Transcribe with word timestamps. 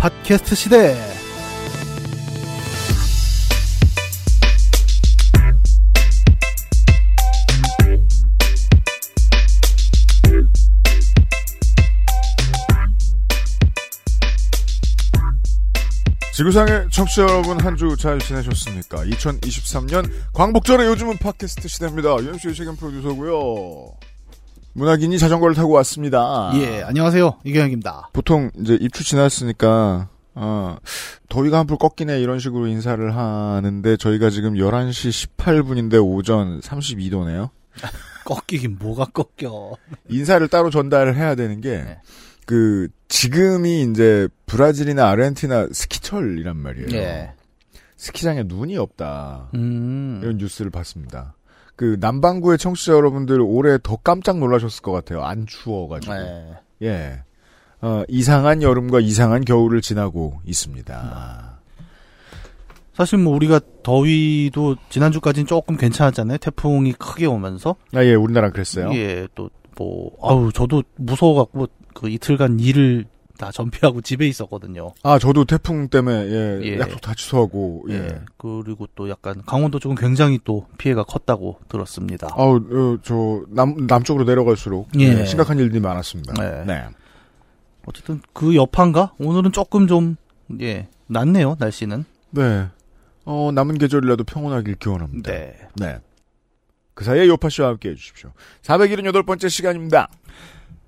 팟캐스트 0.00 0.54
시대. 0.54 0.96
지구상의 16.34 16.88
청취자 16.92 17.22
여러분 17.22 17.58
한 17.60 17.76
주 17.76 17.96
잘 17.96 18.18
지내셨습니까? 18.20 18.98
2023년 19.04 20.08
광복절에 20.32 20.86
요즘은 20.86 21.18
팟캐스트 21.18 21.66
시대입니다. 21.68 22.16
유엠씨 22.22 22.54
최근 22.54 22.76
프로듀서고요. 22.76 23.94
문학인이 24.74 25.18
자전거를 25.18 25.54
타고 25.54 25.72
왔습니다. 25.72 26.52
예, 26.54 26.82
안녕하세요. 26.82 27.38
이경혁입니다. 27.44 28.10
보통 28.12 28.50
이제 28.60 28.76
입추 28.80 29.02
지났으니까 29.04 30.08
어, 30.34 30.76
더위가 31.28 31.58
한풀 31.58 31.78
꺾이네 31.78 32.20
이런 32.20 32.38
식으로 32.38 32.68
인사를 32.68 33.16
하는데 33.16 33.96
저희가 33.96 34.30
지금 34.30 34.54
11시 34.54 35.28
18분인데 35.36 36.00
오전 36.04 36.60
32도네요. 36.60 37.50
꺾이긴 38.24 38.76
뭐가 38.78 39.06
꺾여. 39.06 39.72
인사를 40.08 40.46
따로 40.48 40.70
전달을 40.70 41.16
해야 41.16 41.34
되는 41.34 41.60
게 41.60 41.78
네. 41.78 41.98
그 42.46 42.88
지금이 43.08 43.82
이제 43.90 44.28
브라질이나 44.46 45.08
아르헨티나 45.08 45.68
스키철이란 45.72 46.56
말이에요. 46.56 46.88
예. 46.92 47.32
스키장에 47.96 48.44
눈이 48.44 48.76
없다. 48.76 49.50
음. 49.54 50.20
이런 50.22 50.36
뉴스를 50.38 50.70
봤습니다. 50.70 51.34
그 51.78 51.96
남반구의 52.00 52.58
청취자 52.58 52.92
여러분들 52.92 53.40
올해 53.40 53.78
더 53.82 53.96
깜짝 53.96 54.38
놀라셨을 54.38 54.82
것 54.82 54.92
같아요. 54.92 55.22
안 55.22 55.46
추워가지고. 55.46 56.12
네. 56.12 56.52
예. 56.82 57.22
어, 57.80 58.02
이상한 58.08 58.62
여름과 58.62 59.00
이상한 59.00 59.44
겨울을 59.44 59.80
지나고 59.80 60.40
있습니다. 60.44 61.58
사실 62.92 63.18
뭐 63.18 63.32
우리가 63.34 63.60
더위도 63.84 64.74
지난주까지는 64.90 65.46
조금 65.46 65.76
괜찮았잖아요. 65.76 66.38
태풍이 66.38 66.92
크게 66.94 67.26
오면서. 67.26 67.76
아, 67.94 68.04
예, 68.04 68.14
우리나라 68.14 68.50
그랬어요. 68.50 68.92
예, 68.94 69.26
또 69.34 69.48
뭐 69.78 70.10
아우 70.20 70.52
저도 70.52 70.82
무서워갖고 70.96 71.68
그 71.94 72.08
이틀간 72.08 72.58
일을 72.60 73.06
다 73.38 73.50
전피하고 73.50 74.02
집에 74.02 74.26
있었거든요. 74.26 74.92
아, 75.02 75.18
저도 75.18 75.44
태풍 75.44 75.88
때문에, 75.88 76.26
예, 76.26 76.60
예. 76.62 76.78
약속 76.78 77.00
다 77.00 77.14
취소하고, 77.14 77.86
예. 77.88 77.94
예. 77.94 78.20
그리고 78.36 78.86
또 78.94 79.08
약간 79.08 79.42
강원도 79.46 79.78
쪽은 79.78 79.96
굉장히 79.96 80.38
또 80.44 80.66
피해가 80.76 81.04
컸다고 81.04 81.58
들었습니다. 81.68 82.28
아우, 82.32 82.56
어, 82.56 82.98
저, 83.02 83.42
남, 83.48 83.86
남쪽으로 83.86 84.24
내려갈수록, 84.24 84.88
예. 84.98 85.20
예, 85.20 85.24
심각한 85.24 85.58
일들이 85.58 85.80
많았습니다. 85.80 86.34
네. 86.34 86.64
네. 86.66 86.84
어쨌든 87.86 88.20
그 88.34 88.54
여파인가? 88.54 89.14
오늘은 89.18 89.52
조금 89.52 89.86
좀 89.86 90.16
예, 90.60 90.88
낫네요, 91.06 91.56
날씨는. 91.58 92.04
네. 92.30 92.68
어, 93.24 93.50
남은 93.52 93.78
계절이라도 93.78 94.24
평온하길 94.24 94.76
기원합니다. 94.76 95.32
네. 95.32 95.54
네. 95.76 95.98
그 96.94 97.04
사이에 97.04 97.28
요파 97.28 97.48
씨와 97.48 97.68
함께 97.68 97.90
해주십시오. 97.90 98.32
478번째 98.62 99.48
시간입니다. 99.48 100.08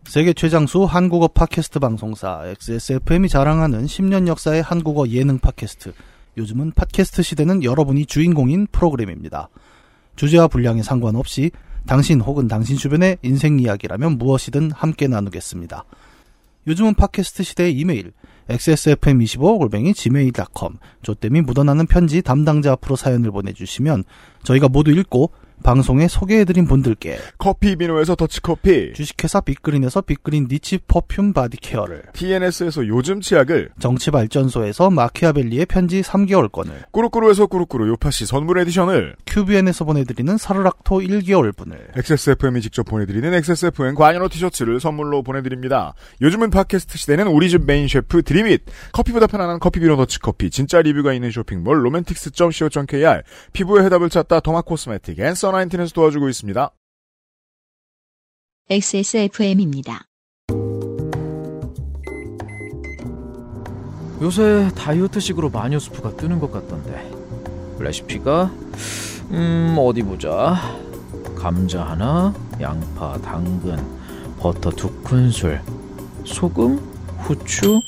세계 0.04 0.32
최장수 0.32 0.84
한국어 0.84 1.28
팟캐스트 1.28 1.78
방송사 1.78 2.42
XSFM이 2.44 3.28
자랑하는 3.28 3.84
10년 3.86 4.26
역사의 4.26 4.60
한국어 4.62 5.06
예능 5.08 5.38
팟캐스트. 5.38 5.92
요즘은 6.36 6.72
팟캐스트 6.72 7.22
시대는 7.22 7.62
여러분이 7.62 8.06
주인공인 8.06 8.66
프로그램입니다. 8.72 9.50
주제와 10.16 10.48
분량에 10.48 10.82
상관없이 10.82 11.52
당신 11.86 12.20
혹은 12.20 12.48
당신 12.48 12.76
주변의 12.76 13.18
인생 13.22 13.60
이야기라면 13.60 14.18
무엇이든 14.18 14.72
함께 14.72 15.06
나누겠습니다. 15.06 15.84
요즘은 16.66 16.94
팟캐스트 16.94 17.44
시대의 17.44 17.74
이메일 17.74 18.12
xsfm25골뱅이 18.48 19.94
gmail.com 19.94 20.78
조땜이 21.02 21.42
묻어나는 21.42 21.86
편지 21.86 22.20
담당자 22.20 22.72
앞으로 22.72 22.96
사연을 22.96 23.30
보내주시면 23.30 24.04
저희가 24.42 24.68
모두 24.68 24.90
읽고 24.90 25.30
방송에 25.62 26.08
소개해드린 26.08 26.66
분들께 26.66 27.18
커피 27.38 27.76
비누에서 27.76 28.14
더치커피, 28.14 28.94
주식회사 28.94 29.42
빅그린에서 29.42 30.00
빅그린 30.00 30.48
niche 30.50 30.78
perfume 30.86 31.34
body 31.34 31.57
care를 31.57 32.04
TNS에서 32.14 32.86
요즘 32.86 33.20
치약을, 33.20 33.70
정치발전소에서 33.78 34.90
마키아벨리의 34.90 35.66
편지 35.66 36.00
3개월권을 36.00 36.90
꾸루꾸루에서 36.90 37.46
꾸루꾸루 37.46 37.88
요파 37.88 38.10
씨 38.10 38.24
선물 38.24 38.58
edition을, 38.60 39.16
큐비엔에서 39.26 39.84
보내드리는 39.84 40.38
사르락토 40.38 41.00
1개월분을 41.00 41.96
XSFM이 41.98 42.62
직접 42.62 42.84
보내드리는 42.84 43.32
XSFM 43.34 43.94
관여로 43.94 44.28
티셔츠를 44.28 44.80
선물로 44.80 45.22
보내드립니다. 45.22 45.94
요즘은 46.22 46.50
팟캐스트 46.50 46.96
시대는 46.96 47.26
우리 47.26 47.50
집 47.50 47.66
메인 47.66 47.86
셰프 47.86 48.22
드림잇, 48.22 48.62
커피보다 48.92 49.26
편안한 49.26 49.58
커피 49.58 49.80
비누 49.80 49.96
더치커피, 49.96 50.50
진짜 50.50 50.80
리뷰가 50.80 51.12
있는 51.12 51.30
쇼핑몰 51.30 51.84
로맨틱스.co.kr, 51.84 53.22
피부의 53.52 53.84
해답을 53.84 54.08
찾다 54.08 54.40
derma 54.40 54.62
cosmetic, 54.62 55.18
앤서 55.20 55.49
나인틴에서 55.52 55.92
도와주고 55.92 56.28
있습니다. 56.28 56.70
XSFM입니다. 58.68 60.06
요새 64.22 64.70
다이어트식으로 64.76 65.48
마녀 65.50 65.78
수프가 65.78 66.16
뜨는 66.16 66.38
것 66.40 66.52
같던데 66.52 67.10
레시피가 67.78 68.44
음 69.30 69.76
어디 69.78 70.02
보자 70.02 70.56
감자 71.36 71.84
하나 71.86 72.34
양파 72.60 73.16
당근 73.22 73.78
버터 74.38 74.70
두 74.70 74.92
큰술 75.02 75.62
소금 76.26 76.76
후추 77.20 77.80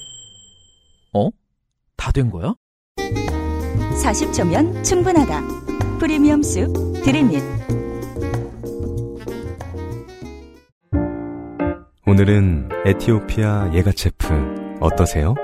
어? 1.12 1.28
다 1.96 2.10
된 2.12 2.30
거야? 2.30 2.54
40초면 4.02 4.82
충분하다. 4.82 5.71
프리미엄 6.02 6.42
숲 6.42 6.66
드림잇. 7.04 7.40
오늘은 12.04 12.68
에티오피아 12.86 13.70
예가체프 13.72 14.78
어떠세요? 14.80 15.36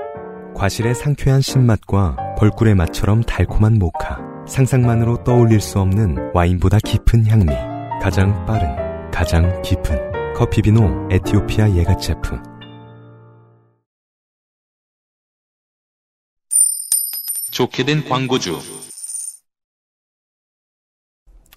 과실의 0.57 0.95
상쾌한 0.95 1.39
신맛과 1.39 2.35
벌꿀의 2.37 2.75
맛처럼 2.75 3.23
달콤한 3.23 3.79
모카 3.79 4.19
상상만으로 4.49 5.23
떠올릴 5.23 5.61
수 5.61 5.79
없는 5.79 6.31
와인보다 6.33 6.79
깊은 6.79 7.27
향미 7.27 7.53
가장 8.01 8.45
빠른 8.45 9.11
가장 9.11 9.61
깊은 9.61 10.33
커피비노 10.35 11.07
에티오피아 11.09 11.73
예가체프 11.73 12.37
좋게 17.51 17.85
된 17.85 18.03
광고주. 18.03 18.59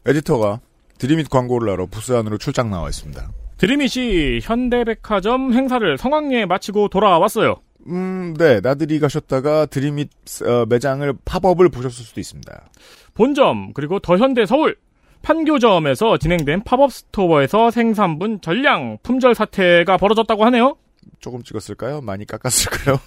에디터가 0.06 0.60
드림잇 0.98 1.30
광고를 1.30 1.72
하러 1.72 1.86
부스 1.86 2.12
안으로 2.12 2.38
출장 2.38 2.70
나와 2.70 2.88
있습니다. 2.88 3.30
드림잇이 3.58 4.40
현대백화점 4.42 5.52
행사를 5.52 5.98
성황리에 5.98 6.46
마치고 6.46 6.88
돌아왔어요. 6.88 7.56
음, 7.88 8.34
네. 8.38 8.60
나들이 8.60 9.00
가셨다가 9.00 9.66
드림잇 9.66 10.10
어, 10.44 10.66
매장을 10.68 11.12
팝업을 11.24 11.68
보셨을 11.68 12.04
수도 12.04 12.20
있습니다. 12.20 12.70
본점 13.14 13.72
그리고 13.74 13.98
더현대 13.98 14.46
서울 14.46 14.76
판교점에서 15.22 16.18
진행된 16.18 16.64
팝업 16.64 16.92
스토어에서 16.92 17.70
생산분 17.70 18.40
전량 18.40 18.98
품절 19.02 19.34
사태가 19.34 19.96
벌어졌다고 19.96 20.44
하네요. 20.46 20.76
조금 21.20 21.42
찍었을까요? 21.42 22.00
많이 22.00 22.26
깎았을까요? 22.26 22.98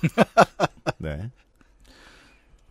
네. 0.99 1.29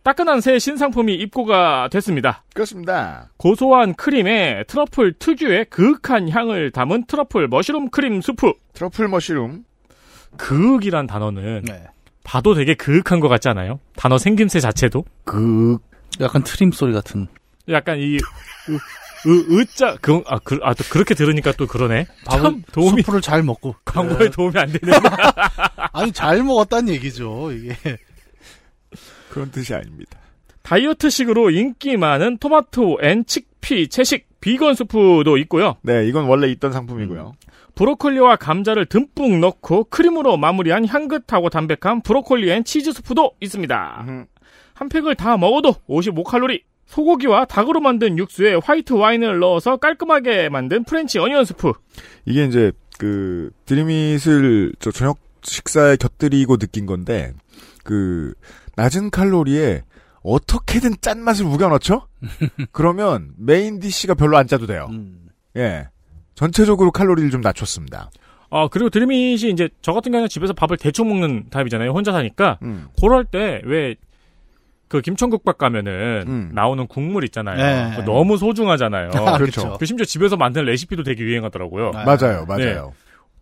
따끈한 0.05 0.39
새 0.39 0.59
신상품이 0.59 1.15
입고가 1.15 1.89
됐습니다. 1.91 2.43
그렇습니다. 2.53 3.31
고소한 3.37 3.95
크림에 3.95 4.63
트러플 4.67 5.13
특유의 5.17 5.65
그윽한 5.71 6.29
향을 6.29 6.69
담은 6.69 7.05
truffle 7.07 7.47
mushroom 7.47 7.89
크림 7.89 8.21
수프. 8.21 8.53
truffle 8.73 9.07
mushroom. 9.07 9.63
그윽이란 10.37 11.07
단어는 11.07 11.63
네. 11.63 11.83
봐도 12.23 12.53
되게 12.53 12.75
그윽한 12.75 13.19
것 13.19 13.29
같지 13.29 13.49
않아요? 13.49 13.79
단어 13.95 14.19
생김새 14.19 14.59
자체도? 14.59 15.05
그 15.23 15.79
약간 16.21 16.43
트림 16.43 16.71
소리 16.71 16.93
같은. 16.93 17.25
약간 17.69 17.97
이, 17.97 18.17
으, 18.17 19.27
으, 19.27 19.59
으자, 19.59 19.97
그, 20.01 20.21
아, 20.27 20.37
그, 20.43 20.59
아, 20.61 20.75
또 20.75 20.83
그렇게 20.91 21.15
들으니까 21.15 21.51
또 21.53 21.65
그러네. 21.65 22.05
참 22.29 22.43
밥을 22.43 22.61
도움이, 22.71 23.01
수프를 23.01 23.21
잘 23.21 23.41
먹고 23.41 23.73
광고에 23.85 24.29
도움이 24.29 24.53
안 24.55 24.71
되네. 24.71 24.91
아니 25.93 26.11
잘 26.11 26.43
먹었다는 26.43 26.93
얘기죠 26.93 27.51
이게 27.53 27.75
그런 29.35 29.51
뜻이 29.51 29.73
아닙니다. 29.75 30.17
다이어트식으로 30.61 31.49
인기 31.49 31.97
많은 31.97 32.37
토마토 32.37 32.99
and 33.01 33.25
chickpea 33.25 33.89
채식 33.89 34.27
비건 34.39 34.75
수프도 34.75 35.35
있고요. 35.39 35.75
네, 35.81 36.07
이건 36.07 36.25
원래 36.25 36.47
있던 36.47 36.71
상품이고요. 36.71 37.33
브로콜리와 37.75 38.37
감자를 38.37 38.85
듬뿍 38.85 39.39
넣고 39.39 39.85
크림으로 39.85 40.37
마무리한 40.37 40.87
향긋하고 40.87 41.49
담백한 41.49 42.01
브로콜리 42.03 42.49
and 42.49 42.63
치즈 42.63 42.93
수프도 42.93 43.33
있습니다. 43.41 44.05
음. 44.07 44.25
한 44.73 44.87
팩을 44.87 45.15
다 45.15 45.35
먹어도 45.35 45.73
55칼로리. 45.89 46.61
소고기와 46.85 47.43
닭으로 47.45 47.81
만든 47.81 48.17
육수에 48.17 48.55
화이트 48.63 48.93
와인을 48.93 49.39
넣어서 49.39 49.75
깔끔하게 49.75 50.47
만든 50.47 50.85
French 50.85 51.19
onion 51.19 51.43
수프. 51.43 51.73
이게 52.25 52.45
이제 52.45 52.71
그 52.97 53.51
드림잇을 53.65 54.75
저 54.79 54.91
저녁 54.91 55.17
식사에 55.41 55.97
곁들이고 55.97 56.57
느낀 56.57 56.85
건데 56.85 57.33
그 57.85 58.33
낮은 58.75 59.11
칼로리에 59.11 59.83
어떻게든 60.23 60.95
짠맛을 60.99 61.45
우겨 61.45 61.69
넣죠? 61.69 62.07
그러면 62.73 63.31
main 63.37 63.79
dish가 63.79 64.15
별로 64.15 64.37
안 64.37 64.47
짜도 64.47 64.65
돼요. 64.67 64.87
음. 64.89 65.29
예. 65.55 65.87
전체적으로 66.33 66.91
칼로리를 66.91 67.29
좀 67.29 67.39
낮췄습니다. 67.39 68.09
아, 68.49 68.67
그리고 68.69 68.89
드림잇이 68.89 69.51
이제 69.51 69.69
저 69.81 69.93
같은 69.93 70.11
경우는 70.11 70.27
집에서 70.27 70.51
밥을 70.53 70.77
대충 70.77 71.07
먹는 71.07 71.45
타입이잖아요. 71.51 71.91
혼자 71.91 72.11
사니까. 72.11 72.59
음. 72.63 72.87
그럴 72.99 73.23
때 73.23 73.61
왜 73.63 73.95
그 74.87 75.01
김천국밥 75.01 75.57
가면은 75.57 76.23
음. 76.27 76.51
나오는 76.53 76.85
국물 76.87 77.23
있잖아요. 77.25 77.57
네. 77.97 78.03
너무 78.05 78.37
소중하잖아요. 78.37 79.09
아, 79.15 79.33
그렇죠. 79.37 79.61
그렇죠. 79.61 79.77
그 79.79 79.85
심지어 79.85 80.05
집에서 80.05 80.37
만드는 80.37 80.65
레시피도 80.65 81.03
되게 81.03 81.23
유행하더라고요. 81.23 81.91
아, 81.95 82.03
맞아요, 82.05 82.45
맞아요. 82.47 82.93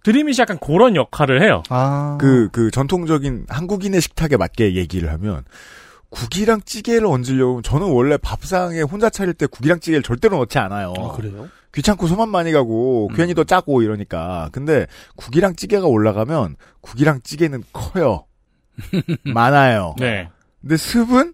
드림잇이 0.04 0.36
약간 0.40 0.58
그런 0.60 0.96
역할을 0.96 1.42
해요. 1.42 1.64
아. 1.70 2.18
그, 2.20 2.50
그 2.52 2.72
전통적인 2.72 3.46
한국인의 3.50 4.02
식탁에 4.02 4.38
맞게 4.38 4.76
얘기를 4.76 5.12
하면 5.14 5.44
국이랑 6.10 6.62
찌개를 6.62 7.08
얹으려고 7.08 7.52
하면 7.54 7.64
저는 7.64 7.88
원래 7.88 8.18
밥상에 8.18 8.82
혼자 8.82 9.10
차릴 9.10 9.34
때 9.34 9.48
국이랑 9.48 9.80
찌개를 9.80 10.04
절대로 10.04 10.38
넣지 10.38 10.60
않아요. 10.60 10.94
아, 10.98 11.12
그래요? 11.14 11.50
귀찮고 11.74 12.06
소만 12.06 12.30
많이 12.30 12.52
가고 12.52 13.08
음. 13.10 13.16
괜히 13.16 13.34
더 13.34 13.44
짜고 13.44 13.82
이러니까. 13.82 14.50
근데 14.52 14.86
국이랑 15.16 15.56
찌개가 15.56 15.88
올라가면 15.88 16.56
국이랑 16.82 17.22
찌개는 17.24 17.64
커요. 17.74 18.26
많아요. 19.26 19.96
네. 20.00 20.30
근데 20.62 20.78
습은 20.78 21.34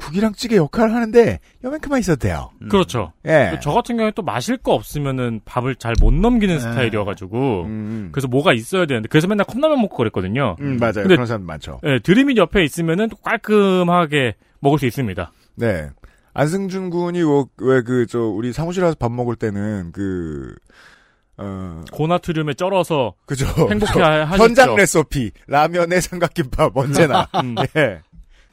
국이랑 0.00 0.32
찌개 0.32 0.56
역할을 0.56 0.94
하는데 0.94 1.38
요만큼만 1.64 2.00
있어도 2.00 2.18
돼요. 2.18 2.50
음. 2.62 2.68
그렇죠. 2.68 3.12
예. 3.26 3.58
저 3.62 3.72
같은 3.72 3.96
경우에 3.96 4.12
또 4.14 4.22
마실 4.22 4.56
거 4.56 4.72
없으면은 4.72 5.40
밥을 5.44 5.76
잘 5.76 5.94
못 6.00 6.12
넘기는 6.14 6.54
네. 6.54 6.60
스타일이어가지고 6.60 7.62
음, 7.64 8.08
그래서 8.12 8.26
뭐가 8.28 8.52
있어야 8.54 8.86
되는데 8.86 9.08
그래서 9.08 9.26
맨날 9.28 9.44
컵라면 9.46 9.80
먹고 9.82 9.96
그랬거든요. 9.96 10.56
음, 10.60 10.78
맞아요. 10.78 10.92
근데- 10.94 11.14
그런 11.16 11.26
사람 11.26 11.42
많죠. 11.44 11.80
네, 11.82 11.98
드림잇 11.98 12.36
옆에 12.38 12.64
있으면은 12.64 13.08
또 13.10 13.16
깔끔하게 13.16 14.34
먹을 14.60 14.78
수 14.78 14.86
있습니다. 14.86 15.30
네. 15.56 15.90
안승준 16.32 16.90
군이 16.90 17.18
왜 17.58 17.82
그 17.82 18.06
저 18.08 18.20
우리 18.20 18.52
사무실 18.52 18.82
와서 18.84 18.96
밥 18.98 19.10
먹을 19.12 19.34
때는 19.36 19.90
그 19.92 20.54
어, 21.36 21.82
고나트륨에 21.92 22.52
쩔어서 22.54 23.14
그죠. 23.26 23.46
행복해 23.46 23.92
저 23.94 24.02
하셨죠. 24.02 24.42
현장 24.44 24.74
레시피 24.76 25.30
라면에 25.46 26.00
삼각김밥 26.00 26.76
언제나 26.76 27.26
음. 27.42 27.54
예. 27.76 28.00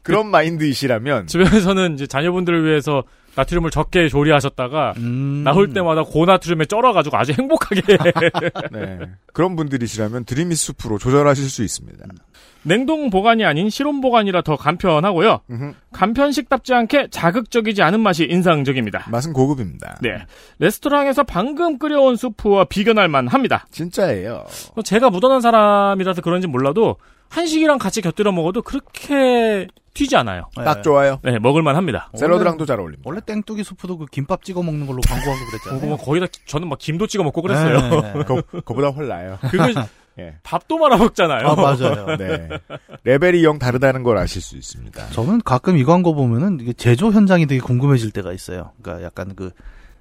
그런 0.08 0.28
마인드이시라면 0.32 1.28
집에서는 1.28 1.94
이제 1.96 2.08
자녀분들을 2.08 2.66
위해서 2.66 3.04
나트륨을 3.36 3.70
적게 3.70 4.08
조리하셨다가 4.08 4.94
음. 4.98 5.44
나올 5.44 5.72
때마다 5.72 6.04
고나트륨에 6.04 6.66
쩔어가지고 6.66 7.18
아주 7.18 7.34
행복하게 7.38 7.82
네. 8.72 9.00
그런 9.34 9.56
분들이시라면 9.56 10.26
드림잇 10.26 10.58
수프로 10.58 10.98
조절하실 10.98 11.50
수 11.50 11.64
있습니다. 11.64 12.06
냉동 12.64 13.10
보관이 13.10 13.46
아닌 13.46 13.70
실온 13.70 14.02
보관이라 14.02 14.42
더 14.42 14.56
간편하고요. 14.56 15.42
음흠. 15.50 15.74
간편식답지 15.94 16.74
않게 16.74 17.10
자극적이지 17.12 17.82
않은 17.84 18.00
맛이 18.00 18.26
인상적입니다. 18.26 19.06
맛은 19.10 19.34
고급입니다. 19.34 20.00
네. 20.02 20.26
레스토랑에서 20.60 21.24
방금 21.24 21.78
끓여온 21.78 22.16
수프와 22.16 22.66
비견할 22.66 23.08
만 23.08 23.28
합니다. 23.28 23.68
진짜예요. 23.72 24.46
제가 24.84 25.10
묻어난 25.10 25.42
사람이라서 25.42 26.22
그런지 26.22 26.48
몰라도 26.48 26.98
한식이랑 27.30 27.78
같이 27.78 28.02
곁들여 28.02 28.32
먹어도 28.32 28.62
그렇게 28.62 29.68
튀지 29.94 30.16
않아요. 30.16 30.50
네. 30.56 30.64
딱 30.64 30.84
좋아요. 30.84 31.20
네, 31.24 31.40
먹을만 31.40 31.76
합니다. 31.76 32.12
샐러드랑도 32.16 32.66
잘 32.66 32.80
어울립니다. 32.80 33.04
원래 33.06 33.20
땡뚜기 33.26 33.64
수프도 33.64 33.98
그 33.98 34.06
김밥 34.06 34.44
찍어 34.44 34.62
먹는 34.62 34.86
걸로 34.86 35.02
광고하고 35.02 35.46
그랬잖아요. 35.50 35.88
뭐 35.88 35.98
거의 35.98 36.22
다 36.22 36.28
저는 36.46 36.70
막 36.70 36.78
김도 36.78 37.08
찍어 37.08 37.24
먹고 37.24 37.42
그랬어요. 37.42 37.80
네, 38.02 38.14
네. 38.14 38.24
거, 38.24 38.42
그보다 38.64 38.90
훨 38.90 39.08
나아요. 39.08 39.40
그거 39.50 39.66
예. 40.20 40.36
밥도 40.44 40.78
말아 40.78 40.98
먹잖아요. 40.98 41.48
아, 41.48 41.56
맞아요. 41.56 42.18
네. 42.18 42.50
레벨이 43.04 43.44
영 43.44 43.60
다르다는 43.60 44.04
걸 44.04 44.18
아실 44.18 44.42
수 44.42 44.58
있습니다. 44.58 45.10
저는 45.12 45.42
가끔 45.42 45.78
이 45.78 45.84
광고 45.84 46.16
보면은 46.16 46.60
이게 46.60 46.74
제조 46.74 47.12
현장이 47.12 47.46
되게 47.46 47.62
궁금해질 47.62 48.12
때가 48.12 48.34
있어요. 48.34 48.72
그러니까 48.82 49.06
약간 49.06 49.36
그 49.36 49.52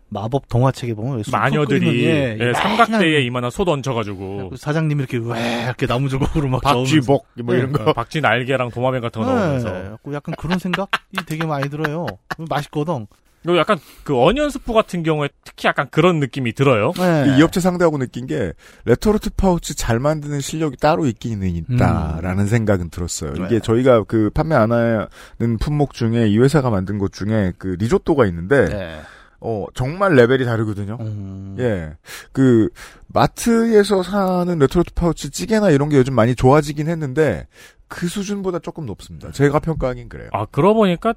마법 0.09 0.49
동화책에 0.49 0.95
보면 0.95 1.25
마녀들이 1.31 2.05
예, 2.05 2.11
예, 2.11 2.35
이만한 2.35 2.55
삼각대에 2.55 3.23
이만한 3.23 3.51
솥 3.51 3.65
얹어가지고 3.65 4.51
그 4.51 4.57
사장님이 4.57 5.05
이렇게 5.05 5.19
왜 5.19 5.65
이렇게 5.65 5.87
나무 5.87 6.09
조각으로 6.09 6.49
막 6.49 6.63
박쥐복 6.63 7.27
뭐 7.43 7.55
이런 7.55 7.73
거. 7.73 7.91
어, 7.91 7.93
박쥐 7.93 8.21
날개랑 8.21 8.71
도마뱀 8.71 9.01
같은 9.01 9.23
거 9.23 9.27
넣으면서 9.27 9.71
네, 9.73 9.91
약간 10.13 10.35
그런 10.37 10.59
생각이 10.59 10.91
되게 11.27 11.45
많이 11.45 11.69
들어요. 11.69 12.07
맛있거든. 12.39 13.07
그리고 13.43 13.59
약간 13.59 13.79
그 14.03 14.21
onion 14.21 14.51
수프 14.51 14.73
같은 14.73 15.05
경우에 15.05 15.29
특히 15.45 15.69
약간 15.69 15.87
그런 15.91 16.19
느낌이 16.19 16.53
들어요. 16.53 16.93
네. 16.97 17.37
이 17.39 17.43
업체 17.43 17.61
상대하고 17.61 17.97
느낀 17.97 18.27
게 18.27 18.53
레토르트 18.87 19.31
파우치 19.37 19.77
잘 19.77 20.01
만드는 20.01 20.41
실력이 20.41 20.77
따로 20.79 21.07
있기는 21.07 21.47
있다라는 21.49 22.49
생각은 22.49 22.91
들었어요. 22.91 23.35
네. 23.35 23.45
이게 23.47 23.61
저희가 23.61 24.03
그 24.03 24.31
판매 24.35 24.57
안 24.57 24.73
하는 24.73 25.59
품목 25.61 25.95
중에 25.95 26.27
이 26.27 26.39
회사가 26.39 26.71
만든 26.71 26.99
것 26.99 27.13
중에 27.13 27.53
그 27.57 27.77
리조또가 27.79 28.27
있는데 28.27 28.65
네. 28.65 29.01
어 29.49 29.65
정말 29.75 30.17
레벨이 30.17 30.45
다르거든요. 30.45 30.99
음. 31.01 31.55
예. 31.61 31.93
그 32.33 32.69
마트에서 33.07 34.03
사는 34.03 34.59
레토르트 34.59 34.93
파우치 34.95 35.31
찌개나 35.31 35.71
이런 35.71 35.89
게 35.89 35.97
요즘 35.99 36.15
많이 36.15 36.35
좋아지긴 36.35 36.89
했는데 36.89 37.47
그 37.87 38.09
수준보다 38.09 38.59
조금 38.59 38.87
높습니다. 38.87 39.31
제가 39.31 39.61
평가하긴 39.61 40.09
그래요. 40.09 40.31
아, 40.33 40.47
그러고 40.47 40.81
보니까 40.81 41.15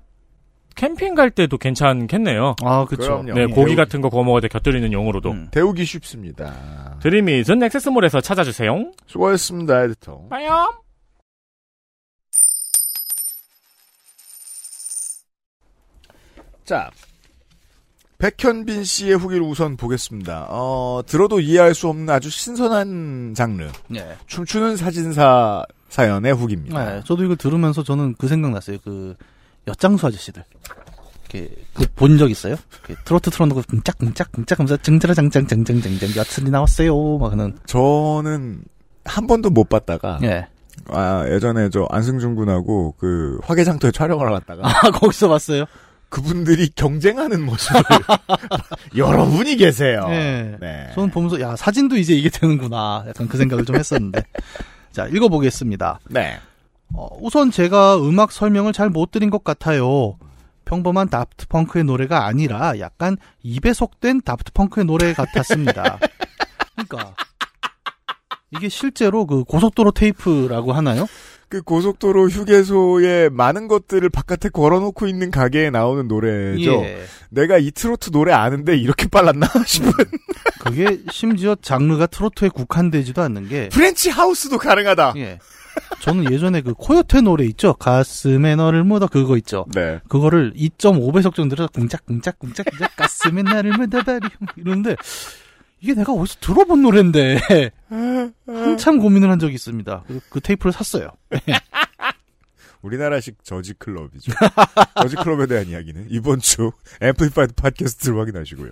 캠핑 0.75 1.15
갈 1.15 1.31
때도 1.31 1.57
괜찮겠네요. 1.57 2.55
아, 2.63 2.85
그렇죠. 2.85 3.23
그럼요. 3.23 3.33
네, 3.33 3.41
예. 3.41 3.45
고기 3.47 3.75
같은 3.75 3.99
거 3.99 4.09
구워 4.09 4.23
먹을 4.23 4.41
때 4.41 4.47
곁들이는 4.47 4.93
용으로도. 4.93 5.31
음. 5.31 5.47
데우기 5.49 5.83
쉽습니다. 5.83 6.99
드림잇은 7.01 7.63
XS몰에서 7.63 8.21
찾아주세요. 8.21 8.91
수고하셨습니다, 9.07 9.83
에디터. 9.85 10.27
빠염. 10.29 10.67
자, 16.63 16.91
백현빈 18.19 18.83
씨의 18.83 19.15
후기를 19.15 19.43
우선 19.43 19.77
보겠습니다. 19.77 20.47
어, 20.49 21.01
들어도 21.05 21.39
이해할 21.39 21.73
수 21.73 21.87
없는 21.87 22.09
아주 22.09 22.29
신선한 22.29 23.33
장르. 23.33 23.67
네. 23.87 24.05
춤추는 24.27 24.75
사진사 24.75 25.63
사연의 25.87 26.33
후기입니다. 26.33 26.95
네, 26.95 27.01
저도 27.05 27.23
이걸 27.23 27.37
들으면서 27.37 27.81
저는 27.81 28.15
그 28.17 28.27
생각 28.27 28.51
났어요. 28.51 28.77
그 28.83 29.15
엿장수 29.67 30.05
아저씨들. 30.05 30.43
이렇게 31.31 31.55
본적 31.95 32.29
있어요? 32.29 32.55
트로트 33.05 33.29
틀어놓고 33.29 33.61
쿵짝쿵짝 33.69 34.31
쿵짝하면서 34.31 34.77
증자라장장장장장장 34.77 36.09
엿슬이 36.17 36.49
나왔어요. 36.49 37.17
막 37.19 37.31
하는. 37.31 37.57
저는 37.67 38.63
한 39.05 39.27
번도 39.27 39.49
못 39.49 39.69
봤다가 39.69 40.19
예. 40.23 40.47
아, 40.87 41.23
예전에 41.27 41.69
저 41.69 41.87
안승준 41.89 42.35
군하고 42.35 42.95
그 42.97 43.39
화개장터에 43.43 43.91
촬영을 43.91 44.29
갔다가 44.29 44.67
아 44.67 44.91
거기서 44.91 45.29
봤어요? 45.29 45.65
그분들이 46.09 46.69
경쟁하는 46.75 47.43
모습을 47.45 47.81
여러분이 48.97 49.55
계세요. 49.57 50.05
예. 50.09 50.57
네. 50.59 50.89
저는 50.95 51.11
보면서 51.11 51.39
야 51.39 51.55
사진도 51.55 51.97
이제 51.97 52.13
이게 52.13 52.29
되는구나. 52.29 53.05
약간 53.07 53.27
그 53.27 53.37
생각을 53.37 53.65
좀 53.65 53.75
했었는데. 53.75 54.23
자 54.91 55.05
읽어보겠습니다. 55.07 55.99
네. 56.09 56.39
어, 56.93 57.07
우선 57.21 57.51
제가 57.51 57.97
음악 57.97 58.31
설명을 58.31 58.73
잘 58.73 58.89
못 58.89 59.11
드린 59.11 59.29
것 59.29 59.43
같아요. 59.43 60.17
평범한 60.65 61.09
다프트 61.09 61.47
펑크의 61.47 61.83
노래가 61.83 62.25
아니라 62.25 62.79
약간 62.79 63.17
입에 63.43 63.73
속된 63.73 64.21
다프트 64.21 64.51
펑크의 64.53 64.85
노래 64.85 65.13
같았습니다. 65.13 65.99
그러니까 66.75 67.13
이게 68.51 68.69
실제로 68.69 69.25
그 69.27 69.43
고속도로 69.43 69.91
테이프라고 69.91 70.73
하나요? 70.73 71.05
그 71.49 71.63
고속도로 71.63 72.29
휴게소에 72.29 73.29
많은 73.29 73.67
것들을 73.67 74.07
바깥에 74.09 74.49
걸어놓고 74.49 75.07
있는 75.07 75.31
가게에 75.31 75.71
나오는 75.71 76.07
노래죠. 76.07 76.71
예. 76.83 77.03
내가 77.29 77.57
이 77.57 77.71
트로트 77.71 78.11
노래 78.11 78.33
아는데 78.33 78.77
이렇게 78.77 79.07
빨랐나 79.07 79.47
싶은 79.65 79.91
그게 80.59 80.99
심지어 81.11 81.55
장르가 81.59 82.05
트로트에 82.05 82.49
국한되지도 82.49 83.21
않는 83.23 83.49
게 83.49 83.69
French 83.69 84.11
house도 84.11 84.59
가능하다. 84.59 85.13
예. 85.17 85.39
저는 86.01 86.31
예전에 86.31 86.61
그 86.61 86.73
코요태 86.73 87.21
노래 87.21 87.45
있죠. 87.45 87.73
가슴에 87.73 88.55
너를 88.55 88.83
묻어 88.83 89.07
그거 89.07 89.35
있죠. 89.37 89.65
네. 89.73 89.99
그거를 90.07 90.53
2.5배속 90.53 91.33
정도 91.33 91.55
들어서 91.55 91.69
쿵짝쿵짝쿵짝 91.73 92.65
가슴에 92.95 93.41
나를 93.43 93.71
묻어버리 93.71 94.27
이러는데 94.57 94.95
이게 95.81 95.93
내가 95.93 96.13
어디서 96.13 96.39
들어본 96.41 96.81
노래인데 96.81 97.39
한참 98.45 98.99
고민을 98.99 99.29
한 99.29 99.39
적이 99.39 99.55
있습니다. 99.55 100.03
그리고 100.07 100.21
그 100.29 100.41
테이프를 100.41 100.73
샀어요. 100.73 101.11
우리나라식 102.81 103.43
Jersey 103.43 103.73
club이죠. 103.73 104.31
Jersey 105.01 105.15
club에 105.17 105.47
대한 105.47 105.67
이야기는 105.67 106.07
이번 106.09 106.39
주 106.39 106.71
Amplified 107.01 107.53
팟캐스트를 107.55 108.19
확인하시고요. 108.19 108.71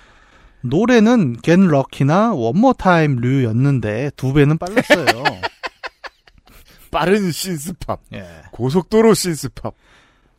노래는 0.62 1.38
Get 1.42 1.68
Lucky나 1.68 2.34
One 2.34 2.51
More 2.51 2.74
Time 2.74 3.16
류였는데 3.16 4.10
두 4.16 4.32
배는 4.32 4.58
빨랐어요. 4.58 5.22
빠른 6.90 7.30
신스팝, 7.30 8.00
예. 8.14 8.26
고속도로 8.50 9.14
신스팝. 9.14 9.74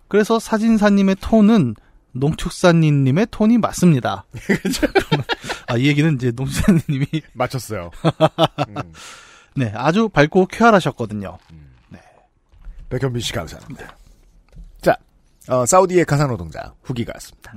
그래서 0.08 0.39
사진사님의 0.39 1.18
톤은 1.22 1.75
농축사님의 2.12 3.28
톤이 3.32 3.58
맞습니다. 3.58 4.25
아, 5.68 5.78
이 5.78 5.88
얘기는 5.88 6.13
이제 6.16 6.32
농축사님이 6.32 7.06
맞췄어요. 7.34 7.92
음, 8.70 8.94
네, 9.56 9.72
아주 9.75 10.10
밝고 10.10 10.48
쾌활하셨거든요. 10.48 11.38
백현빈 12.89 13.22
씨 13.22 13.34
감사합니다. 13.34 13.96
자, 14.82 14.98
어, 15.48 15.63
사우디의 15.66 16.06
가사노동자 16.06 16.74
후기가 16.82 17.12
왔습니다. 17.16 17.54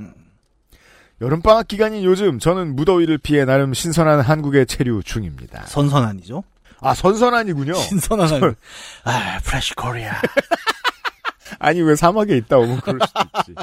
여름방학 1.23 1.69
기간인 1.69 2.05
요즘 2.05 2.39
저는 2.39 2.77
무더위를 2.77 3.17
피해 3.17 3.45
나름 3.47 3.73
신선한 3.73 4.21
한국에 4.21 4.67
체류 4.67 5.03
중입니다. 5.03 5.65
선선한이죠. 5.67 6.45
아, 6.81 6.95
선선한이군요. 6.95 7.75
신선한. 7.75 8.55
아, 9.05 9.39
Fresh 9.45 9.75
Korea. 9.75 10.21
아니 11.59 11.81
왜 11.81 11.95
사막에 11.97 12.37
있다 12.37 12.59
오면 12.59 12.81
그럴 12.81 12.99
수도 13.07 13.21
있지. 13.39 13.55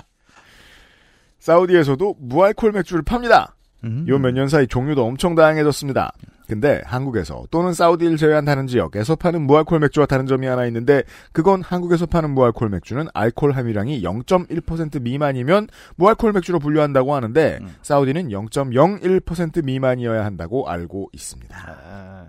사우디에서도 1.50 2.18
무알콜 2.20 2.74
맥주를 2.74 3.02
팝니다. 3.02 3.56
음. 3.84 4.06
요몇 4.08 4.36
년 4.36 4.50
사이 4.50 4.68
종류도 4.68 5.04
엄청 5.04 5.34
다양해졌습니다. 5.34 6.12
근데 6.48 6.80
한국에서 6.86 7.46
또는 7.50 7.74
사우디를 7.74 8.18
제외한 8.18 8.46
다른 8.46 8.68
지역에서 8.68 9.16
파는 9.16 9.42
무알콜 9.48 9.80
맥주와 9.80 10.06
다른 10.06 10.28
점이 10.28 10.46
하나 10.46 10.68
있는데 10.68 11.02
그건 11.32 11.64
한국에서 11.64 12.06
파는 12.06 12.32
무알콜 12.32 12.70
맥주는 12.70 13.04
알코올 13.16 13.54
함유량이 13.54 14.04
0.1% 14.04 15.02
미만이면 15.02 15.70
무알콜 15.96 16.34
맥주로 16.34 16.60
분류한다고 16.60 17.16
하는데 17.16 17.58
음. 17.62 17.76
사우디는 17.82 18.30
0.01% 18.30 19.64
미만이어야 19.64 20.24
한다고 20.24 20.70
알고 20.70 21.10
있습니다. 21.14 21.58
아, 21.58 22.26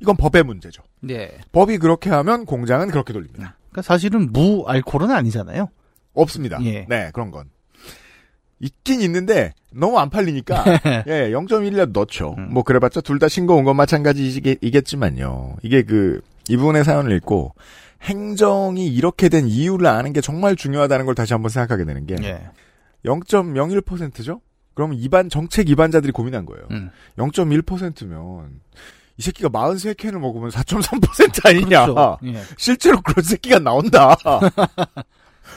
이건 0.00 0.16
법의 0.16 0.42
문제죠. 0.42 0.82
네. 1.00 1.38
법이 1.52 1.78
그렇게 1.78 2.10
하면 2.10 2.44
공장은 2.44 2.88
그렇게 2.88 3.14
돌립니다. 3.14 3.56
그러니까 3.70 3.80
사실은 3.80 4.30
무 4.30 4.64
알코올은 4.66 5.10
아니잖아요. 5.10 5.70
없습니다. 6.12 6.62
예. 6.64 6.84
네, 6.86 7.10
그런 7.14 7.30
건. 7.30 7.48
있긴 8.60 9.02
있는데 9.02 9.52
너무 9.72 9.98
안 9.98 10.10
팔리니까 10.10 10.64
예, 11.08 11.30
0.1이라도 11.30 11.92
넣죠. 11.92 12.34
음. 12.38 12.48
뭐 12.50 12.62
그래봤자 12.62 13.02
둘다 13.02 13.28
싱거운 13.28 13.64
건 13.64 13.76
마찬가지이겠지만요. 13.76 15.56
이게 15.62 15.82
그 15.82 16.20
이분의 16.48 16.84
사연을 16.84 17.14
읽고 17.16 17.54
행정이 18.02 18.86
이렇게 18.86 19.28
된 19.28 19.46
이유를 19.46 19.86
아는 19.86 20.12
게 20.12 20.20
정말 20.20 20.56
중요하다는 20.56 21.06
걸 21.06 21.14
다시 21.14 21.32
한번 21.32 21.50
생각하게 21.50 21.84
되는 21.84 22.06
게 22.06 22.16
예. 22.22 22.40
0.01%죠? 23.04 24.40
그러면 24.74 24.98
입안 24.98 25.28
정책 25.28 25.70
입안자들이 25.70 26.12
고민한 26.12 26.44
거예요. 26.46 26.66
음. 26.70 26.90
0.1%면 27.16 28.60
이 29.18 29.22
새끼가 29.22 29.48
43캔을 29.48 30.18
먹으면 30.18 30.50
4.3% 30.50 31.46
아니냐. 31.46 31.86
그렇죠. 31.86 32.18
예. 32.24 32.42
실제로 32.58 33.00
그런 33.00 33.24
새끼가 33.24 33.58
나온다. 33.58 34.16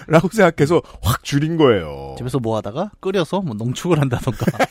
라고 0.10 0.30
생각해서 0.30 0.82
확 1.02 1.24
줄인 1.24 1.58
거예요. 1.58 2.16
집에서 2.18 2.40
뭐 2.40 2.58
하다가 2.58 2.92
끓여서 3.00 3.42
뭐 3.42 3.56
농축을 3.56 4.00
한다던가. 4.00 4.46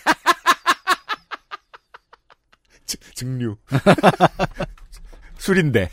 증류. 3.15 3.57
술인데. 5.39 5.91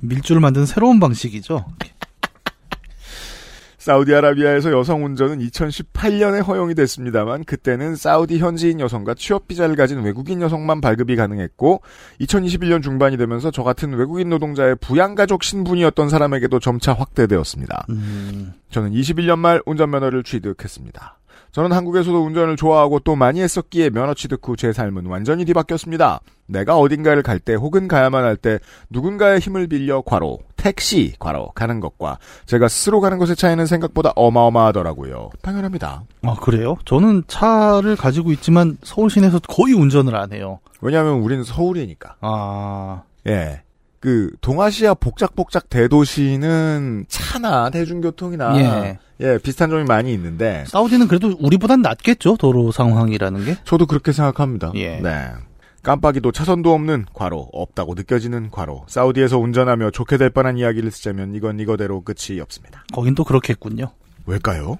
밀주를 0.00 0.40
만드는 0.40 0.66
새로운 0.66 1.00
방식이죠. 1.00 1.66
사우디아라비아에서 3.86 4.72
여성 4.72 5.04
운전은 5.04 5.38
2018년에 5.38 6.44
허용이 6.44 6.74
됐습니다만 6.74 7.44
그때는 7.44 7.94
사우디 7.94 8.38
현지인 8.38 8.80
여성과 8.80 9.14
취업 9.14 9.46
비자를 9.46 9.76
가진 9.76 10.00
외국인 10.00 10.42
여성만 10.42 10.80
발급이 10.80 11.14
가능했고 11.14 11.82
2021년 12.20 12.82
중반이 12.82 13.16
되면서 13.16 13.52
저 13.52 13.62
같은 13.62 13.92
외국인 13.92 14.28
노동자의 14.28 14.74
부양가족 14.80 15.44
신분이었던 15.44 16.08
사람에게도 16.08 16.58
점차 16.58 16.94
확대되었습니다. 16.94 17.86
음, 17.90 18.54
저는 18.70 18.90
21년 18.90 19.38
말 19.38 19.62
운전면허를 19.64 20.24
취득했습니다. 20.24 21.20
저는 21.52 21.72
한국에서도 21.72 22.22
운전을 22.24 22.56
좋아하고 22.56 22.98
또 23.00 23.16
많이 23.16 23.40
했었기에 23.40 23.90
면허 23.90 24.12
취득 24.14 24.40
후 24.46 24.56
제 24.56 24.72
삶은 24.72 25.06
완전히 25.06 25.44
뒤바뀌었습니다. 25.46 26.20
내가 26.46 26.76
어딘가를 26.78 27.22
갈 27.22 27.38
때 27.40 27.54
혹은 27.54 27.88
가야만 27.88 28.24
할 28.24 28.36
때 28.36 28.58
누군가의 28.90 29.40
힘을 29.40 29.66
빌려 29.66 30.02
과로, 30.04 30.38
택시 30.56 31.14
과로 31.18 31.48
가는 31.54 31.80
것과 31.80 32.18
제가 32.46 32.68
스스로 32.68 33.00
가는 33.00 33.18
것의 33.18 33.36
차이는 33.36 33.66
생각보다 33.66 34.12
어마어마하더라고요. 34.16 35.30
당연합니다. 35.42 36.04
아, 36.22 36.34
그래요? 36.34 36.76
저는 36.84 37.24
차를 37.26 37.96
가지고 37.96 38.32
있지만 38.32 38.76
서울 38.82 39.10
시내에서 39.10 39.38
거의 39.48 39.74
운전을 39.74 40.14
안 40.14 40.32
해요. 40.32 40.60
왜냐하면 40.80 41.14
우리는 41.20 41.42
서울이니까. 41.42 42.16
아, 42.20 43.02
예. 43.26 43.62
그 43.98 44.30
동아시아 44.40 44.94
복작복작 44.94 45.68
대도시는 45.70 47.06
차나 47.08 47.70
대중교통이나 47.70 48.58
예. 48.60 48.98
예, 49.20 49.38
비슷한 49.38 49.70
점이 49.70 49.84
많이 49.84 50.12
있는데 50.12 50.64
사우디는 50.66 51.08
그래도 51.08 51.34
우리보단 51.38 51.80
낫겠죠, 51.82 52.36
도로 52.36 52.70
상황이라는 52.72 53.44
게. 53.44 53.56
저도 53.64 53.86
그렇게 53.86 54.12
생각합니다. 54.12 54.72
예. 54.74 55.00
네. 55.00 55.30
깜빡이도 55.82 56.32
차선도 56.32 56.72
없는 56.74 57.06
과로, 57.14 57.48
없다고 57.52 57.94
느껴지는 57.94 58.50
과로. 58.50 58.84
사우디에서 58.88 59.38
운전하며 59.38 59.92
좋게 59.92 60.16
될 60.16 60.30
뻔한 60.30 60.58
이야기를 60.58 60.90
쓰자면 60.90 61.34
이건 61.36 61.60
이거대로 61.60 62.02
끝이 62.02 62.40
없습니다. 62.40 62.84
거긴 62.92 63.14
또 63.14 63.22
그렇겠군요. 63.22 63.92
왜일까요? 64.26 64.78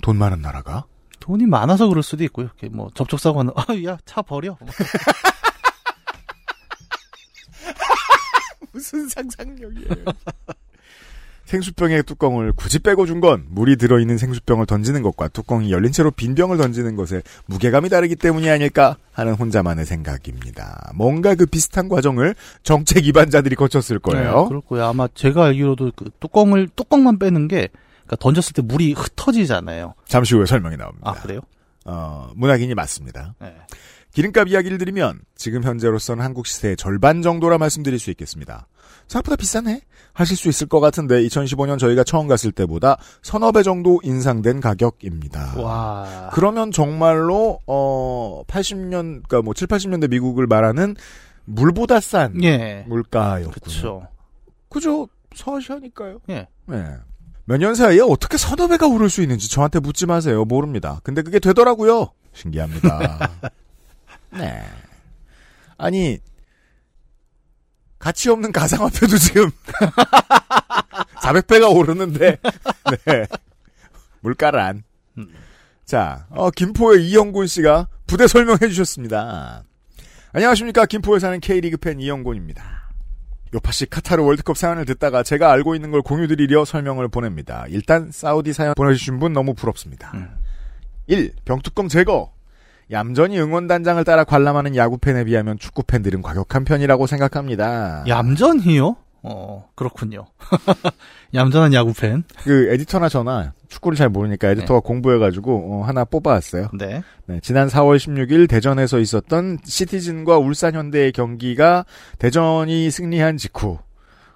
돈 0.00 0.16
많은 0.16 0.40
나라가? 0.40 0.84
돈이 1.18 1.46
많아서 1.46 1.88
그럴 1.88 2.04
수도 2.04 2.22
있고요. 2.24 2.50
뭐 2.70 2.88
접촉 2.94 3.18
사고는 3.18 3.52
아, 3.58 3.64
야, 3.84 3.98
차 4.04 4.22
버려. 4.22 4.56
무슨 8.72 9.08
상상력이에요. 9.08 10.04
생수병의 11.48 12.02
뚜껑을 12.04 12.52
굳이 12.52 12.78
빼고 12.78 13.06
준 13.06 13.18
건 13.18 13.46
물이 13.48 13.76
들어있는 13.76 14.16
생수병을 14.16 14.66
던지는 14.66 15.02
것과 15.02 15.26
뚜껑이 15.28 15.72
열린 15.72 15.90
채로 15.90 16.12
빈 16.12 16.36
병을 16.36 16.56
던지는 16.56 16.94
것에 16.94 17.22
무게감이 17.46 17.88
다르기 17.88 18.14
때문이 18.14 18.48
아닐까 18.48 18.96
하는 19.12 19.32
혼자만의 19.34 19.84
생각입니다. 19.86 20.92
뭔가 20.94 21.34
그 21.34 21.46
비슷한 21.46 21.88
과정을 21.88 22.36
정책 22.62 23.04
위반자들이 23.06 23.56
거쳤을 23.56 23.98
거예요. 23.98 24.42
네, 24.42 24.48
그럴 24.48 24.60
거예요. 24.60 24.84
아마 24.86 25.08
제가 25.12 25.46
알기로도 25.46 25.92
그 25.96 26.10
뚜껑을 26.20 26.68
뚜껑만 26.76 27.18
빼는 27.18 27.48
게 27.48 27.68
그러니까 28.04 28.16
던졌을 28.20 28.52
때 28.52 28.62
물이 28.62 28.92
흩어지잖아요. 28.92 29.94
잠시 30.06 30.36
후에 30.36 30.46
설명이 30.46 30.76
나옵니다. 30.76 31.10
아, 31.10 31.14
그래요? 31.14 31.40
어, 31.86 32.30
문학인이 32.36 32.72
맞습니다. 32.74 33.34
네. 33.40 33.54
기름값 34.12 34.48
이야기를 34.48 34.78
드리면 34.78 35.20
지금 35.34 35.64
현재로서는 35.64 36.24
한국 36.24 36.46
시세의 36.46 36.76
절반 36.76 37.22
정도라 37.22 37.58
말씀드릴 37.58 37.98
수 37.98 38.10
있겠습니다. 38.10 38.66
생각보다 39.08 39.36
비싸네 39.36 39.80
하실 40.12 40.36
수 40.36 40.48
있을 40.48 40.66
것 40.68 40.80
같은데 40.80 41.22
2015년 41.22 41.78
저희가 41.78 42.04
처음 42.04 42.28
갔을 42.28 42.52
때보다 42.52 42.98
서너 43.22 43.52
배 43.52 43.62
정도 43.62 44.00
인상된 44.02 44.60
가격입니다. 44.60 45.54
와. 45.60 46.30
그러면 46.32 46.70
정말로 46.70 47.60
어 47.66 48.42
80년 48.46 49.22
그러니까 49.26 49.42
뭐 49.42 49.54
7, 49.54 49.66
80년대 49.68 50.10
미국을 50.10 50.46
말하는 50.46 50.96
물보다 51.44 52.00
싼 52.00 52.42
예. 52.42 52.84
물가였군요. 52.88 53.50
그렇죠. 53.52 54.08
그죠? 54.68 55.08
서아시아니까요. 55.34 56.20
예. 56.30 56.46
네. 56.66 56.96
몇년 57.44 57.74
사이에 57.74 58.00
어떻게 58.00 58.36
서너 58.36 58.68
배가 58.68 58.86
오를 58.86 59.08
수 59.08 59.22
있는지 59.22 59.50
저한테 59.50 59.80
묻지 59.80 60.04
마세요. 60.04 60.44
모릅니다. 60.44 61.00
근데 61.02 61.22
그게 61.22 61.38
되더라고요. 61.38 62.10
신기합니다. 62.34 63.30
네. 64.36 64.62
아니, 65.78 66.18
가치 67.98 68.30
없는 68.30 68.52
가상화폐도 68.52 69.16
지금 69.18 69.50
400배가 71.22 71.74
오르는데, 71.74 72.38
네. 73.06 73.26
물가란. 74.20 74.82
음. 75.18 75.28
자, 75.84 76.26
어, 76.30 76.50
김포의 76.50 77.06
이영곤 77.08 77.46
씨가 77.46 77.88
부대 78.06 78.26
설명해 78.26 78.68
주셨습니다. 78.68 79.64
안녕하십니까. 80.32 80.86
김포에 80.86 81.18
사는 81.18 81.38
K리그 81.40 81.76
팬 81.78 82.00
이영곤입니다. 82.00 82.90
요파시 83.54 83.86
카타르 83.86 84.22
월드컵 84.22 84.58
사연을 84.58 84.84
듣다가 84.84 85.22
제가 85.22 85.50
알고 85.50 85.74
있는 85.74 85.90
걸 85.90 86.02
공유드리려 86.02 86.64
설명을 86.66 87.08
보냅니다. 87.08 87.64
일단 87.68 88.10
사우디 88.12 88.52
사연 88.52 88.74
보내주신 88.74 89.18
분 89.18 89.32
너무 89.32 89.54
부럽습니다. 89.54 90.12
음. 90.14 90.28
1. 91.06 91.32
병뚜껑 91.46 91.88
제거. 91.88 92.32
얌전히 92.90 93.38
응원단장을 93.38 94.02
따라 94.04 94.24
관람하는 94.24 94.76
야구팬에 94.76 95.24
비하면 95.24 95.58
축구팬들은 95.58 96.22
과격한 96.22 96.64
편이라고 96.64 97.06
생각합니다. 97.06 98.04
얌전히요? 98.08 98.96
어, 99.22 99.68
그렇군요. 99.74 100.26
얌전한 101.34 101.74
야구 101.74 101.92
팬. 101.92 102.22
그 102.44 102.72
에디터나 102.72 103.08
저나 103.08 103.52
축구를 103.68 103.96
잘 103.96 104.08
모르니까 104.08 104.48
에디터가 104.48 104.80
공부해가지고 104.80 105.80
어, 105.80 105.84
하나 105.84 106.04
뽑아왔어요. 106.04 106.70
네. 106.78 107.02
네, 107.26 107.40
지난 107.42 107.68
4월 107.68 107.96
16일 107.96 108.48
대전에서 108.48 109.00
있었던 109.00 109.58
시티즌과 109.64 110.38
울산 110.38 110.74
현대의 110.74 111.12
경기가 111.12 111.84
대전이 112.18 112.90
승리한 112.90 113.36
직후 113.36 113.78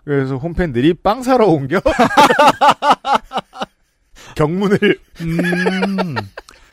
그래서 0.04 0.36
홈팬들이 0.36 0.94
빵 0.94 1.22
사러 1.22 1.46
옮겨 1.46 1.80
경문을 4.34 4.98
음. 5.20 6.16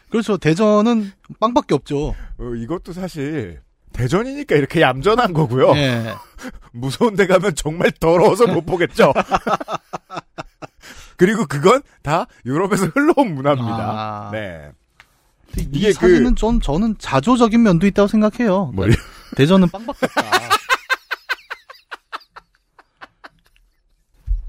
그렇죠. 0.10 0.38
대전은 0.38 1.12
빵밖에 1.40 1.76
없죠. 1.76 2.16
어, 2.38 2.54
이것도 2.56 2.94
사실 2.94 3.62
대전이니까 3.94 4.56
이렇게 4.56 4.82
얌전한 4.82 5.34
거고요. 5.34 5.72
예. 5.76 6.14
무서운 6.72 7.16
데 7.16 7.28
가면 7.28 7.56
정말 7.56 7.92
더러워서 7.92 8.48
못 8.48 8.66
보겠죠. 8.66 9.14
그리고 11.18 11.46
그건 11.46 11.82
다 12.02 12.26
유럽에서 12.46 12.88
흘러온 12.96 13.36
문화입니다. 13.36 13.78
아. 13.78 14.30
네. 14.32 14.72
이 15.58 15.68
이게 15.72 15.92
사진은 15.92 16.36
전 16.36 16.62
저는 16.62 16.96
자조적인 17.00 17.62
면도 17.62 17.88
있다고 17.88 18.08
생각해요. 18.08 18.68
뭘요? 18.68 18.94
대전은 19.36 19.68
빵밖에 19.70 20.06
없다. 20.06 20.22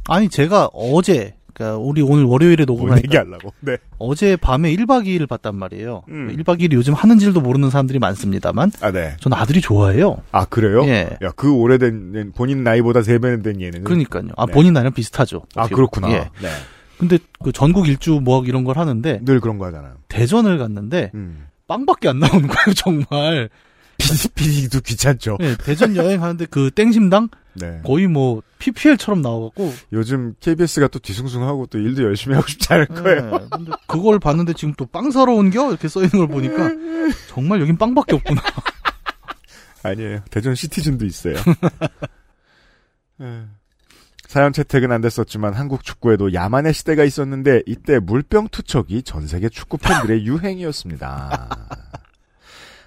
아니 0.08 0.28
제가 0.28 0.68
어제 0.72 1.36
그러니까 1.60 1.76
우리 1.76 2.00
오늘 2.00 2.24
월요일에 2.24 2.64
뭘 2.64 2.78
녹음하니까 2.78 3.04
얘기하려고. 3.04 3.52
네. 3.60 3.76
어제 3.98 4.36
밤에 4.36 4.74
1박 4.74 5.06
2일을 5.06 5.28
봤단 5.28 5.54
말이에요. 5.56 6.02
음. 6.08 6.34
1박 6.34 6.58
2일이 6.60 6.72
요즘 6.72 6.94
하는 6.94 7.18
줄도 7.18 7.42
모르는 7.42 7.68
사람들이 7.68 7.98
많습니다만 7.98 8.72
아, 8.80 8.90
네. 8.90 9.16
전 9.20 9.34
아들이 9.34 9.60
좋아해요. 9.60 10.22
아, 10.32 10.46
그래요? 10.46 10.82
예. 10.86 11.18
야, 11.22 11.30
그 11.36 11.52
오래된 11.52 12.32
본인 12.34 12.64
나이보다 12.64 13.02
세 13.02 13.18
배는 13.18 13.42
된 13.42 13.60
예는. 13.60 13.84
그러니까요. 13.84 14.28
아 14.36 14.46
네. 14.46 14.52
본인 14.52 14.72
나이랑 14.72 14.94
비슷하죠. 14.94 15.42
아, 15.54 15.68
그렇구나. 15.68 16.10
예. 16.10 16.30
네. 16.40 16.48
근데 16.98 17.18
그 17.42 17.52
전국 17.52 17.88
일주 17.88 18.20
뭐 18.22 18.44
이런 18.44 18.64
걸 18.64 18.78
하는데 18.78 19.20
늘 19.22 19.40
그런 19.40 19.58
거 19.58 19.66
하잖아요. 19.66 19.94
대전을 20.08 20.58
갔는데 20.58 21.10
음. 21.14 21.46
빵밖에 21.66 22.08
안 22.08 22.18
나오는 22.18 22.46
거예요, 22.48 22.74
정말. 22.74 23.48
PD도 24.34 24.80
귀찮죠. 24.80 25.36
네, 25.40 25.56
대전 25.64 25.96
여행하는데 25.96 26.46
그 26.46 26.70
땡심당 26.70 27.28
네. 27.54 27.80
거의 27.84 28.06
뭐 28.06 28.42
PPL처럼 28.58 29.22
나와갖고 29.22 29.72
요즘 29.92 30.34
KBS가 30.40 30.88
또 30.88 30.98
뒤숭숭하고 30.98 31.66
또 31.66 31.78
일도 31.78 32.02
열심히 32.04 32.34
하고 32.36 32.46
싶지 32.48 32.72
않을 32.72 32.86
거예요. 32.86 33.38
네, 33.38 33.46
근데 33.50 33.72
그걸 33.86 34.18
봤는데 34.18 34.52
지금 34.54 34.74
또 34.74 34.86
빵 34.86 35.10
사러 35.10 35.32
온겨 35.34 35.68
이렇게 35.70 35.88
써 35.88 36.00
있는 36.02 36.18
걸 36.18 36.28
보니까 36.28 36.70
정말 37.28 37.60
여긴 37.60 37.76
빵밖에 37.76 38.16
없구나. 38.16 38.40
아니에요. 39.82 40.20
대전 40.30 40.54
시티즌도 40.54 41.04
있어요. 41.06 41.36
예. 43.22 43.42
사연 44.26 44.52
채택은 44.52 44.92
안 44.92 45.00
됐었지만 45.00 45.54
한국 45.54 45.82
축구에도 45.82 46.32
야만의 46.32 46.72
시대가 46.72 47.02
있었는데 47.04 47.62
이때 47.66 47.98
물병 47.98 48.48
투척이 48.48 49.02
전 49.02 49.26
세계 49.26 49.48
축구 49.48 49.76
팬들의 49.78 50.24
유행이었습니다. 50.24 51.48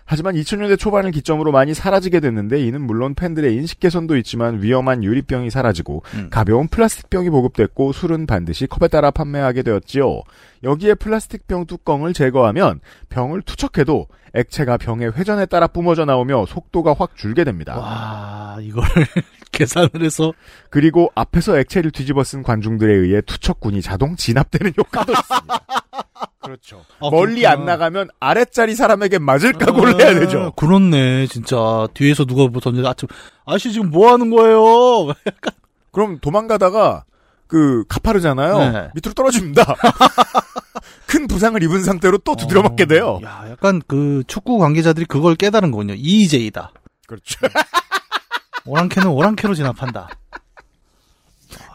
하지만 0.05 0.35
2000년대 0.35 0.77
초반을 0.77 1.11
기점으로 1.11 1.51
많이 1.51 1.73
사라지게 1.73 2.19
됐는데 2.19 2.61
이는 2.65 2.81
물론 2.81 3.15
팬들의 3.15 3.53
인식 3.55 3.79
개선도 3.79 4.17
있지만 4.17 4.61
위험한 4.61 5.03
유리병이 5.03 5.49
사라지고 5.49 6.03
음. 6.15 6.29
가벼운 6.29 6.67
플라스틱병이 6.67 7.29
보급됐고 7.29 7.93
술은 7.93 8.25
반드시 8.27 8.67
컵에 8.67 8.89
따라 8.89 9.11
판매하게 9.11 9.63
되었지요. 9.63 10.21
여기에 10.63 10.95
플라스틱병 10.95 11.65
뚜껑을 11.67 12.13
제거하면 12.13 12.79
병을 13.09 13.41
투척해도 13.43 14.07
액체가 14.33 14.77
병의 14.77 15.13
회전에 15.13 15.45
따라 15.45 15.67
뿜어져 15.67 16.05
나오며 16.05 16.45
속도가 16.47 16.95
확 16.97 17.15
줄게 17.15 17.43
됩니다. 17.43 17.77
와 17.77 18.57
이걸 18.61 18.83
계산을 19.51 20.01
해서 20.01 20.33
그리고 20.69 21.11
앞에서 21.15 21.57
액체를 21.59 21.91
뒤집어 21.91 22.23
쓴 22.23 22.43
관중들에 22.43 22.93
의해 22.93 23.21
투척군이 23.21 23.81
자동 23.81 24.15
진압되는 24.15 24.73
효과도 24.77 25.13
있습니다. 25.13 25.59
그렇죠. 26.43 26.85
아, 26.99 27.09
멀리 27.09 27.41
그렇구나. 27.41 27.51
안 27.51 27.65
나가면 27.65 28.09
아랫자리 28.19 28.75
사람에게 28.75 29.19
맞을 29.19 29.53
각오를 29.53 29.99
해야 29.99 30.13
되죠. 30.19 30.39
아, 30.41 30.51
그렇네 30.51 31.27
진짜 31.27 31.87
뒤에서 31.93 32.25
누가 32.25 32.47
뭐 32.47 32.59
던져 32.61 32.87
아침 32.87 33.07
아씨 33.45 33.71
지금 33.71 33.89
뭐 33.89 34.11
하는 34.11 34.29
거예요? 34.29 35.13
그럼 35.91 36.19
도망가다가 36.19 37.05
그 37.47 37.85
가파르잖아요. 37.87 38.57
네. 38.57 38.89
밑으로 38.95 39.13
떨어집니다. 39.13 39.63
큰 41.07 41.27
부상을 41.27 41.61
입은 41.61 41.83
상태로 41.83 42.19
또 42.19 42.35
두드려 42.35 42.63
맞게 42.63 42.85
돼요. 42.85 43.19
어, 43.21 43.25
야 43.25 43.45
약간 43.49 43.81
그 43.87 44.23
축구 44.27 44.57
관계자들이 44.57 45.05
그걸 45.05 45.35
깨달은 45.35 45.69
거군요. 45.71 45.93
EJ다. 45.95 46.71
그렇죠. 47.07 47.39
오랑캐는 48.65 49.09
오랑캐로 49.09 49.53
진압한다. 49.53 50.09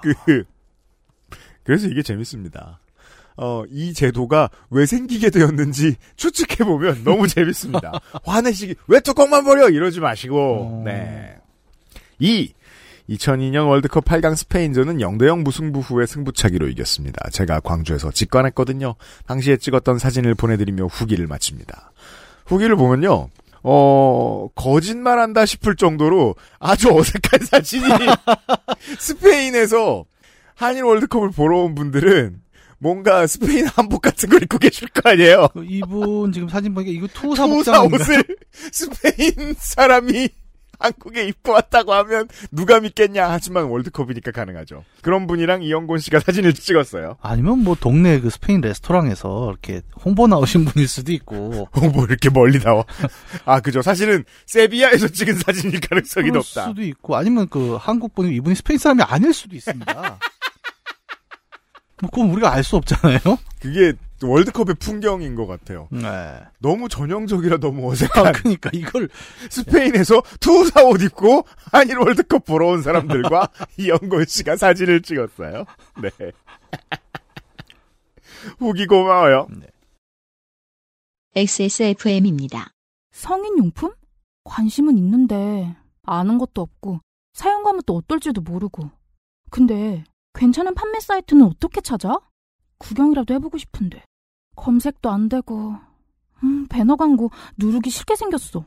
그 0.03 0.45
그래서 1.63 1.87
이게 1.87 2.03
재밌습니다. 2.03 2.81
어, 3.41 3.63
이 3.71 3.95
제도가 3.95 4.51
왜 4.71 4.85
생기게 4.85 5.31
되었는지 5.31 5.95
추측해 6.17 6.65
보면 6.65 7.03
너무 7.07 7.29
재밌습니다. 7.29 7.93
화내시기 8.25 8.75
왜 8.89 9.01
뚜껑만 9.01 9.45
버려 9.45 9.71
이러지 9.71 10.01
마시고 10.01 10.37
어. 10.39 10.83
네. 10.85 11.37
2. 12.19 12.53
2002년 13.09 13.69
월드컵 13.69 14.05
8강 14.05 14.37
스페인전은 14.37 14.99
0대0 14.99 15.43
무승부 15.43 15.81
후에 15.81 16.05
승부차기로 16.05 16.69
이겼습니다. 16.69 17.31
제가 17.31 17.61
광주에서 17.61 18.11
직관했거든요. 18.11 18.97
당시에 19.27 19.57
찍었던 19.57 19.99
사진을 19.99 20.35
보내드리며 20.35 20.87
후기를 20.87 21.27
마칩니다. 21.27 21.93
후기를 22.45 22.77
보면요. 22.77 23.31
어, 23.63 24.49
거짓말한다 24.55 25.47
싶을 25.47 25.77
정도로 25.77 26.35
아주 26.59 26.91
어색한 26.91 27.47
사진이 27.47 27.87
스페인에서 28.99 30.05
한일 30.55 30.85
월드컵을 30.85 31.31
보러 31.31 31.59
온 31.59 31.75
분들은 31.75 32.41
뭔가 32.79 33.27
스페인 33.27 33.67
한복 33.67 34.03
같은 34.03 34.29
걸 34.29 34.43
입고 34.43 34.59
계실 34.59 34.89
거 34.89 35.11
아니에요? 35.11 35.49
그 35.53 35.65
이분 35.69 36.33
지금 36.33 36.49
사진 36.49 36.75
보니까 36.75 36.93
이거 36.93 37.07
투사 37.13 37.47
투사? 37.47 37.83
옷을 37.83 38.23
스페인 38.73 39.55
사람이 39.59 40.29
한국에 40.81 41.25
입고 41.27 41.53
왔다고 41.53 41.93
하면 41.93 42.29
누가 42.53 42.79
믿겠냐 42.79 43.29
하지만 43.29 43.65
월드컵이니까 43.65 44.31
가능하죠. 44.31 44.85
그런 45.03 45.27
분이랑 45.27 45.65
이영곤 45.65 45.99
씨가 45.99 46.21
사진을 46.25 46.55
찍었어요. 46.55 47.17
아니면 47.21 47.65
뭐 47.65 47.75
동네 47.75 48.21
그 48.21 48.31
스페인 48.31 48.61
레스토랑에서 48.61 49.51
이렇게 49.51 49.83
홍보 50.05 50.29
나오신 50.29 50.67
분일 50.67 50.87
수도 50.87 51.11
있고. 51.11 51.69
뭐 51.93 52.05
이렇게 52.05 52.31
멀리 52.31 52.61
나와. 52.61 52.85
아 53.45 53.59
그죠. 53.59 53.83
사실은 53.83 54.25
세비야에서 54.47 55.09
찍은 55.09 55.35
사진일 55.39 55.81
가능성이 55.81 56.31
높다. 56.31 56.69
수도 56.69 56.83
있고 56.83 57.17
아니면 57.17 57.49
그 57.51 57.75
한국 57.81 58.15
분이 58.15 58.33
이분이 58.37 58.55
스페인 58.55 58.79
사람이 58.79 59.03
아닐 59.03 59.33
수도 59.35 59.57
있습니다. 59.57 60.19
뭐 62.01 62.11
그건 62.11 62.31
우리가 62.31 62.53
알 62.53 62.65
수 62.65 62.77
없잖아요. 62.77 63.19
그게 63.61 63.93
월드컵의 64.23 64.77
풍경인 64.77 65.35
것 65.35 65.47
같아요. 65.47 65.89
네. 65.91 66.41
너무 66.59 66.89
전형적이라 66.89 67.59
너무 67.59 67.89
아, 67.89 67.93
어색한 67.93 68.33
그러니까 68.33 68.71
이걸 68.73 69.09
스페인에서 69.51 70.23
투사 70.41 70.85
옷 70.85 71.03
입고 71.03 71.45
한일 71.73 71.99
월드컵 71.99 72.45
보러 72.45 72.69
온 72.69 72.83
사람들과 72.83 73.49
이영곤 73.79 74.27
씨가 74.27 74.57
사진을 74.57 75.03
찍었어요. 75.03 75.65
네. 76.03 76.11
후기 78.59 78.87
고마워요. 78.87 79.49
XSFM입니다. 81.35 82.71
성인용품? 83.13 83.93
관심은 84.45 84.97
있는데 84.99 85.77
아는 86.03 86.39
것도 86.39 86.63
없고 86.63 87.01
사용감은 87.35 87.83
또 87.87 87.97
어떨지도 87.97 88.41
모르고. 88.41 88.91
근데 89.51 90.05
괜찮은 90.39 90.75
판매 90.75 91.01
사이트는 91.01 91.45
어떻게 91.45 91.81
찾아? 91.81 92.17
구경이라도 92.79 93.35
해보고 93.35 93.59
싶은데 93.59 94.05
검색도 94.55 95.11
안 95.11 95.29
되고 95.29 95.75
음, 96.45 96.67
배너 96.69 96.95
광고 96.95 97.31
누르기 97.57 97.91
싫게 97.91 98.15
생겼어. 98.15 98.65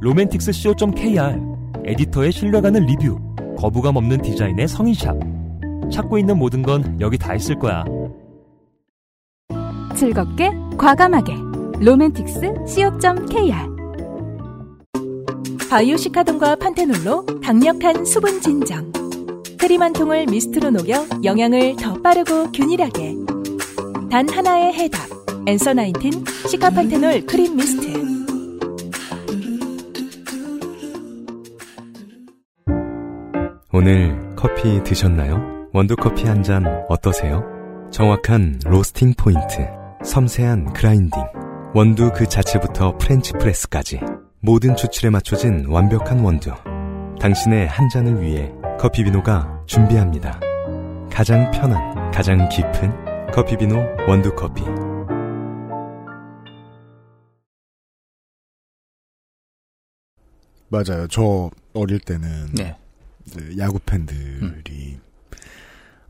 로맨틱스 0.00 0.52
co.kr 0.52 1.38
에디터의 1.84 2.32
신뢰가는 2.32 2.86
리뷰 2.86 3.18
거부감 3.58 3.96
없는 3.96 4.22
디자인의 4.22 4.66
성인샵 4.66 5.14
찾고 5.92 6.16
있는 6.16 6.38
모든 6.38 6.62
건 6.62 6.98
여기 7.00 7.18
다 7.18 7.34
있을 7.34 7.58
거야 7.58 7.84
즐겁게 9.94 10.50
과감하게 10.78 11.34
로맨틱스 11.80 12.40
co.kr 12.66 13.76
바이오시카돈과 15.68 16.56
판테놀로 16.56 17.26
강력한 17.42 18.04
수분 18.06 18.40
진정. 18.40 18.90
크림 19.60 19.82
한 19.82 19.92
통을 19.92 20.24
미스트로 20.24 20.70
녹여 20.70 21.06
영양을 21.22 21.76
더 21.76 22.00
빠르고 22.00 22.50
균일하게. 22.50 23.14
단 24.10 24.26
하나의 24.26 24.72
해답. 24.72 25.00
엔서 25.46 25.74
나인틴 25.74 26.24
시카판테놀 26.48 27.26
크림 27.26 27.56
미스트. 27.56 27.92
오늘 33.72 34.34
커피 34.34 34.82
드셨나요? 34.82 35.68
원두커피 35.74 36.26
한 36.26 36.42
잔 36.42 36.64
어떠세요? 36.88 37.44
정확한 37.92 38.60
roasting 38.64 39.14
point, 39.16 39.68
섬세한 40.02 40.72
grinding, 40.72 41.22
원두 41.74 42.10
그 42.14 42.26
자체부터 42.26 42.96
French 42.98 43.32
press까지 43.34 44.00
모든 44.40 44.74
추출에 44.74 45.10
맞춰진 45.10 45.66
완벽한 45.68 46.20
원두. 46.20 46.50
당신의 47.20 47.68
한 47.68 47.88
잔을 47.90 48.22
위해 48.22 48.50
커피비노가 48.80 49.64
준비합니다. 49.66 50.40
가장 51.12 51.50
편한, 51.50 52.10
가장 52.12 52.48
깊은 52.48 53.30
커피비노 53.30 53.76
원두커피. 54.08 54.62
맞아요. 60.68 61.06
저 61.08 61.50
어릴 61.74 61.98
때는 62.00 62.48
네. 62.54 62.76
네, 63.36 63.58
야구 63.58 63.78
팬들이 63.80 64.98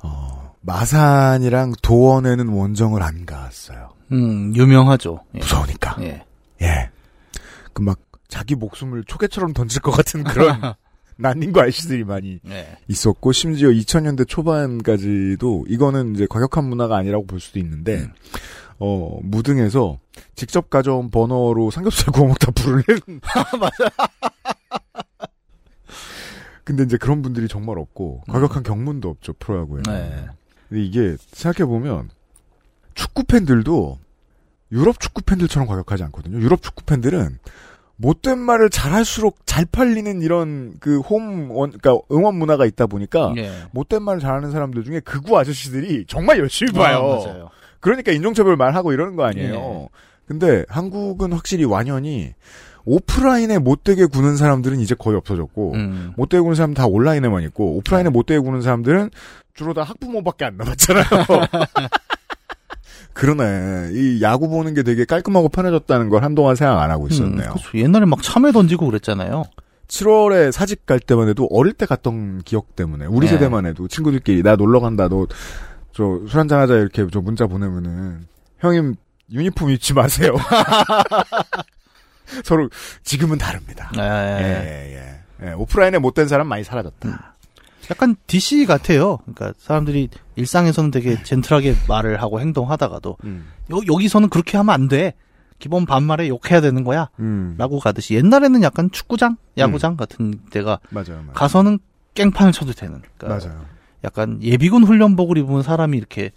어, 0.02 0.54
마산이랑 0.60 1.72
도원에는 1.82 2.48
원정을 2.48 3.02
안 3.02 3.26
갔어요. 3.26 3.90
음, 4.12 4.54
유명하죠. 4.54 5.24
예. 5.34 5.38
무서우니까. 5.38 5.96
예. 6.02 6.24
예. 6.62 6.90
그 7.72 7.82
막 7.82 7.98
자기 8.28 8.54
목숨을 8.54 9.02
초계처럼 9.04 9.54
던질 9.54 9.82
것 9.82 9.90
같은 9.90 10.22
그런 10.22 10.74
난닝과 11.20 11.62
아이씨들이 11.64 12.04
많이 12.04 12.40
예. 12.48 12.78
있었고 12.88 13.32
심지어 13.32 13.68
2000년대 13.68 14.26
초반까지도 14.28 15.66
이거는 15.68 16.14
이제 16.14 16.26
과격한 16.28 16.64
문화가 16.64 16.96
아니라고 16.96 17.26
볼 17.26 17.40
수도 17.40 17.58
있는데 17.58 17.96
음. 17.98 18.12
어 18.78 19.20
무등에서 19.22 19.98
직접 20.34 20.70
가져온 20.70 21.10
버너로 21.10 21.70
삼겹살 21.70 22.12
구워 22.12 22.28
먹다 22.28 22.50
불을 22.52 22.82
낸 22.86 23.20
맞아. 23.60 23.90
근데 26.64 26.84
이제 26.84 26.96
그런 26.96 27.20
분들이 27.20 27.48
정말 27.48 27.78
없고 27.78 28.22
과격한 28.28 28.62
경문도 28.62 29.08
없죠 29.08 29.32
프로야구에. 29.34 29.82
음. 29.88 29.92
네. 29.92 30.26
근데 30.68 30.84
이게 30.84 31.16
생각해 31.32 31.66
보면 31.68 32.10
축구 32.94 33.24
팬들도 33.24 33.98
유럽 34.72 35.00
축구 35.00 35.22
팬들처럼 35.22 35.66
과격하지 35.66 36.04
않거든요. 36.04 36.38
유럽 36.38 36.62
축구 36.62 36.84
팬들은 36.84 37.38
못된 38.00 38.38
말을 38.38 38.70
잘할수록 38.70 39.40
잘 39.44 39.66
팔리는 39.66 40.22
이런 40.22 40.74
그 40.80 41.00
홈 41.00 41.50
원, 41.50 41.70
그러니까 41.70 42.02
응원 42.10 42.36
문화가 42.36 42.64
있다 42.64 42.86
보니까 42.86 43.34
예. 43.36 43.50
못된 43.72 44.02
말을 44.02 44.20
잘하는 44.20 44.50
사람들 44.50 44.84
중에 44.84 45.00
극우 45.00 45.36
아저씨들이 45.36 46.06
정말 46.08 46.38
열심히 46.38 46.72
봐요. 46.72 47.22
아. 47.26 47.48
그러니까 47.80 48.12
인종차별 48.12 48.56
말하고 48.56 48.92
이러는 48.92 49.16
거 49.16 49.24
아니에요. 49.24 49.54
예. 49.54 49.88
근데 50.26 50.64
한국은 50.68 51.32
확실히 51.32 51.64
완연히 51.64 52.32
오프라인에 52.84 53.58
못되게 53.58 54.06
구는 54.06 54.36
사람들은 54.36 54.80
이제 54.80 54.94
거의 54.98 55.16
없어졌고 55.16 55.72
음. 55.74 56.12
못되게 56.16 56.40
구는 56.40 56.54
사람 56.54 56.72
다 56.72 56.86
온라인에만 56.86 57.42
있고 57.44 57.76
오프라인에 57.76 58.08
못되게 58.10 58.38
구는 58.40 58.62
사람들은 58.62 59.10
주로 59.54 59.74
다 59.74 59.82
학부모밖에 59.82 60.46
안 60.46 60.56
남았잖아요. 60.56 61.04
그러네. 63.12 63.90
이 63.92 64.22
야구 64.22 64.48
보는 64.48 64.74
게 64.74 64.82
되게 64.82 65.04
깔끔하고 65.04 65.48
편해졌다는 65.48 66.08
걸 66.08 66.22
한동안 66.24 66.56
생각 66.56 66.80
안 66.80 66.90
하고 66.90 67.08
있었네요. 67.08 67.50
음, 67.50 67.54
그렇죠. 67.54 67.78
옛날에 67.78 68.04
막 68.06 68.22
참외 68.22 68.52
던지고 68.52 68.86
그랬잖아요. 68.86 69.44
7월에 69.88 70.52
사직 70.52 70.86
갈 70.86 71.00
때만 71.00 71.28
해도 71.28 71.48
어릴 71.50 71.72
때 71.72 71.84
갔던 71.86 72.42
기억 72.44 72.76
때문에 72.76 73.06
우리 73.06 73.26
네. 73.26 73.32
세대만 73.32 73.66
해도 73.66 73.88
친구들끼리 73.88 74.42
나 74.42 74.56
놀러 74.56 74.80
간다 74.80 75.08
너 75.08 75.26
저 75.92 76.04
술 76.28 76.38
한잔 76.38 76.60
하자 76.60 76.74
이렇게 76.76 77.04
저 77.12 77.20
문자 77.20 77.48
보내면은 77.48 78.24
형님 78.60 78.94
유니폼 79.32 79.70
입지 79.70 79.92
마세요. 79.92 80.36
서로 82.44 82.70
지금은 83.02 83.38
다릅니다. 83.38 83.90
예. 83.96 84.00
예, 84.02 85.16
예. 85.42 85.48
예, 85.48 85.52
오프라인에 85.54 85.98
못된 85.98 86.28
사람 86.28 86.46
많이 86.46 86.62
사라졌다. 86.62 87.34
약간 87.90 88.16
DC 88.26 88.66
같아요. 88.66 89.18
그러니까 89.18 89.52
사람들이 89.58 90.08
일상에서는 90.36 90.90
되게 90.90 91.22
젠틀하게 91.22 91.74
말을 91.88 92.22
하고 92.22 92.40
행동하다가도 92.40 93.16
음. 93.24 93.48
여, 93.72 93.80
여기서는 93.92 94.28
그렇게 94.28 94.56
하면 94.56 94.74
안 94.74 94.88
돼. 94.88 95.14
기본 95.58 95.84
반말에 95.84 96.28
욕해야 96.28 96.60
되는 96.62 96.84
거야. 96.84 97.10
음. 97.18 97.54
라고 97.58 97.78
가듯이 97.78 98.14
옛날에는 98.14 98.62
약간 98.62 98.90
축구장, 98.90 99.36
야구장 99.58 99.96
같은 99.96 100.40
데가 100.50 100.80
맞아요, 100.88 101.16
맞아요. 101.16 101.32
가서는 101.34 101.78
깽판을 102.14 102.52
쳐도 102.52 102.72
되는. 102.72 103.02
그러니까 103.18 103.46
맞아요. 103.46 103.66
약간 104.02 104.42
예비군 104.42 104.84
훈련복을 104.84 105.36
입은 105.36 105.62
사람이 105.62 105.98
이렇게 105.98 106.30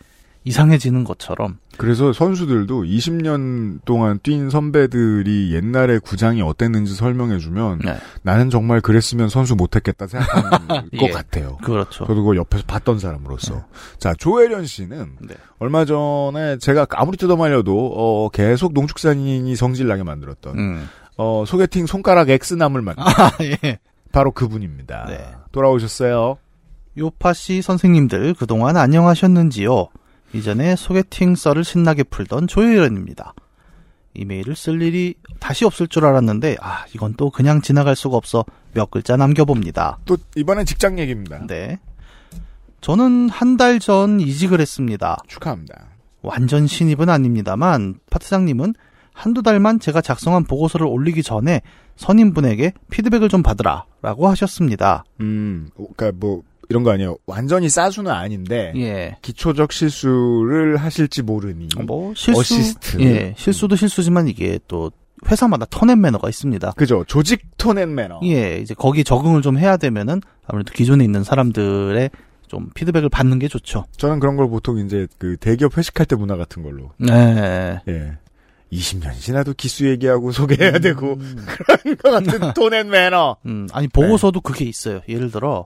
이상해지는 0.46 1.04
것처럼 1.04 1.58
그래서 1.78 2.14
선수들도 2.14 2.84
20년 2.84 3.80
동안 3.86 4.20
뛴 4.22 4.50
선배들이 4.52 5.54
옛날에 5.54 6.00
구장이 6.00 6.42
어땠는지 6.42 6.96
설명해주면 6.96 7.80
네. 7.84 7.96
나는 8.22 8.50
정말 8.50 8.82
그랬으면 8.82 9.30
선수 9.30 9.56
못했겠다 9.56 10.08
생각하는 10.08 10.68
것 11.00 11.08
예. 11.08 11.10
같아요. 11.10 11.58
그렇죠. 11.64 12.06
저도 12.06 12.16
그걸 12.16 12.38
옆에서 12.38 12.64
봤던 12.68 13.00
사람으로서. 13.00 13.66
자, 13.98 14.14
조혜련 14.14 14.66
씨는 14.66 15.18
네. 15.22 15.36
얼마 15.60 15.86
전에 15.86 16.58
제가 16.60 16.88
아무리 16.92 17.18
뜯어말려도 17.18 17.94
어, 17.96 18.30
계속 18.30 18.74
농축산인이 18.74 19.56
성질나게 19.56 20.04
만들었던 20.04 20.60
음. 20.60 20.90
어, 21.18 21.44
소개팅 21.48 21.86
손가락 21.86 22.30
X남을 22.30 22.82
만든 22.84 23.04
아, 23.04 23.32
예. 23.42 23.80
바로 24.12 24.32
그분입니다. 24.32 25.06
네. 25.08 25.26
돌아오셨어요. 25.52 26.38
요파 26.98 27.34
씨 27.34 27.62
선생님들 27.64 28.36
그동안 28.36 28.78
안녕하셨는지요? 28.78 29.88
이전에 30.34 30.76
소개팅 30.76 31.36
썰을 31.36 31.64
신나게 31.64 32.04
풀던 32.04 32.48
조혜련입니다. 32.48 33.34
이메일을 34.16 34.56
쓸 34.56 34.82
일이 34.82 35.16
다시 35.40 35.66
없을 35.66 35.88
줄 35.88 36.06
알았는데 36.06 36.58
아 36.62 36.86
이건 36.94 37.16
또 37.16 37.30
그냥 37.32 37.62
지나갈 37.62 37.96
수가 37.96 38.16
없어 38.18 38.46
몇 38.74 38.92
글자 38.92 39.18
남겨봅니다. 39.18 40.00
또 40.06 40.18
이번엔 40.36 40.66
직장 40.66 41.00
얘기입니다. 41.00 41.46
네. 41.48 41.80
저는 42.82 43.30
한 43.30 43.58
달 43.58 43.80
전 43.80 44.20
이직을 44.20 44.60
했습니다. 44.60 45.18
축하합니다. 45.28 45.88
완전 46.22 46.68
신입은 46.68 47.10
아닙니다만 47.10 47.96
파트장님은 48.10 48.74
한두 49.14 49.42
달만 49.44 49.80
제가 49.80 50.02
작성한 50.02 50.46
보고서를 50.46 50.88
올리기 50.88 51.22
전에 51.24 51.62
선임분에게 51.96 52.74
피드백을 52.90 53.30
좀 53.30 53.44
받으라라고 53.44 54.28
하셨습니다. 54.30 55.04
음, 55.22 55.70
그러니까 55.76 56.12
뭐 56.16 56.42
이런 56.70 56.84
거 56.84 56.92
아니에요. 56.92 57.18
완전히 57.26 57.70
사수는 57.70 58.12
아닌데 58.12 58.74
예. 58.76 59.18
기초적 59.22 59.72
실수를 59.72 60.78
하실지 60.78 61.22
모르니 61.22 61.68
뭐 61.86 62.14
실수 62.16 62.40
어시스트. 62.40 63.02
예 63.02 63.34
실수도 63.38 63.76
실수지만 63.76 64.28
이게 64.28 64.60
또 64.68 64.92
회사마다 65.30 65.66
tone 65.70 65.88
and 65.88 66.02
manner가 66.02 66.30
있습니다. 66.30 66.72
그죠. 66.72 67.04
조직 67.08 67.42
tone 67.58 67.78
and 67.78 67.94
manner. 67.96 68.20
예 68.24 68.58
이제 68.58 68.74
거기 68.74 69.04
적응을 69.04 69.42
좀 69.42 69.58
해야 69.58 69.78
되면은 69.78 70.22
아무래도 70.48 70.74
기존에 70.74 71.04
있는 71.04 71.24
사람들의 71.24 72.10
좀 72.48 72.70
피드백을 72.76 73.10
받는 73.10 73.40
게 73.40 73.48
좋죠. 73.48 73.86
저는 73.98 74.20
그런 74.20 74.36
걸 74.36 74.48
보통 74.50 74.78
이제 74.80 75.08
그 75.18 75.38
대기업 75.38 75.78
회식할 75.78 76.06
때 76.06 76.16
문화 76.16 76.36
같은 76.38 76.62
걸로. 76.64 76.92
네. 76.98 77.80
예. 77.88 78.18
20년 78.72 79.14
지나도 79.20 79.54
기수 79.56 79.88
얘기하고 79.88 80.32
소개해야 80.32 80.80
되고 80.80 81.14
음. 81.14 81.46
그런 81.46 81.98
것 81.98 82.12
같은 82.12 82.54
톤앤 82.56 82.90
매너. 82.90 83.38
음, 83.46 83.68
아니 83.72 83.88
보고서도 83.88 84.42
그게 84.42 84.66
있어요. 84.66 85.02
예를 85.08 85.32
들어 85.32 85.66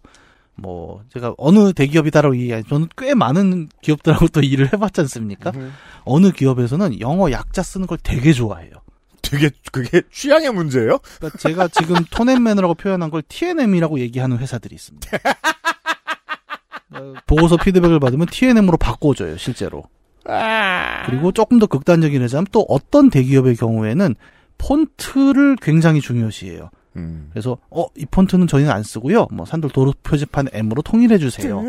뭐 0.57 1.03
제가 1.13 1.35
어느 1.37 1.71
대기업이다라고 1.73 2.35
얘기 2.37 2.63
저는 2.67 2.87
꽤 2.97 3.13
많은 3.13 3.69
기업들하고 3.81 4.27
또 4.29 4.41
일을 4.41 4.73
해봤지 4.73 5.01
않습니까? 5.01 5.51
어느 6.03 6.31
기업에서는 6.31 6.99
영어 6.99 7.31
약자 7.31 7.61
쓰는 7.63 7.87
걸 7.87 7.97
되게 8.01 8.33
좋아해요. 8.33 8.71
되게 9.21 9.49
그게 9.71 10.01
취향의 10.11 10.53
문제예요? 10.53 10.99
그러니까 11.17 11.37
제가 11.37 11.67
지금 11.67 11.95
톤앤맨이라고 12.11 12.75
표현한 12.75 13.09
걸 13.09 13.21
TNM이라고 13.27 13.99
얘기하는 13.99 14.37
회사들이 14.37 14.75
있습니다. 14.75 15.17
어, 16.91 17.13
보고서 17.27 17.57
피드백을 17.57 17.99
받으면 17.99 18.27
TNM으로 18.27 18.77
바꿔줘요, 18.77 19.37
실제로. 19.37 19.83
그리고 21.05 21.31
조금 21.31 21.59
더 21.59 21.67
극단적인 21.67 22.21
회사는 22.21 22.47
또 22.51 22.65
어떤 22.69 23.09
대기업의 23.09 23.55
경우에는 23.57 24.15
폰트를 24.57 25.57
굉장히 25.61 26.01
중요시해요. 26.01 26.69
음. 26.97 27.29
그래서 27.31 27.57
어 27.69 27.85
이 27.95 28.05
폰트는 28.05 28.47
저희는 28.47 28.71
안 28.71 28.83
쓰고요. 28.83 29.27
뭐 29.31 29.45
산돌 29.45 29.71
도로 29.71 29.93
표지판 30.03 30.47
M으로 30.51 30.81
통일해 30.81 31.17
주세요. 31.17 31.59
어, 31.59 31.63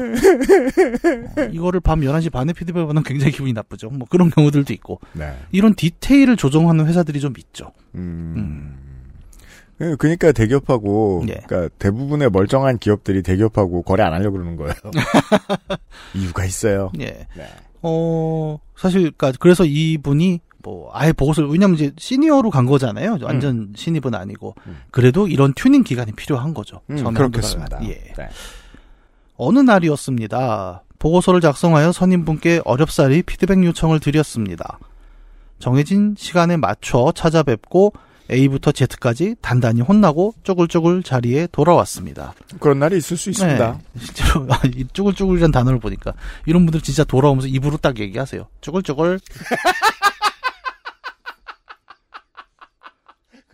이거를 1.52 1.80
밤 1.80 2.00
11시 2.00 2.30
반에 2.32 2.52
피드백을 2.52 2.86
받으면 2.86 3.02
굉장히 3.04 3.32
기분이 3.32 3.52
나쁘죠. 3.52 3.90
뭐 3.90 4.06
그런 4.10 4.30
경우들도 4.30 4.72
있고. 4.74 5.00
네. 5.12 5.34
이런 5.52 5.74
디테일을 5.74 6.36
조정하는 6.36 6.86
회사들이 6.86 7.20
좀 7.20 7.32
있죠. 7.38 7.72
음. 7.94 8.76
그- 9.78 9.96
그러니까 9.96 10.32
대기업하고 10.32 11.24
예. 11.28 11.34
그러니까 11.46 11.72
대부분의 11.78 12.30
멀쩡한 12.30 12.78
기업들이 12.78 13.22
대기업하고 13.22 13.82
거래 13.82 14.02
안 14.02 14.12
하려고 14.12 14.32
그러는 14.32 14.56
거예요. 14.56 14.74
이유가 16.14 16.44
있어요. 16.44 16.90
예. 17.00 17.26
네. 17.36 17.46
어, 17.82 18.58
사실, 18.76 19.02
그니까, 19.12 19.32
그래서 19.38 19.64
이분이, 19.64 20.40
뭐, 20.68 20.90
아예 20.92 21.12
보고서를, 21.12 21.48
왜냐면 21.48 21.76
이제 21.76 21.92
시니어로 21.96 22.50
간 22.50 22.66
거잖아요. 22.66 23.18
완전 23.22 23.72
신입은 23.74 24.14
아니고. 24.14 24.54
그래도 24.90 25.26
이런 25.26 25.54
튜닝 25.54 25.82
기간이 25.82 26.12
필요한 26.12 26.52
거죠. 26.52 26.82
음, 26.90 27.14
그렇겠습니다. 27.14 27.78
달. 27.78 27.88
예. 27.88 27.94
네. 28.18 28.28
어느 29.36 29.60
날이었습니다. 29.60 30.82
보고서를 30.98 31.40
작성하여 31.40 31.92
선임분께 31.92 32.62
어렵사리 32.64 33.22
피드백 33.22 33.64
요청을 33.64 34.00
드렸습니다. 34.00 34.78
정해진 35.58 36.14
시간에 36.18 36.56
맞춰 36.56 37.12
찾아뵙고 37.14 37.94
A부터 38.30 38.72
Z까지 38.72 39.36
단단히 39.40 39.80
혼나고 39.80 40.34
쪼글쪼글 40.42 41.02
자리에 41.02 41.48
돌아왔습니다. 41.50 42.34
그런 42.60 42.78
날이 42.78 42.98
있을 42.98 43.16
수 43.16 43.30
있습니다. 43.30 43.72
네, 43.72 43.78
실제로 43.98 44.46
아, 44.50 44.60
이 44.66 44.84
쭈글쭈글이라는 44.92 45.50
단어를 45.50 45.78
보니까 45.78 46.12
이런 46.44 46.66
분들 46.66 46.82
진짜 46.82 47.04
돌아오면서 47.04 47.48
입으로 47.48 47.78
딱 47.78 47.98
얘기하세요. 47.98 48.46
쭈글쭈글. 48.60 49.20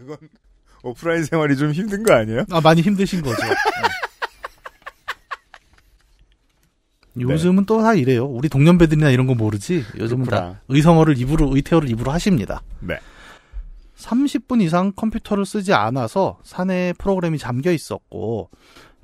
그건 0.04 0.18
오프라인 0.84 1.24
생활이 1.24 1.56
좀 1.56 1.72
힘든 1.72 2.02
거 2.02 2.14
아니에요? 2.14 2.44
아 2.50 2.60
많이 2.60 2.82
힘드신 2.82 3.22
거죠. 3.22 3.36
네. 7.16 7.22
요즘은 7.22 7.64
또 7.66 7.80
다 7.80 7.94
이래요. 7.94 8.26
우리 8.26 8.48
동년배들이나 8.48 9.10
이런 9.10 9.26
거 9.26 9.34
모르지. 9.34 9.84
요즘은 9.98 10.24
다 10.26 10.30
그렇구나. 10.30 10.60
의성어를 10.68 11.18
입으로 11.18 11.54
의태어를 11.54 11.88
입으로 11.90 12.10
하십니다. 12.10 12.62
네. 12.80 12.98
30분 13.96 14.60
이상 14.62 14.92
컴퓨터를 14.94 15.46
쓰지 15.46 15.72
않아서 15.72 16.38
사내 16.42 16.92
프로그램이 16.98 17.38
잠겨 17.38 17.70
있었고 17.70 18.50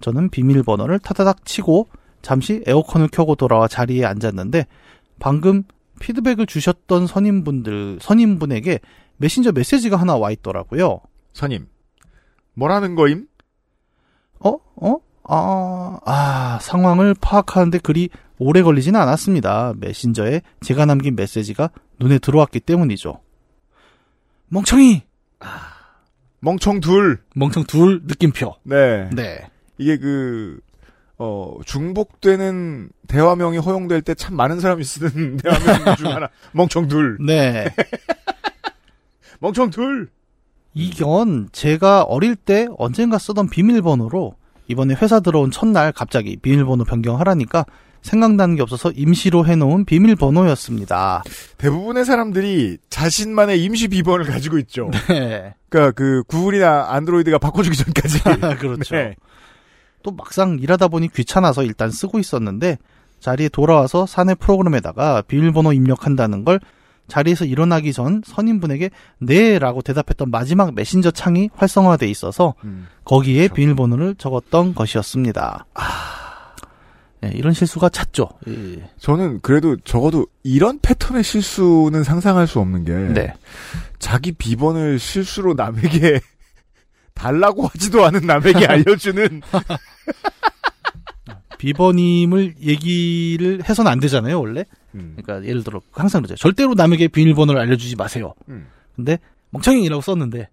저는 0.01 0.31
비밀번호를 0.31 0.99
타다닥 0.99 1.45
치고 1.47 1.89
잠시 2.21 2.63
에어컨을 2.67 3.09
켜고 3.09 3.37
돌아와 3.37 3.69
자리에 3.69 4.05
앉았는데 4.05 4.67
방금 5.21 5.63
피드백을 6.01 6.47
주셨던 6.47 7.07
선임분들 7.07 7.99
선임분에게 8.03 8.81
메신저 9.21 9.53
메시지가 9.53 9.97
하나 9.99 10.17
와 10.17 10.31
있더라고요. 10.31 11.01
선임. 11.35 11.69
뭐라는 12.55 12.95
거임? 12.95 13.27
어? 14.39 14.57
어? 14.77 14.97
아, 15.25 15.99
아, 16.07 16.59
상황을 16.63 17.15
파악하는데 17.21 17.79
그리 17.81 18.09
오래 18.39 18.63
걸리지는 18.63 18.99
않았습니다. 18.99 19.75
메신저에 19.77 20.41
제가 20.63 20.87
남긴 20.87 21.17
메시지가 21.17 21.69
눈에 22.01 22.19
들어왔기 22.19 22.61
때문이죠. 22.61 23.21
멍청이! 24.49 25.03
멍청 26.41 26.81
둘. 26.81 27.23
멍청 27.35 27.65
둘 27.65 28.01
느낌표. 28.07 28.55
네. 28.63 29.11
네. 29.11 29.51
이게 29.77 29.99
그, 29.99 30.61
어, 31.19 31.59
중복되는 31.67 32.89
대화명이 33.07 33.59
허용될 33.59 34.01
때 34.01 34.15
참 34.15 34.35
많은 34.35 34.61
사람이 34.61 34.83
쓰는 34.83 35.37
대화명 35.45 35.97
중 35.97 36.07
하나. 36.09 36.31
멍청 36.53 36.89
둘. 36.89 37.19
네. 37.21 37.67
멍청 39.41 39.71
둘. 39.71 40.09
이건 40.75 41.49
제가 41.53 42.03
어릴 42.03 42.37
때 42.37 42.69
언젠가 42.79 43.19
쓰던 43.19 43.51
비밀번호로 43.51 44.35
이번에 44.69 44.95
회사 44.95 45.19
들어온 45.19 45.51
첫날 45.51 45.93
갑자기 45.93 46.37
비밀번호 46.37 46.85
변경하라니까 46.85 47.65
생각나는 48.03 48.57
게 48.57 48.63
없어서 48.63 48.93
임시로 48.93 49.45
해놓은 49.47 49.85
비밀번호였습니다. 49.85 51.25
대부분의 51.59 52.05
사람들이 52.05 52.79
자신만의 52.89 53.63
임시 53.63 53.89
비번을 53.89 54.27
가지고 54.27 54.59
있죠. 54.59 54.91
네. 55.09 55.55
그러니까 55.69 55.93
그 55.93 56.23
구글이나 56.29 56.93
안드로이드가 56.93 57.39
바꿔주기 57.39 57.77
전까지. 57.77 58.23
그렇죠. 58.61 58.95
네. 58.95 59.17
또 60.03 60.13
막상 60.13 60.59
일하다 60.61 60.89
보니 60.89 61.09
귀찮아서 61.13 61.63
일단 61.63 61.91
쓰고 61.91 62.19
있었는데 62.19 62.79
자리에 63.19 63.51
돌아와서 63.51 64.07
사내 64.07 64.35
프로그램에다가 64.35 65.23
비밀번호 65.23 65.75
입력한다는 65.75 66.45
걸 66.45 66.59
자리에서 67.11 67.45
일어나기 67.45 67.93
전 67.93 68.23
선임분에게 68.25 68.91
네라고 69.19 69.83
대답했던 69.83 70.31
마지막 70.31 70.75
메신저 70.75 71.11
창이 71.11 71.51
활성화돼 71.55 72.09
있어서 72.09 72.55
음. 72.65 72.87
거기에 73.05 73.49
비밀번호를 73.49 74.15
적었던 74.15 74.75
것이었습니다. 74.75 75.67
네, 77.23 77.33
이런 77.35 77.53
실수가 77.53 77.91
잦죠. 77.91 78.31
예. 78.49 78.89
저는 78.99 79.41
그래도 79.43 79.77
적어도 79.77 80.27
이런 80.43 80.79
패턴의 80.81 81.23
실수는 81.23 82.03
상상할 82.03 82.47
수 82.47 82.61
없는 82.61 82.85
게 82.85 82.93
네. 83.13 83.35
자기 83.99 84.33
비번을 84.33 84.99
실수로 84.99 85.55
남에게 85.55 86.21
달라고 87.13 87.67
하지도 87.67 88.07
않은 88.07 88.27
남에게 88.27 88.65
알려주는 88.65 89.43
비번임을 91.59 92.55
얘기를 92.63 93.63
해서는 93.69 93.93
안 93.93 94.01
되잖아요, 94.01 94.41
원래. 94.41 94.65
음. 94.95 95.17
그러니까 95.17 95.47
예를 95.49 95.63
들어 95.65 95.81
항상 95.93 96.23
그러죠. 96.23 96.37
절대로 96.37 96.75
남에게 96.75 97.09
비밀번호를 97.09 97.61
알려주지 97.61 97.97
마세요. 97.97 98.35
음. 98.49 98.69
근데 98.97 99.19
멍청이라고 99.51 100.03
썼는데 100.03 100.49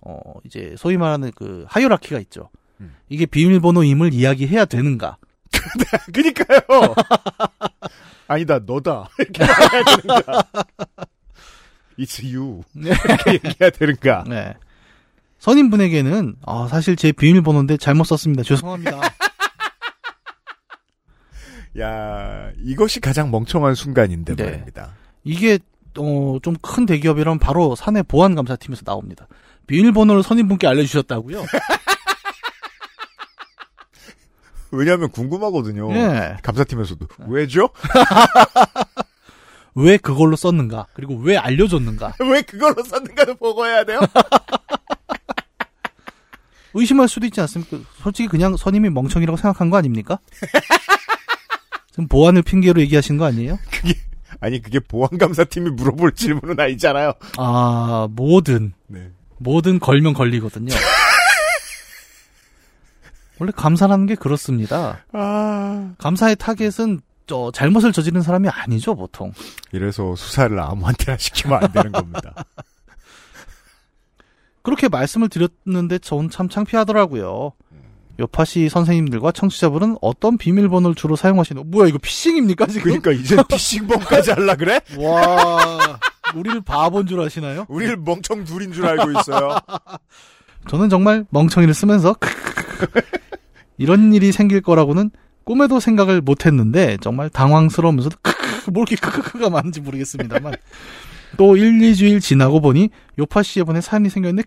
어 0.00 0.34
이제 0.44 0.74
소위 0.78 0.96
말하는 0.96 1.32
그 1.34 1.64
하이어라키가 1.68 2.18
있죠. 2.20 2.50
음. 2.80 2.94
이게 3.08 3.26
비밀번호임을 3.26 4.12
이야기해야 4.12 4.64
되는가? 4.64 5.16
그니까요. 6.12 6.60
아니다, 8.26 8.58
너다. 8.58 9.08
이렇게 9.18 9.44
해야 9.44 9.84
되는가. 10.02 10.44
It's 11.98 12.22
you. 12.24 12.62
이렇게 12.74 13.32
얘기해야 13.34 13.70
되는가. 13.70 14.24
네. 14.28 14.54
선임분에게는 15.38 16.36
아, 16.46 16.66
사실 16.70 16.96
제 16.96 17.12
비밀번호인데 17.12 17.76
잘못 17.76 18.04
썼습니다. 18.04 18.42
죄송합니다. 18.42 19.00
야, 21.80 22.50
이것이 22.62 23.00
가장 23.00 23.30
멍청한 23.30 23.74
순간인데 23.74 24.36
네. 24.36 24.44
말입니다. 24.44 24.90
이게 25.24 25.58
어, 25.98 26.38
좀 26.42 26.54
큰 26.60 26.86
대기업이라면 26.86 27.38
바로 27.38 27.74
사내 27.76 28.02
보안 28.02 28.34
감사팀에서 28.34 28.82
나옵니다. 28.84 29.26
비밀번호를 29.66 30.22
선임분께 30.22 30.66
알려주셨다고요? 30.66 31.44
왜냐하면 34.72 35.08
궁금하거든요. 35.10 35.92
예. 35.94 36.36
감사팀에서도 36.42 37.06
왜죠? 37.28 37.68
왜 39.76 39.96
그걸로 39.96 40.36
썼는가? 40.36 40.86
그리고 40.94 41.16
왜 41.16 41.36
알려줬는가? 41.36 42.14
왜 42.30 42.42
그걸로 42.42 42.82
썼는가도 42.82 43.36
보고 43.36 43.66
해야 43.66 43.84
돼요? 43.84 44.00
의심할 46.74 47.08
수도 47.08 47.26
있지 47.26 47.40
않습니까? 47.40 47.78
솔직히 48.02 48.28
그냥 48.28 48.56
선임이 48.56 48.90
멍청이라고 48.90 49.36
생각한 49.36 49.70
거 49.70 49.76
아닙니까? 49.76 50.18
지금 51.94 52.08
보안을 52.08 52.42
핑계로 52.42 52.80
얘기하신 52.80 53.18
거 53.18 53.24
아니에요? 53.24 53.56
그게 53.70 53.94
아니 54.40 54.60
그게 54.60 54.80
보안감사팀이 54.80 55.70
물어볼 55.70 56.16
질문은 56.16 56.58
아니잖아요. 56.58 57.12
아, 57.38 58.08
뭐든. 58.10 58.72
네. 58.88 59.12
뭐든 59.38 59.78
걸면 59.78 60.12
걸리거든요. 60.12 60.74
원래 63.38 63.52
감사라는 63.54 64.06
게 64.06 64.16
그렇습니다. 64.16 65.04
아. 65.12 65.94
감사의 65.98 66.34
타겟은 66.36 67.00
저 67.28 67.52
잘못을 67.54 67.92
저지른 67.92 68.22
사람이 68.22 68.48
아니죠, 68.48 68.96
보통. 68.96 69.32
이래서 69.70 70.16
수사를 70.16 70.58
아무한테나 70.58 71.16
시키면 71.16 71.62
안 71.64 71.72
되는 71.72 71.92
겁니다. 71.92 72.34
그렇게 74.62 74.88
말씀을 74.88 75.28
드렸는데 75.28 76.00
전 76.00 76.28
참 76.28 76.48
창피하더라고요. 76.48 77.52
요파시 78.18 78.68
선생님들과 78.68 79.32
청취자분은 79.32 79.96
어떤 80.00 80.38
비밀번호를 80.38 80.94
주로 80.94 81.16
사용하시는, 81.16 81.70
뭐야, 81.70 81.88
이거 81.88 81.98
피싱입니까, 81.98 82.66
지금? 82.66 82.82
그러니까 82.82 83.12
이제 83.12 83.36
피싱범까지 83.48 84.30
할라 84.32 84.54
그래? 84.54 84.80
와, 84.98 85.98
우리를 86.34 86.60
바본 86.62 87.06
줄 87.06 87.20
아시나요? 87.20 87.66
우리를 87.68 87.96
멍청 87.98 88.44
둘인 88.44 88.72
줄 88.72 88.86
알고 88.86 89.10
있어요. 89.18 89.56
저는 90.68 90.88
정말 90.88 91.24
멍청이를 91.30 91.74
쓰면서 91.74 92.16
이런 93.76 94.14
일이 94.14 94.32
생길 94.32 94.60
거라고는 94.60 95.10
꿈에도 95.44 95.78
생각을 95.78 96.20
못 96.20 96.46
했는데 96.46 96.96
정말 97.02 97.28
당황스러우면서도 97.28 98.16
뭐 98.72 98.84
이렇게 98.84 98.96
크크크가 98.96 99.50
많은지 99.50 99.80
모르겠습니다만 99.82 100.54
또 101.36 101.56
1, 101.56 101.80
2주일 101.80 102.20
지나고 102.20 102.60
보니 102.60 102.88
요파 103.18 103.42
씨에 103.42 103.64
보내 103.64 103.80
사연이 103.82 104.08
생겼네 104.08 104.42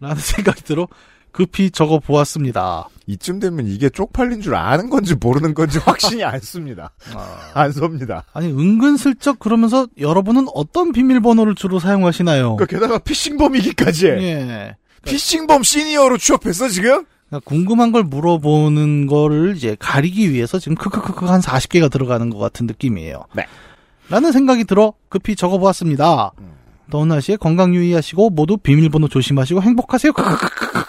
라는 0.00 0.16
생각이 0.16 0.62
들어 0.64 0.86
급히 1.32 1.70
적어 1.70 1.98
보았습니다. 1.98 2.88
이쯤 3.06 3.40
되면 3.40 3.66
이게 3.66 3.88
쪽팔린 3.88 4.40
줄 4.40 4.54
아는 4.54 4.90
건지 4.90 5.14
모르는 5.18 5.54
건지 5.54 5.78
확신이 5.78 6.22
안 6.24 6.40
씁니다. 6.40 6.90
안 7.54 7.72
섭니다. 7.72 8.24
아니 8.32 8.48
은근슬쩍 8.48 9.38
그러면서 9.38 9.86
여러분은 9.98 10.46
어떤 10.54 10.92
비밀번호를 10.92 11.54
주로 11.54 11.78
사용하시나요? 11.78 12.56
그러니까 12.56 12.66
게다가 12.66 12.98
피싱범이기까지. 12.98 14.06
예. 14.08 14.76
피싱범 15.06 15.62
시니어로 15.62 16.18
취업했어 16.18 16.68
지금? 16.68 17.04
그러니까 17.28 17.48
궁금한 17.48 17.92
걸 17.92 18.02
물어보는 18.04 19.06
거를 19.06 19.54
이제 19.56 19.76
가리기 19.78 20.32
위해서 20.32 20.58
지금 20.58 20.76
크크크크 20.76 21.24
한 21.26 21.40
40개가 21.40 21.90
들어가는 21.90 22.28
것 22.30 22.38
같은 22.38 22.66
느낌이에요. 22.66 23.24
네. 23.34 23.46
라는 24.10 24.32
생각이 24.32 24.64
들어 24.64 24.94
급히 25.08 25.36
적어보았습니다. 25.36 26.32
더운 26.90 27.08
날씨에 27.08 27.36
건강 27.36 27.74
유의하시고 27.74 28.30
모두 28.30 28.56
비밀번호 28.56 29.08
조심하시고 29.08 29.60
행복하세요. 29.62 30.12
크크크크크. 30.12 30.78
네. 30.78 30.84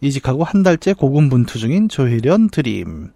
이직하고 0.00 0.44
한 0.44 0.62
달째 0.62 0.92
고군분투 0.92 1.58
중인 1.58 1.88
조혜련 1.88 2.50
드림. 2.50 3.12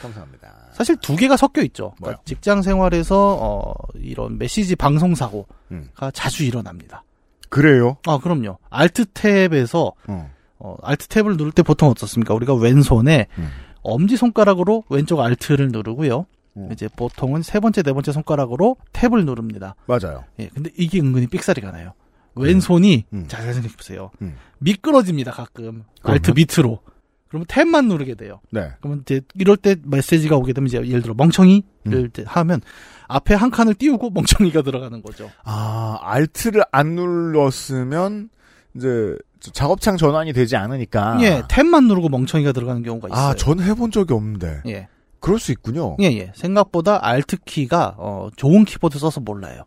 감사합니다. 0.00 0.52
사실 0.72 0.96
두 0.96 1.16
개가 1.16 1.36
섞여 1.36 1.62
있죠. 1.62 1.94
그러니까 1.96 2.22
직장 2.26 2.60
생활에서 2.60 3.38
어, 3.40 3.72
이런 3.94 4.36
메시지 4.36 4.76
방송 4.76 5.14
사고가 5.14 5.48
음. 5.70 5.88
자주 6.12 6.44
일어납니다. 6.44 7.02
그래요? 7.48 7.96
아 8.06 8.18
그럼요. 8.18 8.58
알트 8.68 9.06
탭에서 9.06 9.94
어. 10.08 10.30
어, 10.58 10.76
알트 10.82 11.08
탭을 11.08 11.36
누를 11.38 11.52
때 11.52 11.62
보통 11.62 11.88
어떻습니까? 11.88 12.34
우리가 12.34 12.54
왼손에 12.54 13.26
음. 13.38 13.48
엄지 13.82 14.16
손가락으로 14.16 14.84
왼쪽 14.90 15.20
알트를 15.20 15.68
누르고요. 15.68 16.26
음. 16.56 16.68
이제 16.72 16.88
보통은 16.94 17.42
세 17.42 17.60
번째, 17.60 17.82
네 17.82 17.92
번째 17.92 18.12
손가락으로 18.12 18.76
탭을 18.92 19.24
누릅니다. 19.24 19.74
맞아요. 19.86 20.24
예, 20.38 20.48
근데 20.48 20.70
이게 20.76 21.00
은근히 21.00 21.26
삑사리가 21.26 21.70
나요. 21.70 21.92
왼손이 22.36 23.06
음. 23.12 23.24
잘 23.28 23.42
생각해 23.52 23.74
보세요. 23.74 24.10
음. 24.22 24.36
미끄러집니다, 24.58 25.30
가끔. 25.32 25.84
알트 26.02 26.32
밑으로. 26.32 26.80
그러면 27.28 27.46
탭만 27.46 27.86
누르게 27.88 28.14
돼요. 28.14 28.40
네. 28.50 28.70
그러면 28.80 29.02
이제 29.02 29.20
이럴 29.34 29.56
때 29.56 29.76
메시지가 29.82 30.36
오게 30.36 30.52
되면 30.52 30.68
이제 30.68 30.78
예를 30.78 31.02
들어 31.02 31.14
멍청이를 31.14 31.62
음. 31.86 32.10
하면 32.24 32.60
앞에 33.08 33.34
한 33.34 33.50
칸을 33.50 33.74
띄우고 33.74 34.10
멍청이가 34.10 34.62
들어가는 34.62 35.02
거죠. 35.02 35.30
아, 35.44 35.98
알트를 36.02 36.62
안 36.70 36.94
눌렀으면 36.94 38.30
이제 38.76 39.16
저 39.40 39.50
작업창 39.52 39.96
전환이 39.96 40.32
되지 40.32 40.56
않으니까. 40.56 41.18
예, 41.22 41.42
탭만 41.42 41.86
누르고 41.88 42.08
멍청이가 42.08 42.52
들어가는 42.52 42.82
경우가 42.82 43.08
있어요. 43.08 43.28
아, 43.28 43.34
전 43.34 43.60
해본 43.60 43.90
적이 43.90 44.14
없는데. 44.14 44.62
예. 44.66 44.88
그럴 45.20 45.38
수 45.38 45.50
있군요. 45.50 45.96
예, 46.00 46.06
예. 46.06 46.32
생각보다 46.34 47.04
알트 47.04 47.38
키가 47.44 47.96
어, 47.98 48.28
좋은 48.36 48.64
키보드 48.64 48.98
써서 48.98 49.20
몰라요. 49.20 49.62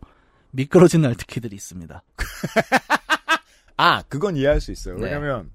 미끄러지는 0.52 1.08
알트 1.08 1.26
키들이 1.26 1.56
있습니다. 1.56 2.02
아, 3.76 4.02
그건 4.08 4.36
이해할 4.36 4.60
수 4.60 4.72
있어요. 4.72 4.96
네. 4.96 5.04
왜냐면 5.04 5.50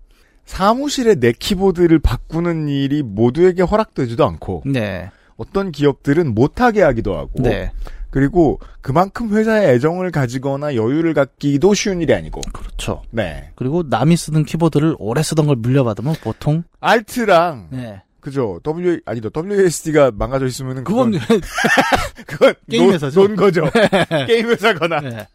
사무실에 0.46 1.16
내 1.16 1.32
키보드를 1.32 2.00
바꾸는 2.00 2.68
일이 2.68 3.04
모두에게 3.04 3.64
허락되지도 3.64 4.26
않고 4.26 4.64
네. 4.66 5.10
어떤 5.38 5.72
기업들은 5.72 6.34
못하게 6.34 6.82
하기도 6.82 7.18
하고 7.18 7.42
네. 7.42 7.72
그리고 8.10 8.60
그만큼 8.82 9.36
회사에 9.36 9.74
애정을 9.74 10.12
가지거나 10.12 10.76
여유를 10.76 11.14
갖기도 11.14 11.74
쉬운 11.74 12.02
일이 12.02 12.14
아니고 12.14 12.40
그렇죠. 12.54 13.02
네. 13.12 13.52
그리고 13.56 13.84
남이 13.84 14.16
쓰던 14.16 14.46
키보드를 14.46 14.96
오래 15.00 15.22
쓰던 15.22 15.48
걸 15.48 15.58
물려받으면 15.58 16.16
보통 16.22 16.64
알트랑 16.80 17.68
네. 17.72 18.02
그죠. 18.26 18.60
W 18.64 19.02
아니다. 19.06 19.30
WSD가 19.32 20.12
망가져 20.16 20.48
있으면은 20.48 20.84
그건 20.84 21.12
그건 21.12 21.42
그건 22.26 22.54
게임 22.68 22.86
논- 22.86 22.94
회사죠. 22.96 23.22
논 23.22 23.36
거죠. 23.36 23.70
게임 24.26 24.50
회사거나 24.50 25.00
네. 25.02 25.28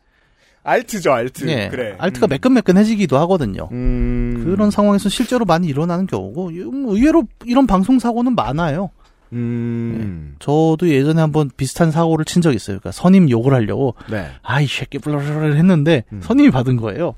알트죠. 0.64 1.12
알트. 1.12 1.48
예. 1.48 1.68
그래. 1.70 1.94
알트가 1.98 2.26
매끈매끈해지기도 2.26 3.16
하거든요. 3.18 3.68
음. 3.70 4.42
그런 4.44 4.72
상황에서 4.72 5.08
실제로 5.08 5.44
많이 5.44 5.68
일어나는 5.68 6.08
경우고 6.08 6.50
이- 6.50 6.64
뭐 6.64 6.96
의외로 6.96 7.22
이런 7.44 7.68
방송 7.68 8.00
사고는 8.00 8.34
많아요. 8.34 8.90
음. 9.32 10.34
저도 10.40 10.88
예전에 10.88 11.20
한번 11.20 11.48
비슷한 11.56 11.92
사고를 11.92 12.24
친 12.24 12.42
적이 12.42 12.56
있어요. 12.56 12.80
그러니까 12.80 12.90
선임 12.90 13.30
욕을 13.30 13.54
하려고 13.54 13.94
네. 14.10 14.26
아이 14.42 14.66
새끼 14.66 14.98
블라블라 14.98 15.54
했는데 15.54 16.02
음. 16.12 16.20
선임이 16.22 16.50
받은 16.50 16.76
거예요. 16.76 17.14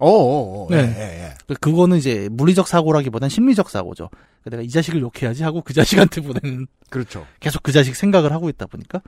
어어어. 0.00 0.66
네. 0.70 0.82
네. 0.86 0.94
예, 0.98 1.24
예. 1.26 1.34
그- 1.46 1.54
그거는 1.54 1.98
이제 1.98 2.28
물리적 2.32 2.66
사고라기보단 2.68 3.28
심리적 3.28 3.70
사고죠. 3.70 4.08
그러니까 4.42 4.50
내가 4.56 4.62
이 4.62 4.68
자식을 4.70 5.00
욕해야지 5.00 5.42
하고 5.44 5.62
그 5.62 5.72
자식한테 5.74 6.20
보내는 6.22 6.66
그렇죠. 6.88 7.26
계속 7.38 7.62
그 7.62 7.72
자식 7.72 7.94
생각을 7.94 8.32
하고 8.32 8.48
있다 8.48 8.66
보니까. 8.66 9.02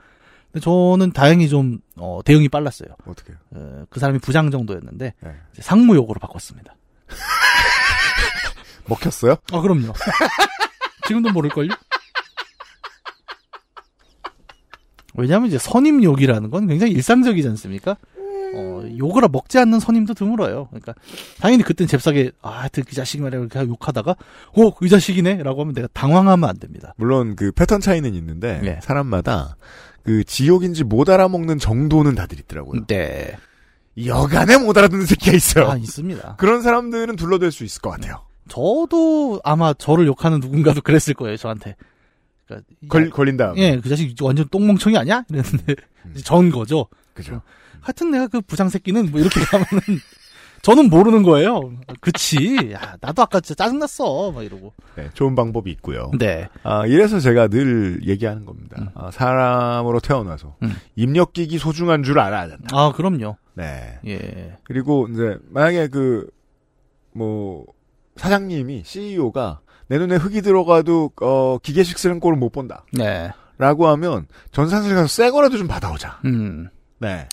근데 0.51 0.63
저는 0.63 1.11
다행히 1.13 1.49
좀 1.49 1.79
어, 1.97 2.19
대응이 2.23 2.47
빨랐어요. 2.49 2.89
어떻게요? 3.05 3.37
어, 3.55 3.85
그 3.89 3.99
사람이 3.99 4.19
부장 4.19 4.51
정도였는데 4.51 5.13
네. 5.19 5.31
이제 5.53 5.61
상무 5.61 5.95
욕으로 5.95 6.19
바꿨습니다. 6.19 6.75
먹혔어요? 8.87 9.35
아 9.51 9.61
그럼요. 9.61 9.93
지금도 11.07 11.31
모를걸요? 11.31 11.69
왜냐하면 15.15 15.47
이제 15.47 15.57
선임 15.57 16.03
욕이라는 16.03 16.49
건 16.49 16.67
굉장히 16.67 16.93
일상적이지 16.93 17.47
않습니까? 17.49 17.97
어, 18.53 18.83
욕을 18.97 19.27
먹지 19.31 19.57
않는 19.59 19.79
선임도 19.79 20.13
드물어요. 20.13 20.67
그러니까 20.67 20.93
당연히 21.39 21.63
그땐 21.63 21.87
잽싸게 21.87 22.31
아, 22.41 22.49
하여튼 22.49 22.83
그 22.83 22.95
자식이 22.95 23.23
말이야 23.23 23.39
이렇게 23.39 23.59
욕하다가 23.59 24.11
어, 24.11 24.71
이 24.81 24.89
자식이네라고 24.89 25.61
하면 25.61 25.73
내가 25.73 25.87
당황하면 25.93 26.49
안 26.49 26.57
됩니다. 26.59 26.93
물론 26.97 27.35
그 27.35 27.51
패턴 27.51 27.81
차이는 27.81 28.13
있는데 28.15 28.59
네. 28.61 28.79
사람마다 28.81 29.57
그 30.03 30.23
지옥인지 30.23 30.83
못 30.83 31.09
알아먹는 31.09 31.59
정도는 31.59 32.15
다들 32.15 32.39
있더라고요. 32.39 32.85
네. 32.87 33.35
여간에 34.05 34.57
못 34.57 34.77
알아듣는 34.77 35.05
새끼가 35.05 35.35
있어요. 35.35 35.69
아, 35.69 35.77
있습니다. 35.77 36.35
그런 36.37 36.61
사람들은 36.61 37.15
둘러댈 37.15 37.51
수 37.51 37.63
있을 37.63 37.81
것 37.81 37.91
같아요. 37.91 38.21
저도 38.47 39.39
아마 39.43 39.73
저를 39.73 40.07
욕하는 40.07 40.39
누군가도 40.39 40.81
그랬을 40.81 41.13
거예요, 41.13 41.37
저한테. 41.37 41.75
그러니까 42.45 42.67
걸, 42.89 43.09
걸린 43.09 43.37
다음. 43.37 43.57
예, 43.57 43.79
그 43.79 43.87
자식 43.87 44.15
완전 44.21 44.47
똥멍청이 44.49 44.97
아니야? 44.97 45.23
이랬는데 45.29 45.75
전 46.23 46.49
거죠. 46.49 46.87
그죠. 47.13 47.41
하여튼 47.83 48.11
내가 48.11 48.27
그 48.27 48.41
부장 48.41 48.69
새끼는 48.69 49.11
뭐 49.11 49.19
이렇게 49.19 49.39
가면은 49.41 49.69
저는 50.63 50.89
모르는 50.89 51.23
거예요. 51.23 51.73
그치. 51.99 52.71
야, 52.71 52.95
나도 53.01 53.21
아까 53.21 53.41
진짜 53.41 53.65
짜증났어. 53.65 54.31
막 54.31 54.43
이러고. 54.43 54.73
네, 54.95 55.09
좋은 55.13 55.35
방법이 55.35 55.69
있고요. 55.71 56.09
네. 56.17 56.47
아, 56.63 56.85
이래서 56.85 57.19
제가 57.19 57.49
늘 57.49 57.99
얘기하는 58.07 58.45
겁니다. 58.45 58.91
아, 58.95 59.11
사람으로 59.11 59.99
태어나서 59.99 60.55
음. 60.63 60.73
입력기기 60.95 61.57
소중한 61.57 62.03
줄 62.03 62.17
알아야 62.17 62.47
된다. 62.47 62.67
아, 62.71 62.93
그럼요. 62.93 63.35
네. 63.55 63.99
예. 64.07 64.57
그리고 64.63 65.07
이제 65.11 65.37
만약에 65.49 65.89
그 65.89 66.27
뭐 67.13 67.65
사장님이 68.15 68.83
CEO가 68.85 69.61
내 69.87 69.97
눈에 69.97 70.15
흙이 70.15 70.41
들어가도 70.41 71.11
어 71.21 71.57
기계식 71.61 71.97
쓰는 71.97 72.19
꼴을 72.19 72.37
못 72.37 72.51
본다. 72.51 72.85
네. 72.91 73.31
라고 73.57 73.87
하면 73.87 74.27
전산실 74.51 74.95
가서 74.95 75.07
새 75.07 75.29
거라도 75.29 75.57
좀 75.57 75.67
받아오자. 75.67 76.21
음. 76.25 76.69
네. 76.99 77.27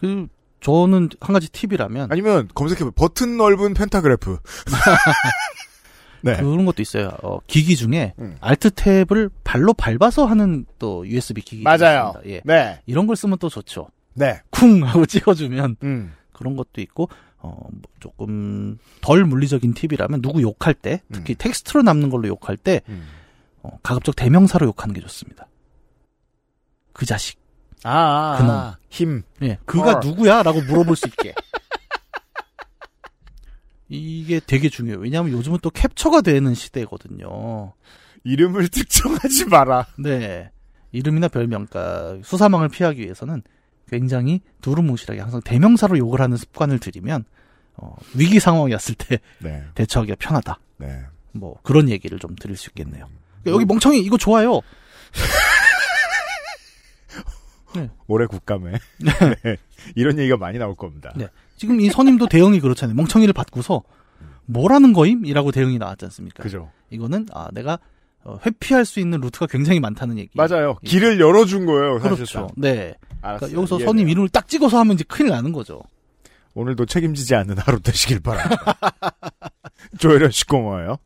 그 0.00 0.28
저는 0.60 1.10
한 1.20 1.32
가지 1.32 1.48
팁이라면 1.50 2.08
아니면 2.10 2.48
검색해봐. 2.54 2.92
버튼 2.94 3.36
넓은 3.36 3.74
펜타그래프. 3.74 4.38
네. 6.22 6.36
그런 6.38 6.64
것도 6.64 6.82
있어요. 6.82 7.10
어, 7.22 7.38
기기 7.46 7.76
중에 7.76 8.14
음. 8.18 8.36
Alt 8.40 8.70
Tab을 8.70 9.30
발로 9.44 9.72
밟아서 9.74 10.26
하는 10.26 10.66
또 10.78 11.06
USB 11.06 11.42
기기 11.42 11.62
맞아요. 11.62 12.14
예. 12.26 12.40
네. 12.44 12.80
이런 12.86 13.06
걸 13.06 13.14
쓰면 13.14 13.38
또 13.38 13.48
좋죠. 13.48 13.88
네. 14.14 14.40
쿵 14.50 14.82
하고 14.82 15.06
찍어주면 15.06 15.76
음. 15.84 16.14
그런 16.32 16.56
것도 16.56 16.80
있고 16.80 17.08
어, 17.38 17.68
뭐 17.70 17.82
조금 18.00 18.78
덜 19.02 19.24
물리적인 19.24 19.74
팁이라면 19.74 20.20
누구 20.20 20.42
욕할 20.42 20.74
때 20.74 21.00
특히 21.12 21.34
텍스트로 21.36 21.82
남는 21.82 22.10
걸로 22.10 22.26
욕할 22.26 22.56
때 22.56 22.80
음. 22.88 23.06
어, 23.62 23.78
가급적 23.82 24.16
대명사로 24.16 24.66
욕하는 24.66 24.94
게 24.94 25.00
좋습니다. 25.00 25.46
그 26.92 27.06
자식. 27.06 27.38
아, 27.86 28.34
아, 28.34 28.38
그놈. 28.38 28.50
아, 28.50 28.76
힘. 28.90 29.22
예, 29.42 29.58
그가 29.64 29.98
어. 29.98 30.00
누구야?라고 30.02 30.60
물어볼 30.62 30.96
수 30.96 31.06
있게. 31.08 31.34
이게 33.88 34.40
되게 34.44 34.68
중요해요. 34.68 35.00
왜냐하면 35.00 35.32
요즘은 35.32 35.60
또 35.62 35.70
캡처가 35.70 36.22
되는 36.22 36.54
시대거든요. 36.54 37.72
이름을 38.24 38.68
특정하지 38.68 39.46
마라. 39.46 39.86
네. 39.98 40.50
이름이나 40.90 41.28
별명, 41.28 41.66
그러니까 41.66 42.18
수사망을 42.24 42.68
피하기 42.68 43.00
위해서는 43.00 43.42
굉장히 43.88 44.40
두루뭉실하게 44.62 45.20
항상 45.20 45.40
대명사로 45.42 45.96
욕을 45.98 46.20
하는 46.20 46.36
습관을 46.36 46.80
들이면 46.80 47.24
어, 47.76 47.94
위기 48.14 48.40
상황이었을 48.40 48.96
때 48.96 49.20
네. 49.38 49.62
대처하기가 49.74 50.16
편하다. 50.18 50.58
네. 50.78 51.04
뭐 51.32 51.56
그런 51.62 51.88
얘기를 51.88 52.18
좀 52.18 52.34
드릴 52.34 52.56
수 52.56 52.70
있겠네요. 52.70 53.06
그러니까 53.42 53.50
여기 53.52 53.64
멍청이 53.64 54.00
이거 54.00 54.16
좋아요. 54.16 54.60
올해 58.06 58.26
국감에 58.26 58.72
네. 59.42 59.56
이런 59.94 60.18
얘기가 60.18 60.36
많이 60.36 60.58
나올 60.58 60.74
겁니다. 60.74 61.12
네. 61.16 61.28
지금 61.56 61.80
이 61.80 61.88
선임도 61.88 62.28
대응이 62.28 62.60
그렇잖아요. 62.60 62.94
멍청이를 62.96 63.32
받고서 63.32 63.82
뭐라는 64.46 64.92
거임?이라고 64.92 65.52
대응이 65.52 65.78
나왔지 65.78 66.04
않습니까? 66.06 66.42
그죠. 66.42 66.70
이거는 66.90 67.26
아 67.32 67.48
내가 67.52 67.78
어, 68.24 68.38
회피할 68.44 68.84
수 68.84 68.98
있는 69.00 69.20
루트가 69.20 69.46
굉장히 69.46 69.78
많다는 69.80 70.18
얘기. 70.18 70.30
맞아요. 70.34 70.76
길을 70.84 71.20
열어준 71.20 71.64
거예요. 71.66 71.98
그렇죠. 71.98 72.16
사실상. 72.16 72.48
네. 72.56 72.94
알았어요. 73.22 73.50
그러니까 73.50 73.74
여기서. 73.76 73.78
선임 73.84 74.08
이름을 74.08 74.28
딱 74.30 74.48
찍어서 74.48 74.78
하면 74.80 74.94
이제 74.94 75.04
큰일 75.06 75.30
나는 75.30 75.52
거죠. 75.52 75.80
오늘도 76.54 76.86
책임지지 76.86 77.34
않는 77.34 77.58
하루 77.58 77.80
되시길 77.80 78.20
바랍니다. 78.20 78.74
조혜련 79.98 80.30
씨 80.30 80.44
고마워요. 80.46 80.96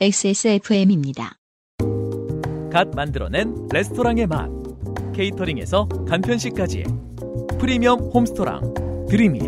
XSFM입니다. 0.00 1.38
갓 2.72 2.88
만들어낸 2.94 3.68
레스토랑의 3.70 4.26
맛. 4.26 4.61
케이터링에서 5.12 5.88
간편식까지. 6.08 6.84
프리미엄 7.58 8.00
홈스토랑 8.00 9.06
드림잇. 9.08 9.42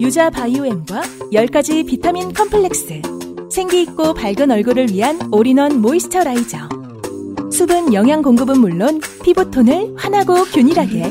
유자 0.00 0.30
바이오엠과 0.30 1.02
10가지 1.32 1.86
비타민 1.86 2.32
컴플렉스. 2.32 3.02
생기 3.50 3.82
있고 3.82 4.14
밝은 4.14 4.50
얼굴을 4.50 4.90
위한 4.90 5.18
all-in-one 5.32 5.80
moisturizer. 5.80 6.68
수분 7.50 7.92
영양 7.92 8.22
공급은 8.22 8.60
물론 8.60 9.00
피부톤을 9.24 9.94
환하고 9.96 10.44
균일하게. 10.44 11.02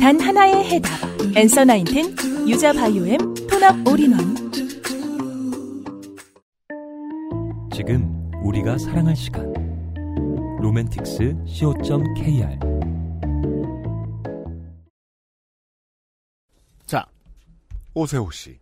단 0.00 0.20
하나의 0.20 0.64
해답. 0.64 0.90
Answer 1.34 1.64
Nineteen 1.64 2.16
유자 2.48 2.72
바이오엠 2.72 3.18
tone-up 3.48 3.88
all-in-one. 3.88 4.18
지금 7.72 8.30
우리가 8.42 8.76
사랑할 8.76 9.16
시간. 9.16 9.59
로맨틱스 10.60 11.36
co.kr 11.46 12.58
자, 16.84 17.06
오세호 17.94 18.30
씨. 18.30 18.58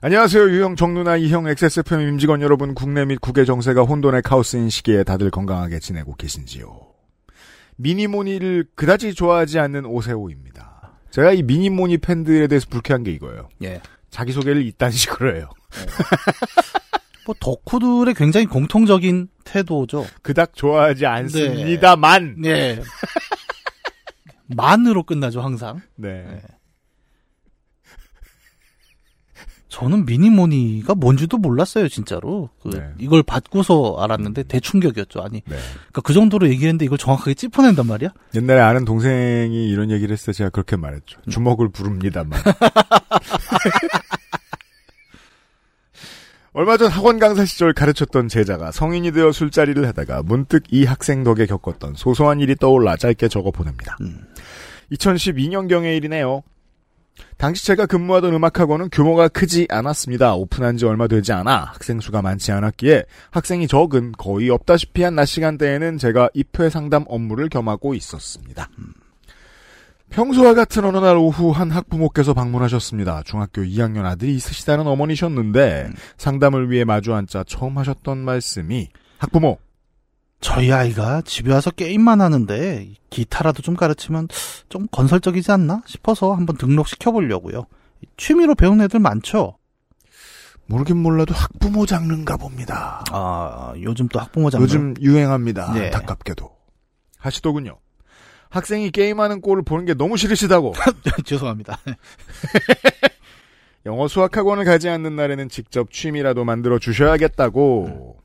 안녕하세요. 0.00 0.50
유형 0.50 0.76
정누나 0.76 1.16
이형 1.16 1.48
XSFM 1.48 2.02
임직원 2.02 2.40
여러분. 2.42 2.74
국내 2.74 3.04
및 3.04 3.20
국외 3.20 3.44
정세가 3.44 3.82
혼돈의 3.82 4.22
카오스인 4.22 4.70
시기에 4.70 5.02
다들 5.02 5.30
건강하게 5.30 5.80
지내고 5.80 6.14
계신지요. 6.14 6.80
미니모니를 7.76 8.66
그다지 8.76 9.14
좋아하지 9.14 9.58
않는 9.58 9.86
오세호입니다. 9.86 10.92
제가 11.10 11.32
이 11.32 11.42
미니모니 11.42 11.98
팬들에 11.98 12.46
대해서 12.46 12.66
불쾌한 12.70 13.02
게 13.02 13.10
이거예요. 13.12 13.48
예. 13.64 13.80
자기소개를 14.10 14.64
이딴 14.66 14.90
식으로 14.92 15.34
해요. 15.34 15.48
뭐 17.26 17.34
덕후들의 17.38 18.14
굉장히 18.14 18.46
공통적인 18.46 19.28
태도죠. 19.44 20.06
그닥 20.22 20.54
좋아하지 20.54 21.06
않습니다만. 21.06 22.36
네. 22.38 22.80
만으로 24.46 25.02
끝나죠 25.04 25.40
항상. 25.40 25.80
네. 25.96 26.40
저는 29.68 30.06
미니모니가 30.06 30.94
뭔지도 30.94 31.36
몰랐어요, 31.36 31.88
진짜로. 31.88 32.48
그 32.62 32.68
네. 32.68 32.92
이걸 32.98 33.24
받고서 33.24 33.96
알았는데 33.98 34.44
대충격이었죠. 34.44 35.20
아니, 35.20 35.40
네. 35.40 35.56
그러니까 35.56 36.00
그 36.02 36.12
정도로 36.12 36.48
얘기했는데 36.48 36.84
이걸 36.84 36.96
정확하게 36.96 37.34
짚어낸단 37.34 37.84
말이야? 37.84 38.10
옛날에 38.36 38.60
아는 38.60 38.84
동생이 38.84 39.68
이런 39.68 39.90
얘기를 39.90 40.12
했을 40.12 40.26
때 40.26 40.32
제가 40.32 40.50
그렇게 40.50 40.76
말했죠. 40.76 41.18
음. 41.26 41.30
주먹을 41.30 41.70
부릅니다만. 41.70 42.38
얼마 46.56 46.76
전 46.76 46.88
학원 46.88 47.18
강사 47.18 47.44
시절 47.44 47.72
가르쳤던 47.72 48.28
제자가 48.28 48.70
성인이 48.70 49.10
되어 49.10 49.32
술자리를 49.32 49.86
하다가 49.88 50.22
문득 50.22 50.62
이 50.70 50.84
학생 50.84 51.24
덕에 51.24 51.46
겪었던 51.46 51.94
소소한 51.96 52.38
일이 52.38 52.54
떠올라 52.54 52.96
짧게 52.96 53.26
적어 53.28 53.50
보냅니다. 53.50 53.96
2012년경의 54.92 55.96
일이네요. 55.96 56.42
당시 57.38 57.66
제가 57.66 57.86
근무하던 57.86 58.32
음악학원은 58.34 58.90
규모가 58.90 59.28
크지 59.28 59.66
않았습니다. 59.68 60.34
오픈한 60.34 60.76
지 60.76 60.84
얼마 60.86 61.08
되지 61.08 61.32
않아 61.32 61.70
학생 61.72 61.98
수가 62.00 62.22
많지 62.22 62.52
않았기에 62.52 63.04
학생이 63.32 63.66
적은 63.66 64.12
거의 64.16 64.48
없다시피 64.50 65.02
한 65.02 65.16
낮 65.16 65.24
시간대에는 65.26 65.98
제가 65.98 66.30
입회 66.34 66.70
상담 66.70 67.04
업무를 67.08 67.48
겸하고 67.48 67.94
있었습니다. 67.94 68.68
평소와 70.14 70.54
같은 70.54 70.84
어느 70.84 70.98
날 70.98 71.16
오후 71.16 71.50
한 71.50 71.72
학부모께서 71.72 72.34
방문하셨습니다. 72.34 73.24
중학교 73.24 73.62
2학년 73.62 74.04
아들이 74.04 74.36
있으시다는 74.36 74.86
어머니셨는데 74.86 75.90
상담을 76.16 76.70
위해 76.70 76.84
마주 76.84 77.12
앉자 77.14 77.42
처음 77.48 77.78
하셨던 77.78 78.18
말씀이 78.18 78.90
학부모 79.18 79.58
저희 80.40 80.70
아이가 80.70 81.20
집에 81.22 81.52
와서 81.52 81.72
게임만 81.72 82.20
하는데 82.20 82.92
기타라도 83.10 83.62
좀 83.62 83.74
가르치면 83.74 84.28
좀 84.68 84.86
건설적이지 84.92 85.50
않나 85.50 85.82
싶어서 85.86 86.32
한번 86.34 86.56
등록시켜 86.58 87.10
보려고요. 87.10 87.66
취미로 88.16 88.54
배우는 88.54 88.84
애들 88.84 89.00
많죠. 89.00 89.58
모르긴 90.66 90.98
몰라도 90.98 91.34
학부모 91.34 91.86
장르인가 91.86 92.36
봅니다. 92.36 93.02
아 93.10 93.72
요즘 93.82 94.06
또 94.08 94.20
학부모 94.20 94.50
장르 94.50 94.62
요즘 94.62 94.94
유행합니다. 95.00 95.72
네. 95.72 95.86
안타깝게도 95.86 96.50
하시더군요. 97.18 97.78
학생이 98.54 98.92
게임하는 98.92 99.40
꼴을 99.40 99.64
보는 99.64 99.84
게 99.84 99.94
너무 99.94 100.16
싫으시다고 100.16 100.74
죄송합니다. 101.26 101.76
영어 103.84 104.06
수학 104.06 104.36
학원을 104.36 104.64
가지 104.64 104.88
않는 104.88 105.16
날에는 105.16 105.48
직접 105.48 105.90
취미라도 105.90 106.44
만들어 106.44 106.78
주셔야겠다고 106.78 108.16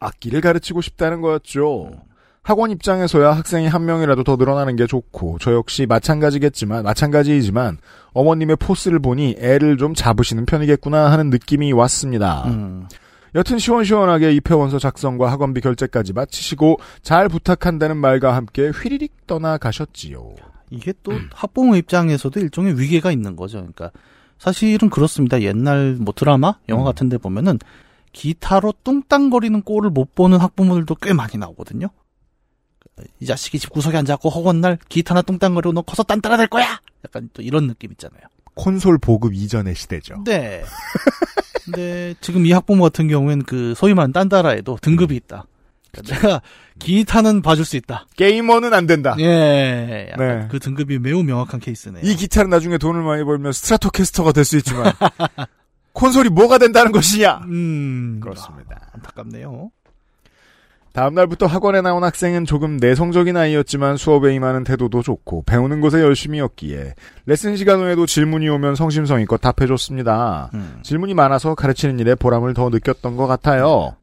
악기를 0.00 0.40
가르치고 0.40 0.80
싶다는 0.80 1.20
거였죠. 1.20 1.90
학원 2.42 2.70
입장에서야 2.70 3.32
학생이 3.32 3.66
한 3.68 3.84
명이라도 3.84 4.24
더 4.24 4.36
늘어나는 4.36 4.76
게 4.76 4.86
좋고 4.86 5.36
저 5.42 5.52
역시 5.52 5.84
마찬가지겠지만 5.84 6.82
마찬가지이지만 6.84 7.76
어머님의 8.14 8.56
포스를 8.56 8.98
보니 8.98 9.36
애를 9.38 9.76
좀 9.76 9.92
잡으시는 9.92 10.46
편이겠구나 10.46 11.12
하는 11.12 11.28
느낌이 11.28 11.74
왔습니다. 11.74 12.44
음. 12.46 12.88
여튼 13.34 13.58
시원시원하게 13.58 14.32
입회원서 14.32 14.78
작성과 14.78 15.30
학원비 15.30 15.60
결제까지 15.60 16.12
마치시고 16.12 16.78
잘 17.02 17.28
부탁한다는 17.28 17.96
말과 17.96 18.34
함께 18.34 18.68
휘리릭 18.68 19.26
떠나가셨지요. 19.26 20.34
이게 20.70 20.92
또 21.02 21.12
학부모 21.32 21.76
입장에서도 21.76 22.40
일종의 22.40 22.78
위계가 22.78 23.12
있는 23.12 23.36
거죠. 23.36 23.58
그러니까 23.58 23.90
사실은 24.38 24.90
그렇습니다. 24.90 25.40
옛날 25.42 25.96
뭐 25.98 26.12
드라마, 26.14 26.54
영화 26.68 26.84
같은 26.84 27.08
데 27.08 27.18
보면은 27.18 27.58
기타로 28.12 28.74
뚱땅거리는 28.84 29.62
꼴을 29.62 29.90
못 29.90 30.14
보는 30.14 30.38
학부모들도 30.38 30.94
꽤 30.96 31.12
많이 31.12 31.36
나오거든요. 31.36 31.88
이 33.20 33.26
자식이 33.26 33.58
집 33.58 33.70
구석에 33.70 33.96
앉아갖고 33.96 34.28
허건 34.28 34.60
날 34.60 34.78
기타나 34.88 35.22
뚱땅거리고 35.22 35.72
너 35.72 35.82
커서 35.82 36.02
딴따라 36.02 36.36
될 36.36 36.48
거야! 36.48 36.80
약간 37.04 37.30
또 37.32 37.42
이런 37.42 37.68
느낌 37.68 37.92
있잖아요. 37.92 38.22
콘솔 38.58 38.98
보급 38.98 39.32
이전의 39.34 39.74
시대죠. 39.76 40.22
네. 40.24 40.62
근데 41.64 42.14
지금 42.20 42.44
이 42.44 42.52
학부모 42.52 42.82
같은 42.84 43.08
경우에는 43.08 43.44
그 43.44 43.74
소위 43.76 43.94
말하는 43.94 44.12
딴따라에도 44.12 44.78
등급이 44.82 45.14
있다. 45.16 45.44
그러니까 45.92 46.14
내가 46.14 46.42
기타는 46.78 47.40
봐줄 47.42 47.64
수 47.64 47.76
있다. 47.76 48.06
게이머는 48.16 48.74
안 48.74 48.86
된다. 48.86 49.14
예. 49.20 50.08
약간 50.12 50.26
네. 50.40 50.48
그 50.50 50.58
등급이 50.58 50.98
매우 50.98 51.22
명확한 51.22 51.60
케이스네요. 51.60 52.02
이 52.04 52.14
기타는 52.16 52.50
나중에 52.50 52.78
돈을 52.78 53.02
많이 53.02 53.24
벌면 53.24 53.52
스트라토캐스터가 53.52 54.32
될 54.32 54.44
수 54.44 54.56
있지만 54.58 54.92
콘솔이 55.92 56.28
뭐가 56.30 56.58
된다는 56.58 56.92
것이냐? 56.92 57.40
음. 57.46 58.20
그렇습니다. 58.22 58.76
아, 58.80 58.90
안타깝네요. 58.94 59.70
다음 60.92 61.14
날부터 61.14 61.46
학원에 61.46 61.80
나온 61.80 62.02
학생은 62.02 62.44
조금 62.44 62.76
내성적인 62.78 63.36
아이였지만 63.36 63.96
수업에 63.96 64.34
임하는 64.34 64.64
태도도 64.64 65.02
좋고 65.02 65.44
배우는 65.46 65.80
것에 65.80 66.00
열심히였기에 66.00 66.94
레슨 67.26 67.56
시간 67.56 67.80
후에도 67.80 68.06
질문이 68.06 68.48
오면 68.48 68.74
성심성의껏 68.74 69.40
답해줬습니다. 69.40 70.50
음. 70.54 70.80
질문이 70.82 71.14
많아서 71.14 71.54
가르치는 71.54 71.98
일에 72.00 72.14
보람을 72.14 72.54
더 72.54 72.68
느꼈던 72.68 73.16
것 73.16 73.26
같아요. 73.26 73.94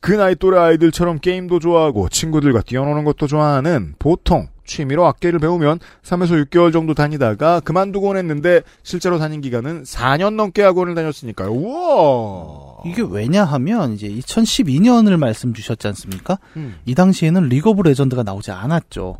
그 0.00 0.12
나이 0.12 0.34
또래 0.34 0.58
아이들처럼 0.58 1.18
게임도 1.18 1.60
좋아하고 1.60 2.10
친구들과 2.10 2.60
뛰어노는 2.60 3.04
것도 3.04 3.26
좋아하는 3.26 3.94
보통 3.98 4.48
취미로 4.66 5.06
악기를 5.06 5.38
배우면 5.38 5.78
3에서 6.02 6.44
6개월 6.44 6.72
정도 6.72 6.94
다니다가 6.94 7.60
그만두곤 7.60 8.16
했는데 8.16 8.62
실제로 8.82 9.18
다닌 9.18 9.40
기간은 9.40 9.84
4년 9.84 10.34
넘게 10.34 10.62
학원을 10.62 10.94
다녔으니까요. 10.94 11.50
우와. 11.50 12.63
이게 12.84 13.02
왜냐하면 13.02 13.92
이제 13.92 14.08
2012년을 14.08 15.16
말씀 15.16 15.52
주셨지 15.54 15.86
않습니까? 15.88 16.38
음. 16.56 16.76
이 16.84 16.94
당시에는 16.94 17.48
리그 17.48 17.70
오브 17.70 17.82
레전드가 17.82 18.22
나오지 18.22 18.50
않았죠. 18.50 19.18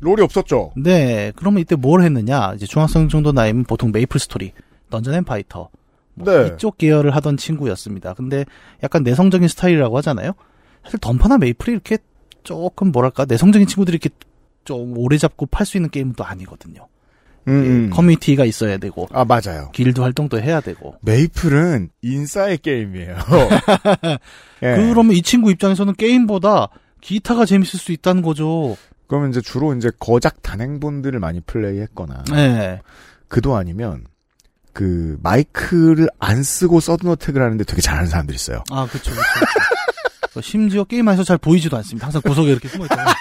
롤이 0.00 0.20
없었죠. 0.22 0.72
네. 0.76 1.32
그러면 1.36 1.60
이때 1.60 1.74
뭘 1.74 2.02
했느냐? 2.02 2.52
이제 2.54 2.66
중학생 2.66 3.08
정도 3.08 3.32
나이면 3.32 3.64
보통 3.64 3.92
메이플 3.92 4.20
스토리, 4.20 4.52
던전 4.90 5.14
앤 5.14 5.24
파이터 5.24 5.70
뭐 6.14 6.32
네. 6.32 6.52
이쪽 6.54 6.78
계열을 6.78 7.14
하던 7.16 7.36
친구였습니다. 7.36 8.14
근데 8.14 8.44
약간 8.82 9.02
내성적인 9.02 9.48
스타일이라고 9.48 9.96
하잖아요. 9.98 10.32
사실 10.84 10.98
던파나 11.00 11.38
메이플이 11.38 11.72
이렇게 11.72 11.98
조금 12.42 12.92
뭐랄까 12.92 13.24
내성적인 13.24 13.66
친구들이 13.66 13.96
이렇게 13.96 14.10
좀 14.64 14.96
오래 14.96 15.16
잡고 15.18 15.46
팔 15.46 15.66
수 15.66 15.76
있는 15.76 15.90
게임은 15.90 16.14
또 16.14 16.24
아니거든요. 16.24 16.86
음. 17.48 17.90
커뮤니티가 17.90 18.44
있어야 18.44 18.76
되고 18.78 19.08
아 19.12 19.24
맞아요. 19.24 19.70
길드 19.72 20.00
활동도 20.00 20.40
해야 20.40 20.60
되고. 20.60 20.96
메이플은 21.02 21.90
인싸의 22.02 22.58
게임이에요. 22.58 23.16
예. 24.62 24.74
그러면 24.76 25.12
이 25.12 25.22
친구 25.22 25.50
입장에서는 25.50 25.94
게임보다 25.94 26.68
기타가 27.00 27.44
재밌을 27.44 27.78
수 27.78 27.92
있다는 27.92 28.22
거죠. 28.22 28.76
그러면 29.06 29.30
이제 29.30 29.40
주로 29.40 29.74
이제 29.74 29.90
거작 30.00 30.42
단행본들을 30.42 31.18
많이 31.20 31.40
플레이했거나 31.40 32.24
네. 32.32 32.80
그도 33.28 33.54
아니면 33.56 34.04
그 34.72 35.16
마이크를 35.22 36.08
안 36.18 36.42
쓰고 36.42 36.80
서든어택을 36.80 37.40
하는데 37.40 37.62
되게 37.64 37.80
잘하는 37.80 38.08
사람들 38.08 38.34
있어요. 38.34 38.62
아, 38.70 38.86
그쵸, 38.86 39.10
그쵸. 39.10 39.22
그쵸. 40.28 40.40
심지어 40.42 40.84
게임 40.84 41.06
안에서 41.08 41.24
잘 41.24 41.38
보이지도 41.38 41.76
않습니다. 41.78 42.06
항상 42.06 42.20
구석에 42.22 42.50
이렇게 42.50 42.68
숨어 42.68 42.84
있다가. 42.84 43.14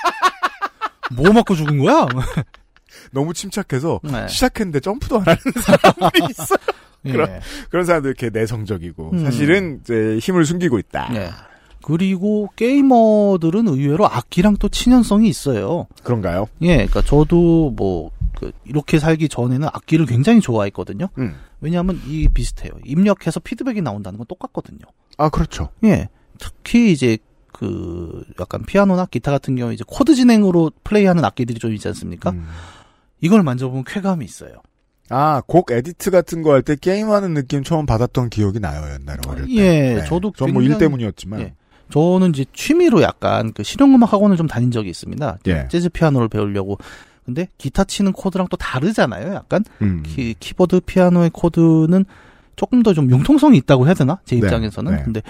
뭐 1.11 1.31
맞고 1.31 1.55
죽은 1.55 1.77
거야? 1.77 2.07
너무 3.11 3.33
침착해서 3.33 3.99
네. 4.03 4.27
시작했는데 4.27 4.79
점프도 4.79 5.17
안 5.17 5.23
하는 5.25 5.37
사람들이 5.61 6.27
있어요. 6.31 6.57
예. 7.05 7.11
그런 7.11 7.39
그런 7.69 7.85
사람들 7.85 8.09
이렇게 8.09 8.29
내성적이고 8.37 9.11
음. 9.13 9.23
사실은 9.23 9.79
이제 9.81 10.17
힘을 10.19 10.45
숨기고 10.45 10.79
있다. 10.79 11.11
네. 11.13 11.29
그리고 11.83 12.49
게이머들은 12.55 13.67
의외로 13.67 14.07
악기랑 14.07 14.57
또 14.57 14.69
친연성이 14.69 15.27
있어요. 15.29 15.85
그런가요? 16.03 16.47
예, 16.61 16.77
그러니까 16.77 17.03
저도 17.03 17.73
뭐 17.75 18.09
그, 18.39 18.51
이렇게 18.65 18.97
살기 18.97 19.29
전에는 19.29 19.67
악기를 19.71 20.07
굉장히 20.07 20.41
좋아했거든요. 20.41 21.09
음. 21.19 21.35
왜냐하면 21.61 22.01
이 22.07 22.27
비슷해요. 22.27 22.71
입력해서 22.83 23.39
피드백이 23.39 23.81
나온다는 23.81 24.17
건 24.17 24.25
똑같거든요. 24.27 24.79
아 25.17 25.29
그렇죠. 25.29 25.69
예, 25.83 26.09
특히 26.39 26.91
이제 26.91 27.19
그 27.53 28.25
약간 28.39 28.63
피아노나 28.65 29.05
기타 29.05 29.31
같은 29.31 29.55
경우 29.55 29.71
이제 29.71 29.83
코드 29.87 30.15
진행으로 30.15 30.71
플레이하는 30.83 31.23
악기들이 31.23 31.59
좀 31.59 31.71
있지 31.73 31.87
않습니까? 31.87 32.31
음. 32.31 32.47
이걸 33.21 33.43
만져보면 33.43 33.83
쾌감이 33.85 34.23
있어요. 34.25 34.51
아, 35.09 35.41
곡 35.45 35.71
edit 35.71 36.09
같은 36.11 36.41
거 36.41 36.51
할 36.51 36.61
때 36.63 36.75
게임하는 36.75 37.33
느낌 37.35 37.63
처음 37.63 37.85
받았던 37.85 38.29
기억이 38.29 38.59
나요, 38.59 38.81
옛날에 38.99 39.19
어릴 39.27 39.45
때. 39.45 39.55
예, 39.55 40.03
저도 40.07 40.33
전뭐 40.35 40.61
일 40.63 40.77
때문이었지만. 40.77 41.39
예. 41.41 41.53
저는 41.91 42.29
이제 42.33 42.45
취미로 42.53 43.03
약간 43.03 43.53
그 43.53 43.61
실용음악 43.61 44.11
학원을 44.11 44.37
좀 44.37 44.47
다닌 44.47 44.71
적이 44.71 44.89
있습니다. 44.89 45.37
예. 45.47 45.67
재즈 45.69 45.89
피아노를 45.89 46.27
배우려고. 46.29 46.79
근데 47.23 47.47
기타 47.59 47.83
치는 47.83 48.11
코드랑 48.13 48.47
또 48.49 48.57
다르잖아요. 48.57 49.33
약간 49.35 49.63
음. 49.83 50.01
키, 50.05 50.33
키보드 50.39 50.81
피아노의 50.81 51.29
코드는 51.33 52.05
조금 52.55 52.81
더 52.83 52.93
좀 52.93 53.09
융통성이 53.11 53.57
있다고 53.57 53.85
해야 53.85 53.93
되나? 53.93 54.19
제 54.25 54.35
네, 54.35 54.39
입장에서는. 54.45 54.95
네. 54.95 55.03
근데 55.03 55.21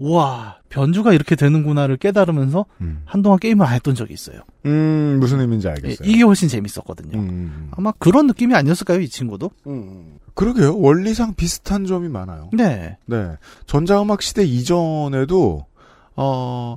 우와 0.00 0.56
변주가 0.70 1.12
이렇게 1.12 1.36
되는구나를 1.36 1.98
깨달으면서 1.98 2.64
음. 2.80 3.02
한동안 3.04 3.38
게임을 3.38 3.64
안 3.64 3.74
했던 3.74 3.94
적이 3.94 4.14
있어요. 4.14 4.40
음, 4.66 5.18
무슨 5.20 5.40
의미인지 5.40 5.68
예, 5.68 5.72
알겠어요. 5.72 6.08
이게 6.08 6.22
훨씬 6.22 6.48
재밌었거든요. 6.48 7.18
음. 7.18 7.68
아마 7.72 7.92
그런 7.92 8.26
느낌이 8.26 8.54
아니었을까요, 8.54 9.00
이 9.00 9.08
친구도? 9.08 9.50
그러게요. 10.34 10.78
원리상 10.78 11.34
비슷한 11.34 11.84
점이 11.84 12.08
많아요. 12.08 12.48
네. 12.52 12.96
네. 13.06 13.36
전자음악 13.66 14.22
시대 14.22 14.42
이전에도, 14.42 15.66
어, 16.16 16.76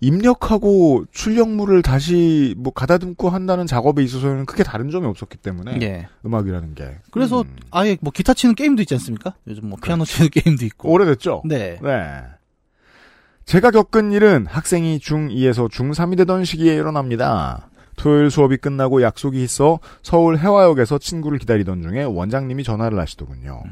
입력하고 0.00 1.04
출력물을 1.10 1.82
다시 1.82 2.54
뭐 2.56 2.72
가다듬고 2.72 3.30
한다는 3.30 3.66
작업에 3.66 4.02
있어서는 4.04 4.46
크게 4.46 4.62
다른 4.62 4.90
점이 4.90 5.06
없었기 5.06 5.38
때문에 5.38 5.78
예. 5.82 6.06
음악이라는 6.24 6.74
게 6.76 6.98
그래서 7.10 7.44
아예 7.72 7.96
뭐 8.00 8.12
기타 8.12 8.32
치는 8.32 8.54
게임도 8.54 8.82
있지 8.82 8.94
않습니까? 8.94 9.34
요즘 9.48 9.68
뭐 9.68 9.78
피아노 9.82 10.04
치는 10.04 10.30
게임도 10.30 10.64
있고. 10.66 10.90
오래됐죠. 10.92 11.42
네. 11.46 11.80
네. 11.82 12.22
제가 13.48 13.70
겪은 13.70 14.12
일은 14.12 14.44
학생이 14.46 14.98
중2에서 14.98 15.70
중3이 15.70 16.18
되던 16.18 16.44
시기에 16.44 16.74
일어납니다. 16.74 17.70
토요일 17.96 18.30
수업이 18.30 18.58
끝나고 18.58 19.00
약속이 19.00 19.42
있어 19.42 19.78
서울 20.02 20.36
해화역에서 20.36 20.98
친구를 20.98 21.38
기다리던 21.38 21.80
중에 21.80 22.02
원장님이 22.02 22.62
전화를 22.62 23.00
하시더군요. 23.00 23.62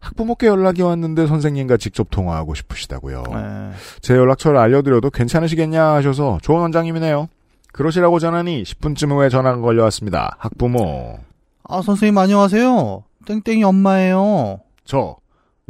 학부모께 0.00 0.48
연락이 0.48 0.82
왔는데 0.82 1.28
선생님과 1.28 1.76
직접 1.76 2.10
통화하고 2.10 2.54
싶으시다고요. 2.54 3.22
네. 3.32 3.70
제 4.00 4.16
연락처를 4.16 4.58
알려드려도 4.58 5.10
괜찮으시겠냐 5.10 5.80
하셔서 5.80 6.40
좋은 6.42 6.62
원장님이네요. 6.62 7.28
그러시라고 7.72 8.18
전하니 8.18 8.64
10분쯤 8.64 9.12
후에 9.12 9.28
전화가 9.28 9.60
걸려왔습니다. 9.60 10.38
학부모. 10.40 11.20
아 11.68 11.82
선생님 11.82 12.18
안녕하세요. 12.18 13.04
땡땡이 13.26 13.62
엄마예요. 13.62 14.58
저. 14.84 15.18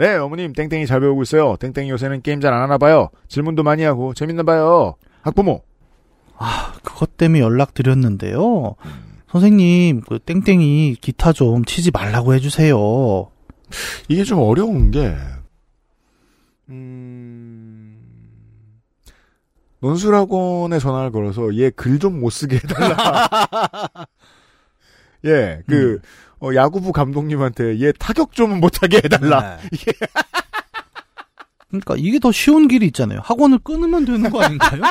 네, 0.00 0.14
어머님, 0.16 0.54
땡땡이 0.54 0.86
잘 0.86 1.00
배우고 1.00 1.20
있어요. 1.24 1.56
땡땡이 1.60 1.90
요새는 1.90 2.22
게임 2.22 2.40
잘 2.40 2.54
안 2.54 2.62
하나 2.62 2.78
봐요. 2.78 3.10
질문도 3.28 3.62
많이 3.62 3.82
하고, 3.82 4.14
재밌나 4.14 4.42
봐요. 4.44 4.94
학부모. 5.20 5.62
아 6.38 6.72
그것 6.82 7.18
때문에 7.18 7.40
연락 7.40 7.74
드렸는데요. 7.74 8.76
선생님 9.30 10.00
그 10.08 10.18
땡땡이 10.18 10.96
기타 11.02 11.32
좀 11.34 11.66
치지 11.66 11.90
말라고 11.90 12.32
해주세요. 12.32 13.30
이게 14.08 14.24
좀 14.24 14.38
어려운 14.40 14.90
게, 14.90 15.14
음, 16.70 17.98
논술학원에 19.80 20.78
전화를 20.78 21.12
걸어서 21.12 21.54
얘 21.58 21.70
글 21.70 21.98
좀 21.98 22.20
못 22.20 22.30
쓰게 22.30 22.56
해달라. 22.56 23.28
예, 25.26 25.62
그, 25.68 26.00
어, 26.40 26.54
야구부 26.54 26.92
감독님한테 26.92 27.80
얘 27.80 27.92
타격 27.92 28.32
좀 28.32 28.60
못하게 28.60 28.98
해달라. 28.98 29.58
네. 29.58 29.68
그러니까 31.68 31.94
이게 31.96 32.18
더 32.18 32.32
쉬운 32.32 32.66
길이 32.66 32.86
있잖아요. 32.86 33.20
학원을 33.22 33.58
끊으면 33.58 34.04
되는 34.04 34.28
거 34.30 34.42
아닌가요? 34.42 34.82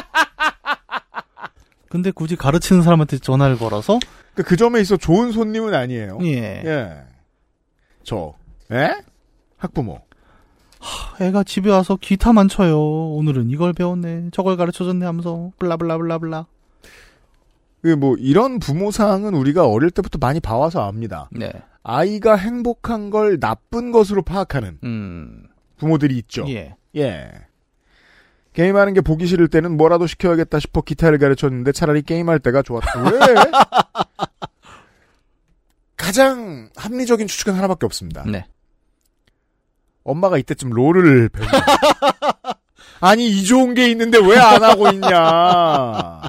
근데 1.89 2.12
굳이 2.12 2.36
가르치는 2.36 2.84
사람한테 2.84 3.18
전화를 3.18 3.58
걸어서 3.58 4.00
그, 4.36 4.43
그 4.43 4.56
점에 4.56 4.80
있어 4.80 4.95
좋은 4.95 5.32
손님은 5.32 5.74
아니에요. 5.74 6.20
예. 6.24 6.62
예. 6.64 7.04
저, 8.04 8.36
예? 8.72 8.95
학부모. 9.58 10.00
애가 11.20 11.43
집에 11.43 11.70
와서 11.70 11.97
기타만 12.00 12.47
쳐요. 12.47 12.80
오늘은 12.80 13.50
이걸 13.50 13.74
배웠네. 13.74 14.30
저걸 14.32 14.56
가르쳐줬네 14.56 15.06
하면서 15.06 15.52
블라블라블라블라. 15.60 16.45
그뭐 17.82 18.15
이런 18.17 18.59
부모상은 18.59 19.34
우리가 19.34 19.67
어릴 19.67 19.89
때부터 19.91 20.17
많이 20.19 20.39
봐와서 20.39 20.88
압니다. 20.88 21.30
네. 21.32 21.51
아이가 21.84 22.36
행복한 22.36 23.09
걸 23.09 23.39
나쁜 23.39 23.91
것으로 23.91 24.21
파악하는 24.21 24.80
음. 24.84 25.43
부모들이 25.77 26.17
있죠. 26.19 26.45
예. 26.49 26.75
예. 26.97 27.32
게임하는 28.53 28.93
게 28.93 29.01
보기 29.01 29.27
싫을 29.27 29.47
때는 29.47 29.77
뭐라도 29.77 30.07
시켜야겠다 30.07 30.59
싶어 30.59 30.82
기타를 30.82 31.19
가르쳤는데 31.19 31.71
차라리 31.71 32.01
게임할 32.01 32.39
때가 32.39 32.61
좋았다. 32.63 33.03
왜? 33.03 33.19
가장 35.95 36.69
합리적인 36.75 37.27
추측은 37.27 37.53
하나밖에 37.53 37.86
없습니다. 37.86 38.23
네. 38.25 38.45
엄마가 40.03 40.38
이때쯤 40.38 40.71
롤을 40.71 41.30
배우 41.30 41.45
아니 43.01 43.30
이 43.30 43.43
좋은 43.45 43.73
게 43.73 43.89
있는데 43.91 44.17
왜 44.17 44.38
안 44.38 44.63
하고 44.63 44.89
있냐. 44.89 46.21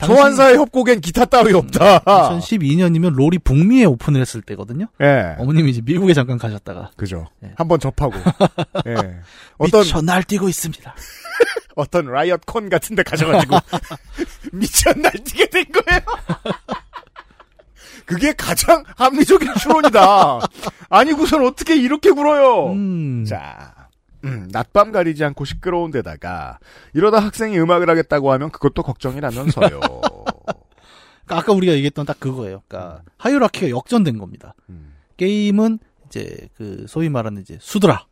소환사의 0.00 0.56
협곡엔 0.56 1.00
기타 1.00 1.24
따위 1.24 1.52
없다. 1.54 2.00
2012년이면 2.00 3.14
롤이 3.14 3.38
북미에 3.38 3.84
오픈을 3.84 4.20
했을 4.20 4.42
때거든요. 4.42 4.86
예. 5.00 5.36
어머님이 5.38 5.70
이제 5.70 5.80
미국에 5.84 6.14
잠깐 6.14 6.36
가셨다가 6.38 6.90
그죠. 6.96 7.28
예. 7.44 7.52
한번 7.56 7.78
접하고. 7.78 8.14
예. 8.86 9.16
어떤 9.58 9.82
미쳐 9.82 10.02
날뛰고 10.02 10.48
있습니다. 10.48 10.94
어떤 11.76 12.06
라이엇 12.06 12.44
콘 12.46 12.68
같은 12.68 12.96
데 12.96 13.02
가셔가지고 13.02 13.56
미쳐 14.52 14.92
날뛰게 14.94 15.46
된 15.46 15.64
거예요. 15.72 16.00
그게 18.06 18.32
가장 18.34 18.84
합리적인 18.96 19.54
추론이다. 19.54 20.40
아니고선 20.90 21.44
어떻게 21.46 21.76
이렇게 21.76 22.10
굴어요. 22.10 22.72
음. 22.72 23.24
자, 23.24 23.83
음, 24.24 24.48
낮밤 24.50 24.90
가리지 24.92 25.24
않고 25.24 25.44
시끄러운 25.44 25.90
데다가 25.90 26.58
이러다 26.94 27.18
학생이 27.18 27.58
음악을 27.58 27.88
하겠다고 27.90 28.32
하면 28.32 28.50
그것도 28.50 28.82
걱정이라면서요. 28.82 29.80
그러니까 31.24 31.38
아까 31.38 31.52
우리가 31.52 31.72
얘기했던 31.74 32.04
딱 32.06 32.18
그거예요. 32.20 32.62
그러니까 32.68 33.02
하이라키가 33.18 33.70
역전된 33.70 34.18
겁니다. 34.18 34.54
음. 34.68 34.94
게임은 35.16 35.78
이제 36.06 36.48
그 36.56 36.84
소위 36.88 37.08
말하는 37.08 37.40
이제 37.42 37.58
수드라 37.60 38.06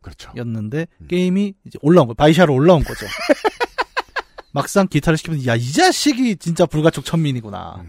그렇죠. 0.00 0.32
였는데 0.36 0.86
게임이 1.08 1.54
이제 1.64 1.78
올라온 1.82 2.06
거 2.08 2.14
바이샤로 2.14 2.52
올라온 2.54 2.82
거죠. 2.84 3.06
막상 4.52 4.86
기타를 4.86 5.16
시키면 5.16 5.46
야 5.46 5.56
이 5.56 5.72
자식이 5.72 6.36
진짜 6.36 6.66
불가촉 6.66 7.04
천민이구나. 7.04 7.84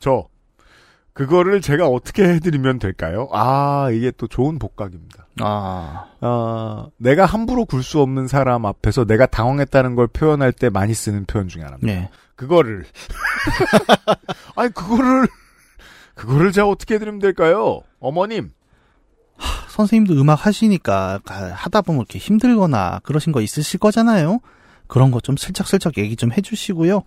저 0.00 0.28
그거를 1.14 1.60
제가 1.60 1.86
어떻게 1.88 2.24
해드리면 2.24 2.78
될까요? 2.78 3.28
아 3.32 3.90
이게 3.92 4.10
또 4.16 4.26
좋은 4.26 4.58
복각입니다. 4.58 5.26
아, 5.40 6.06
어, 6.20 6.88
내가 6.96 7.26
함부로 7.26 7.64
굴 7.66 7.82
수 7.82 8.00
없는 8.00 8.28
사람 8.28 8.64
앞에서 8.66 9.04
내가 9.04 9.26
당황했다는 9.26 9.94
걸 9.94 10.06
표현할 10.06 10.52
때 10.52 10.70
많이 10.70 10.94
쓰는 10.94 11.24
표현 11.26 11.48
중에 11.48 11.62
하나입니다. 11.62 11.86
네. 11.92 12.10
그거를 12.36 12.84
아니 14.56 14.72
그거를 14.72 15.28
그거를 16.14 16.52
제가 16.52 16.68
어떻게 16.68 16.94
해드리면 16.94 17.20
될까요? 17.20 17.80
어머님 18.00 18.50
선생님도 19.68 20.14
음악 20.20 20.46
하시니까 20.46 21.20
가- 21.24 21.52
하다 21.52 21.82
보면 21.82 22.00
이렇게 22.00 22.18
힘들거나 22.18 23.00
그러신 23.02 23.32
거 23.32 23.40
있으실 23.40 23.80
거잖아요. 23.80 24.40
그런 24.86 25.10
거 25.10 25.20
좀 25.20 25.36
슬쩍슬쩍 25.36 25.98
얘기 25.98 26.16
좀 26.16 26.32
해주시고요. 26.32 27.02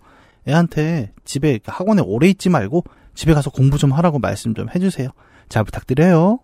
애한테 0.48 1.12
집에 1.24 1.58
학원에 1.66 2.02
오래 2.02 2.28
있지 2.28 2.48
말고 2.48 2.84
집에 3.16 3.34
가서 3.34 3.50
공부 3.50 3.78
좀 3.78 3.90
하라고 3.92 4.20
말씀 4.20 4.54
좀 4.54 4.68
해주세요. 4.72 5.08
잘 5.48 5.64
부탁드려요. 5.64 6.38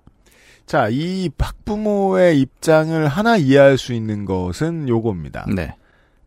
자, 0.67 0.89
이 0.91 1.31
학부모의 1.39 2.41
입장을 2.41 3.07
하나 3.09 3.37
이해할 3.37 3.79
수 3.79 3.93
있는 3.93 4.25
것은 4.25 4.89
요겁니다. 4.89 5.47
네. 5.55 5.77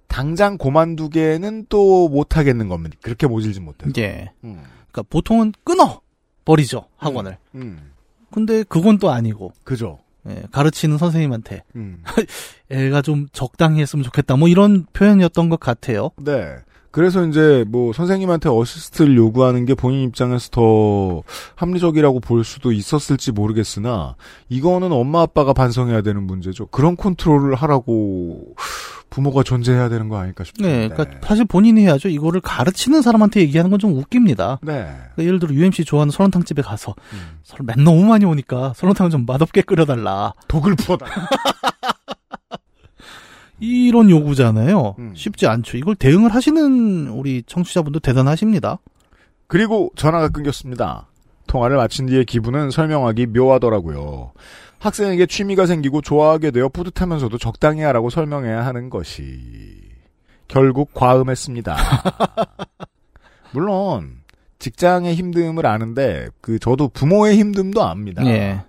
당장 0.07 0.57
고만두기에는 0.57 1.65
또 1.67 2.07
못하겠는 2.09 2.69
겁니다. 2.69 2.95
그렇게 3.01 3.27
모질지 3.27 3.59
못해서. 3.59 3.91
예. 3.97 4.31
음. 4.43 4.61
그러니까 4.91 5.03
보통은 5.09 5.53
끊어 5.63 6.01
버리죠 6.45 6.85
학원을. 6.97 7.37
음. 7.55 7.91
근데 8.31 8.63
그건 8.63 8.97
또 8.97 9.09
아니고 9.11 9.51
그죠. 9.63 9.99
예, 10.27 10.43
가르치는 10.51 10.97
선생님한테 10.97 11.63
음. 11.75 12.03
애가 12.69 13.01
좀 13.01 13.27
적당히 13.31 13.81
했으면 13.81 14.03
좋겠다 14.03 14.35
뭐 14.35 14.47
이런 14.47 14.85
표현이었던 14.93 15.49
것 15.49 15.59
같아요. 15.59 16.11
네. 16.17 16.55
그래서 16.95 17.25
이제 17.25 17.65
뭐 17.67 17.91
선생님한테 17.91 18.47
어시스트를 18.47 19.17
요구하는 19.17 19.65
게 19.65 19.75
본인 19.75 20.03
입장에서 20.03 20.47
더 20.49 21.23
합리적이라고 21.55 22.21
볼 22.21 22.45
수도 22.45 22.71
있었을지 22.71 23.33
모르겠으나 23.33 24.15
이거는 24.47 24.93
엄마 24.93 25.23
아빠가 25.23 25.51
반성해야 25.51 26.03
되는 26.03 26.23
문제죠. 26.23 26.67
그런 26.67 26.95
컨트롤을 26.95 27.53
하라고 27.55 28.55
부모가 29.09 29.43
존재해야 29.43 29.89
되는 29.89 30.07
거 30.07 30.17
아닐까 30.17 30.45
싶은데. 30.45 30.69
네, 30.69 30.87
그러니까 30.87 31.19
사실 31.27 31.43
본인이 31.43 31.81
해야죠. 31.81 32.07
이거를 32.07 32.39
가르치는 32.39 33.01
사람한테 33.01 33.41
얘기하는 33.41 33.71
건 33.71 33.75
좀 33.79 33.97
웃깁니다. 33.97 34.59
네. 34.61 34.71
그러니까 35.15 35.23
예를 35.25 35.39
들어 35.39 35.53
UMC 35.53 35.83
좋아하는 35.83 36.11
설렁탕 36.11 36.43
집에 36.45 36.61
가서 36.61 36.95
음. 37.11 37.39
설- 37.43 37.59
맨 37.65 37.83
너무 37.83 38.05
많이 38.05 38.23
오니까 38.23 38.71
설렁탕을 38.77 39.11
좀 39.11 39.25
맛없게 39.25 39.63
끓여달라. 39.63 40.33
독을 40.47 40.75
부어달라. 40.75 41.11
이런 43.59 44.09
요구잖아요. 44.09 44.95
음. 44.99 45.13
쉽지 45.15 45.47
않죠. 45.47 45.77
이걸 45.77 45.95
대응을 45.95 46.33
하시는 46.33 47.07
우리 47.07 47.43
청취자분도 47.45 47.99
대단하십니다. 47.99 48.79
그리고 49.47 49.91
전화가 49.95 50.29
끊겼습니다. 50.29 51.07
통화를 51.47 51.77
마친 51.77 52.05
뒤에 52.07 52.23
기분은 52.23 52.71
설명하기 52.71 53.27
묘하더라고요. 53.27 54.31
학생에게 54.79 55.25
취미가 55.25 55.65
생기고 55.65 56.01
좋아하게 56.01 56.51
되어 56.51 56.69
뿌듯하면서도 56.69 57.37
적당히 57.37 57.81
하라고 57.81 58.09
설명해야 58.09 58.65
하는 58.65 58.89
것이 58.89 59.39
결국 60.47 60.93
과음했습니다. 60.93 61.75
물론 63.51 64.17
직장의 64.59 65.15
힘듦을 65.15 65.65
아는데 65.65 66.27
그 66.41 66.59
저도 66.59 66.89
부모의 66.89 67.37
힘듦도 67.39 67.79
압니다. 67.79 68.25
예. 68.25 68.63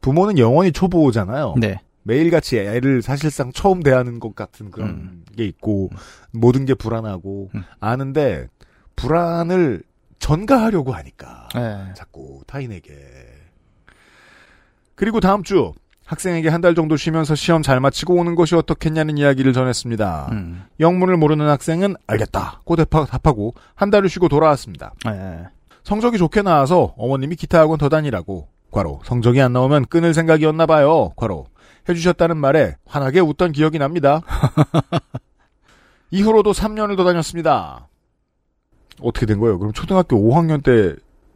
부모는 0.00 0.38
영원히 0.38 0.70
초보잖아요. 0.70 1.54
네. 1.58 1.80
매일같이 2.04 2.58
애를 2.58 3.02
사실상 3.02 3.50
처음 3.52 3.82
대하는 3.82 4.20
것 4.20 4.34
같은 4.34 4.70
그런 4.70 4.88
음. 4.90 5.24
게 5.36 5.44
있고 5.46 5.90
모든 6.32 6.64
게 6.66 6.74
불안하고 6.74 7.50
음. 7.54 7.62
아는데 7.80 8.46
불안을 8.96 9.82
전가하려고 10.18 10.92
하니까 10.92 11.48
네. 11.54 11.92
자꾸 11.96 12.42
타인에게 12.46 12.92
그리고 14.94 15.20
다음 15.20 15.42
주 15.42 15.72
학생에게 16.06 16.50
한 16.50 16.60
달 16.60 16.74
정도 16.74 16.96
쉬면서 16.96 17.34
시험 17.34 17.62
잘 17.62 17.80
마치고 17.80 18.14
오는 18.14 18.34
것이 18.34 18.54
어떻겠냐는 18.54 19.16
이야기를 19.16 19.54
전했습니다. 19.54 20.28
음. 20.32 20.64
영문을 20.78 21.16
모르는 21.16 21.48
학생은 21.48 21.94
알겠다고 22.06 22.76
대파- 22.76 23.06
답하고 23.06 23.54
한 23.74 23.90
달을 23.90 24.08
쉬고 24.10 24.28
돌아왔습니다. 24.28 24.92
네. 25.06 25.44
성적이 25.82 26.18
좋게 26.18 26.42
나와서 26.42 26.94
어머님이 26.98 27.36
기타 27.36 27.58
학원 27.60 27.78
더 27.78 27.88
다니라고 27.88 28.48
과로 28.70 29.00
성적이 29.04 29.40
안 29.40 29.52
나오면 29.54 29.86
끊을 29.86 30.12
생각이었나 30.14 30.66
봐요. 30.66 31.12
과로 31.16 31.46
해주셨다는 31.88 32.36
말에 32.36 32.76
환하게 32.86 33.20
웃던 33.20 33.52
기억이 33.52 33.78
납니다. 33.78 34.22
이후로도 36.10 36.52
3년을 36.52 36.96
더 36.96 37.04
다녔습니다. 37.04 37.88
어떻게 39.00 39.26
된 39.26 39.40
거예요? 39.40 39.58
그럼 39.58 39.72
초등학교 39.72 40.16
5학년 40.16 40.62
때 40.62 40.94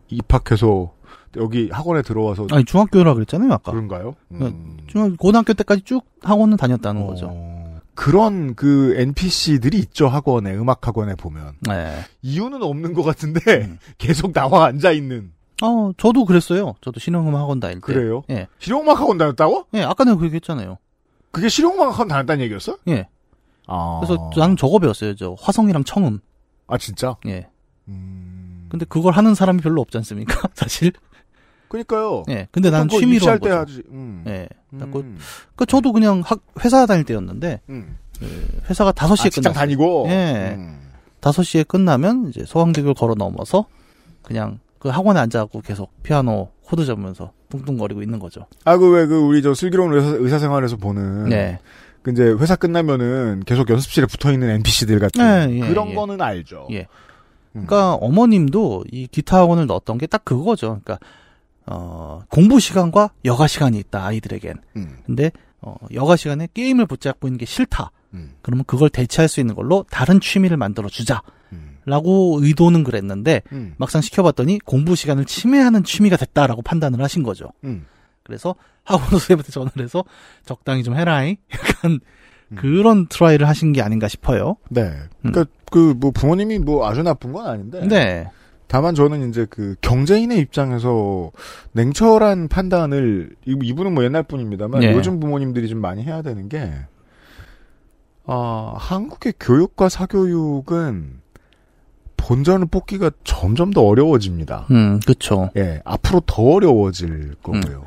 입학해서 0.08 0.92
여기 1.36 1.68
학원에 1.70 2.02
들어와서 2.02 2.46
아니 2.52 2.64
중학교라 2.64 3.14
그랬잖아요 3.14 3.52
아까. 3.52 3.72
그런가요? 3.72 4.14
중학 4.86 5.16
고등학교 5.18 5.52
때까지 5.52 5.82
쭉 5.82 6.04
학원은 6.22 6.56
다녔다는 6.56 7.06
거죠. 7.06 7.58
그런 7.94 8.54
그 8.54 8.94
NPC들이 8.96 9.76
있죠 9.78 10.06
학원에 10.06 10.54
음악 10.54 10.86
학원에 10.86 11.16
보면 11.16 11.54
네. 11.62 11.98
이유는 12.22 12.62
없는 12.62 12.92
것 12.92 13.02
같은데 13.02 13.76
계속 13.98 14.32
나와 14.32 14.66
앉아 14.66 14.92
있는 14.92 15.32
어 15.62 15.92
저도 15.96 16.24
그랬어요. 16.24 16.74
저도 16.80 17.00
실용음악 17.00 17.40
학원 17.40 17.60
다닐 17.60 17.76
때. 17.76 17.80
그래요? 17.80 18.22
예. 18.30 18.46
실용음악 18.58 19.00
학원 19.00 19.18
다녔다고? 19.18 19.66
예, 19.74 19.82
아까 19.82 20.04
내가 20.04 20.16
그렇게 20.16 20.36
했잖아요. 20.36 20.78
그게 21.30 21.48
실용음악 21.48 21.92
학원 21.92 22.08
다녔다는 22.08 22.44
얘기였어? 22.44 22.76
예. 22.88 23.08
아. 23.66 24.00
그래서 24.02 24.30
나는 24.36 24.56
저거 24.56 24.78
배웠어요. 24.78 25.14
저 25.16 25.34
화성이랑 25.40 25.84
청음. 25.84 26.20
아 26.68 26.78
진짜? 26.78 27.16
예. 27.26 27.48
음. 27.88 28.66
근데 28.70 28.84
그걸 28.84 29.14
하는 29.14 29.34
사람이 29.34 29.60
별로 29.60 29.80
없지 29.80 29.96
않습니까? 29.98 30.48
사실. 30.54 30.92
그러니까요. 31.68 32.22
예. 32.30 32.48
근데 32.50 32.70
그거 32.70 32.98
취미로 32.98 33.26
한때 33.28 33.50
거죠. 33.50 33.60
하지. 33.60 33.82
음. 33.90 34.24
예. 34.26 34.48
음. 34.72 34.90
그, 34.92 35.16
그 35.56 35.66
저도 35.66 35.92
그냥 35.92 36.22
학 36.24 36.40
회사 36.64 36.86
다닐 36.86 37.04
때였는데 37.04 37.60
음. 37.68 37.98
그 38.18 38.60
회사가 38.70 38.92
5시에 38.92 39.12
아, 39.26 39.30
직장 39.30 39.42
끝났어요. 39.52 39.52
다니고? 39.54 40.06
예. 40.08 40.54
음. 40.56 40.80
5시에 41.20 41.66
끝나면 41.66 42.28
이제 42.28 42.44
서강대교를 42.46 42.94
걸어 42.94 43.14
넘어서 43.14 43.66
그냥 44.22 44.60
그 44.78 44.88
학원에 44.88 45.18
앉아갖고 45.20 45.60
계속 45.62 45.92
피아노 46.02 46.50
코드 46.62 46.84
잡으면서 46.84 47.32
뚱뚱거리고 47.48 48.02
있는 48.02 48.18
거죠. 48.18 48.46
아, 48.64 48.76
그 48.76 48.94
왜 48.94 49.06
그 49.06 49.16
우리 49.18 49.42
저 49.42 49.54
슬기로운 49.54 49.92
의사, 49.94 50.08
의사생활에서 50.16 50.76
보는. 50.76 51.28
네. 51.30 51.58
그 52.02 52.12
이제 52.12 52.24
회사 52.38 52.54
끝나면은 52.56 53.42
계속 53.46 53.68
연습실에 53.70 54.06
붙어 54.06 54.32
있는 54.32 54.50
NPC들 54.50 54.98
같은 55.00 55.20
네, 55.22 55.56
예, 55.62 55.68
그런 55.68 55.90
예. 55.90 55.94
거는 55.94 56.20
알죠. 56.20 56.68
예. 56.70 56.86
그러니까 57.52 57.94
어머님도 57.94 58.84
이 58.92 59.06
기타 59.08 59.38
학원을 59.38 59.66
넣었던 59.66 59.98
게 59.98 60.06
딱 60.06 60.24
그거죠. 60.24 60.80
그러니까 60.84 60.98
어 61.66 62.20
공부 62.28 62.60
시간과 62.60 63.10
여가 63.24 63.46
시간이 63.46 63.78
있다 63.78 64.04
아이들에겐. 64.06 64.54
음. 64.76 64.98
근데 65.06 65.32
어 65.60 65.74
여가 65.92 66.16
시간에 66.16 66.46
게임을 66.54 66.86
붙잡고 66.86 67.26
있는 67.26 67.38
게 67.38 67.46
싫다. 67.46 67.90
음. 68.14 68.34
그러면 68.42 68.64
그걸 68.66 68.88
대체할 68.90 69.28
수 69.28 69.40
있는 69.40 69.54
걸로 69.54 69.84
다른 69.90 70.20
취미를 70.20 70.56
만들어 70.56 70.88
주자. 70.88 71.20
라고 71.88 72.38
의도는 72.42 72.84
그랬는데 72.84 73.42
음. 73.52 73.74
막상 73.78 74.00
시켜봤더니 74.02 74.58
공부 74.60 74.94
시간을 74.94 75.24
침해하는 75.24 75.82
취미가 75.84 76.16
됐다라고 76.16 76.62
판단을 76.62 77.00
하신 77.02 77.22
거죠. 77.22 77.48
음. 77.64 77.86
그래서 78.22 78.54
학원 78.84 79.08
선생님한테 79.10 79.50
전화를 79.52 79.84
해서 79.84 80.04
적당히 80.44 80.82
좀 80.82 80.94
해라잉. 80.96 81.36
약간 81.52 82.00
음. 82.50 82.56
그런 82.56 83.06
try를 83.08 83.48
하신 83.48 83.72
게 83.72 83.80
아닌가 83.82 84.06
싶어요. 84.08 84.56
네. 84.70 84.92
그러니까 85.22 85.46
그 85.70 85.94
뭐 85.98 86.10
부모님이 86.10 86.58
뭐 86.58 86.86
아주 86.88 87.02
나쁜 87.02 87.32
건 87.32 87.46
아닌데. 87.46 87.86
네. 87.86 88.28
다만 88.68 88.94
저는 88.94 89.30
이제 89.30 89.46
그 89.48 89.76
경제인의 89.80 90.38
입장에서 90.40 91.30
냉철한 91.72 92.48
판단을 92.48 93.30
이- 93.46 93.58
이분은 93.62 93.94
뭐 93.94 94.04
옛날 94.04 94.22
분입니다만 94.24 94.80
네. 94.80 94.92
요즘 94.92 95.20
부모님들이 95.20 95.68
좀 95.68 95.80
많이 95.80 96.02
해야 96.02 96.20
되는 96.20 96.50
게 96.50 96.70
아, 98.26 98.74
한국의 98.76 99.34
교육과 99.40 99.88
사교육은 99.88 101.20
본전을 102.18 102.66
뽑기가 102.70 103.10
점점 103.24 103.70
더 103.72 103.80
어려워집니다. 103.82 104.66
음, 104.70 105.00
그쵸. 105.06 105.48
예, 105.56 105.80
앞으로 105.86 106.20
더 106.26 106.42
어려워질 106.42 107.36
거고요. 107.42 107.86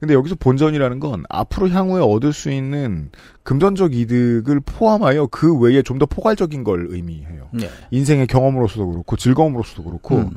근데 0.00 0.14
여기서 0.14 0.36
본전이라는 0.36 1.00
건 1.00 1.24
앞으로 1.28 1.68
향후에 1.70 2.00
얻을 2.00 2.32
수 2.32 2.52
있는 2.52 3.10
금전적 3.42 3.94
이득을 3.94 4.60
포함하여 4.60 5.26
그 5.26 5.58
외에 5.58 5.82
좀 5.82 5.98
더 5.98 6.06
포괄적인 6.06 6.62
걸 6.62 6.86
의미해요. 6.90 7.48
네. 7.50 7.68
인생의 7.90 8.28
경험으로서도 8.28 8.88
그렇고 8.92 9.16
즐거움으로서도 9.16 9.82
그렇고 9.82 10.18
음. 10.18 10.30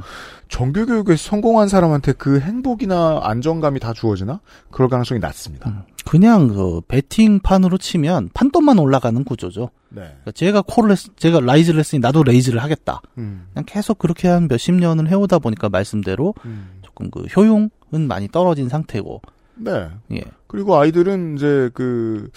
정규 0.52 0.86
교육에서 0.86 1.30
성공한 1.30 1.70
사람한테 1.70 2.12
그 2.12 2.42
행복이나 2.42 3.22
안정감이 3.24 3.80
다 3.80 3.94
주어지나 3.94 4.42
그럴 4.70 4.90
가능성이 4.90 5.22
낮습니다. 5.22 5.86
그냥 6.06 6.50
그 6.50 6.82
베팅판으로 6.90 7.78
치면 7.78 8.30
판돈만 8.34 8.78
올라가는 8.78 9.24
구조죠. 9.24 9.70
네. 9.90 10.02
그러니까 10.02 10.32
제가 10.32 10.62
call을 10.68 10.92
했, 10.92 11.00
제가 11.16 11.40
raise를 11.40 11.80
했으니 11.80 12.02
나도 12.02 12.24
raise를 12.24 12.62
하겠다. 12.62 13.02
음. 13.18 13.48
그냥 13.54 13.64
계속 13.66 13.98
그렇게 13.98 14.28
한 14.28 14.50
몇십 14.50 14.76
년을 14.76 15.08
해오다 15.08 15.40
보니까 15.40 15.70
말씀대로 15.70 16.34
음. 16.44 16.82
조금 16.82 17.10
그 17.10 17.22
효용은 17.36 17.70
많이 18.08 18.28
떨어진 18.28 18.68
상태고. 18.68 19.22
네. 19.56 19.90
예. 20.12 20.22
그리고 20.48 20.78
아이들은 20.78 21.38
이제 21.38 21.70
그, 21.74 22.30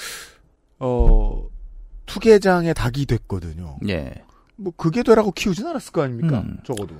어, 0.78 1.48
투계장의 2.06 2.74
닭이 2.74 3.06
됐거든요. 3.06 3.78
예. 3.88 4.12
뭐, 4.54 4.72
그게 4.76 5.02
되라고 5.02 5.32
키우진 5.32 5.66
않았을 5.66 5.92
거 5.92 6.02
아닙니까? 6.02 6.40
음. 6.40 6.58
적어도. 6.64 6.94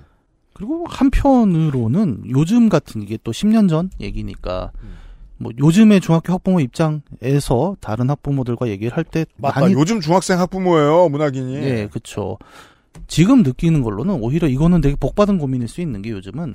그리고 0.55 0.86
한편으로는 0.88 2.22
요즘 2.30 2.68
같은 2.68 3.02
이게 3.02 3.18
또 3.22 3.32
10년 3.32 3.68
전 3.68 3.90
얘기니까 4.00 4.72
음. 4.82 4.94
뭐 5.36 5.52
요즘의 5.59 6.00
중학교 6.00 6.32
학부모 6.32 6.61
입장에서 6.61 7.76
다른 7.80 8.09
학부모들과 8.09 8.68
얘기를 8.68 8.96
할때 8.96 9.26
맞다. 9.36 9.61
많이 9.61 9.74
요즘 9.74 10.00
중학생 10.00 10.38
학부모예요, 10.38 11.09
문학인이. 11.09 11.55
예, 11.57 11.88
그쵸. 11.90 12.38
지금 13.09 13.42
느끼는 13.42 13.82
걸로는 13.82 14.14
오히려 14.22 14.46
이거는 14.48 14.80
되게 14.80 14.94
복받은 14.94 15.38
고민일 15.38 15.66
수 15.68 15.80
있는 15.80 16.00
게 16.02 16.11
요즘은 16.11 16.55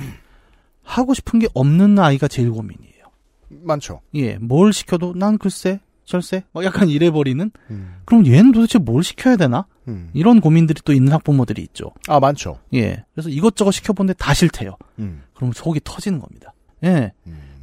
하고 0.81 1.13
싶은 1.13 1.39
게 1.39 1.47
없는 1.53 1.99
아이가 1.99 2.27
제일 2.27 2.51
고민이에요. 2.51 3.03
많죠. 3.49 3.99
예, 4.15 4.37
뭘 4.37 4.71
시켜도 4.71 5.13
난 5.15 5.37
글쎄, 5.37 5.81
절세, 6.09 6.43
막 6.53 6.63
약간 6.63 6.89
이래버리는. 6.89 7.51
음. 7.69 7.95
그럼 8.05 8.25
얘는 8.25 8.51
도대체 8.51 8.79
뭘 8.79 9.03
시켜야 9.03 9.35
되나? 9.35 9.67
음. 9.87 10.09
이런 10.13 10.41
고민들이 10.41 10.81
또 10.83 10.91
있는 10.91 11.13
학부모들이 11.13 11.61
있죠. 11.61 11.91
아, 12.07 12.19
많죠. 12.19 12.57
예, 12.73 13.05
그래서 13.13 13.29
이것저것 13.29 13.69
시켜본데 13.69 14.13
다 14.13 14.33
싫대요. 14.33 14.75
음. 14.97 15.21
그럼 15.35 15.51
속이 15.53 15.81
터지는 15.83 16.19
겁니다. 16.19 16.53
예. 16.83 17.13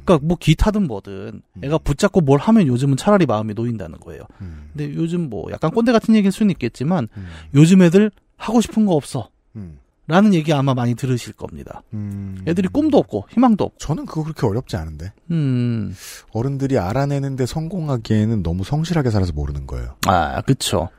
그러니까 0.05 0.25
뭐 0.25 0.37
기타든 0.39 0.87
뭐든 0.87 1.41
애가 1.61 1.79
붙잡고 1.79 2.21
뭘 2.21 2.39
하면 2.39 2.67
요즘은 2.67 2.95
차라리 2.95 3.25
마음이 3.25 3.53
놓인다는 3.53 3.99
거예요. 3.99 4.21
음. 4.39 4.69
근데 4.71 4.95
요즘 4.95 5.29
뭐 5.29 5.51
약간 5.51 5.69
꼰대 5.69 5.91
같은 5.91 6.15
얘기일 6.15 6.31
수는 6.31 6.51
있겠지만 6.51 7.09
요즘 7.53 7.81
애들 7.81 8.11
하고 8.37 8.61
싶은 8.61 8.85
거 8.85 8.93
없어. 8.93 9.29
음. 10.09 10.11
라는 10.11 10.33
얘기 10.33 10.53
아마 10.53 10.73
많이 10.73 10.95
들으실 10.95 11.33
겁니다. 11.33 11.83
음. 11.93 12.43
애들이 12.47 12.67
꿈도 12.67 12.97
없고 12.97 13.27
희망도 13.31 13.63
없고. 13.63 13.77
저는 13.77 14.05
그거 14.05 14.23
그렇게 14.23 14.45
어렵지 14.45 14.75
않은데. 14.75 15.13
음. 15.31 15.95
어른들이 16.31 16.77
알아내는데 16.77 17.45
성공하기에는 17.45 18.43
너무 18.43 18.63
성실하게 18.63 19.11
살아서 19.11 19.33
모르는 19.33 19.67
거예요. 19.67 19.95
아, 20.07 20.41
그쵸. 20.41 20.89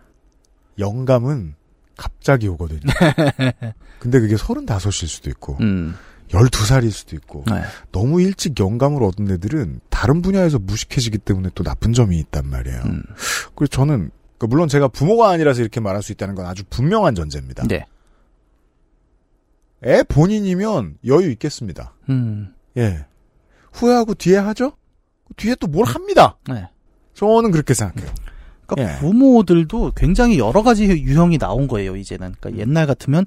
영감은 0.78 1.54
갑자기 1.96 2.48
오거든요. 2.48 2.80
근데 3.98 4.20
그게 4.20 4.36
35일 4.36 5.08
수도 5.08 5.28
있고, 5.30 5.56
음. 5.60 5.94
12살일 6.28 6.90
수도 6.92 7.16
있고, 7.16 7.44
네. 7.50 7.62
너무 7.90 8.22
일찍 8.22 8.58
영감을 8.58 9.02
얻은 9.02 9.28
애들은 9.32 9.80
다른 9.90 10.22
분야에서 10.22 10.58
무식해지기 10.60 11.18
때문에 11.18 11.50
또 11.56 11.64
나쁜 11.64 11.92
점이 11.92 12.16
있단 12.18 12.48
말이에요. 12.48 12.82
음. 12.84 13.02
그래서 13.56 13.70
저는, 13.70 14.10
그러니까 14.36 14.46
물론 14.48 14.68
제가 14.68 14.86
부모가 14.86 15.30
아니라서 15.30 15.60
이렇게 15.62 15.80
말할 15.80 16.02
수 16.02 16.12
있다는 16.12 16.36
건 16.36 16.46
아주 16.46 16.62
분명한 16.70 17.16
전제입니다. 17.16 17.64
네. 17.66 17.84
애 19.84 20.02
본인이면 20.02 20.98
여유 21.06 21.30
있겠습니다. 21.32 21.94
음. 22.08 22.54
예. 22.76 23.04
후회하고 23.72 24.14
뒤에 24.14 24.36
하죠? 24.38 24.72
뒤에 25.36 25.54
또 25.56 25.66
뭘 25.68 25.86
합니다. 25.86 26.36
네. 26.48 26.68
저는 27.14 27.50
그렇게 27.50 27.74
생각해요. 27.74 28.10
그러니까 28.66 28.94
예. 28.94 28.98
부모들도 28.98 29.92
굉장히 29.96 30.38
여러 30.38 30.62
가지 30.62 30.84
유형이 30.86 31.38
나온 31.38 31.68
거예요, 31.68 31.96
이제는. 31.96 32.34
그러니까 32.40 32.60
옛날 32.60 32.86
같으면 32.86 33.24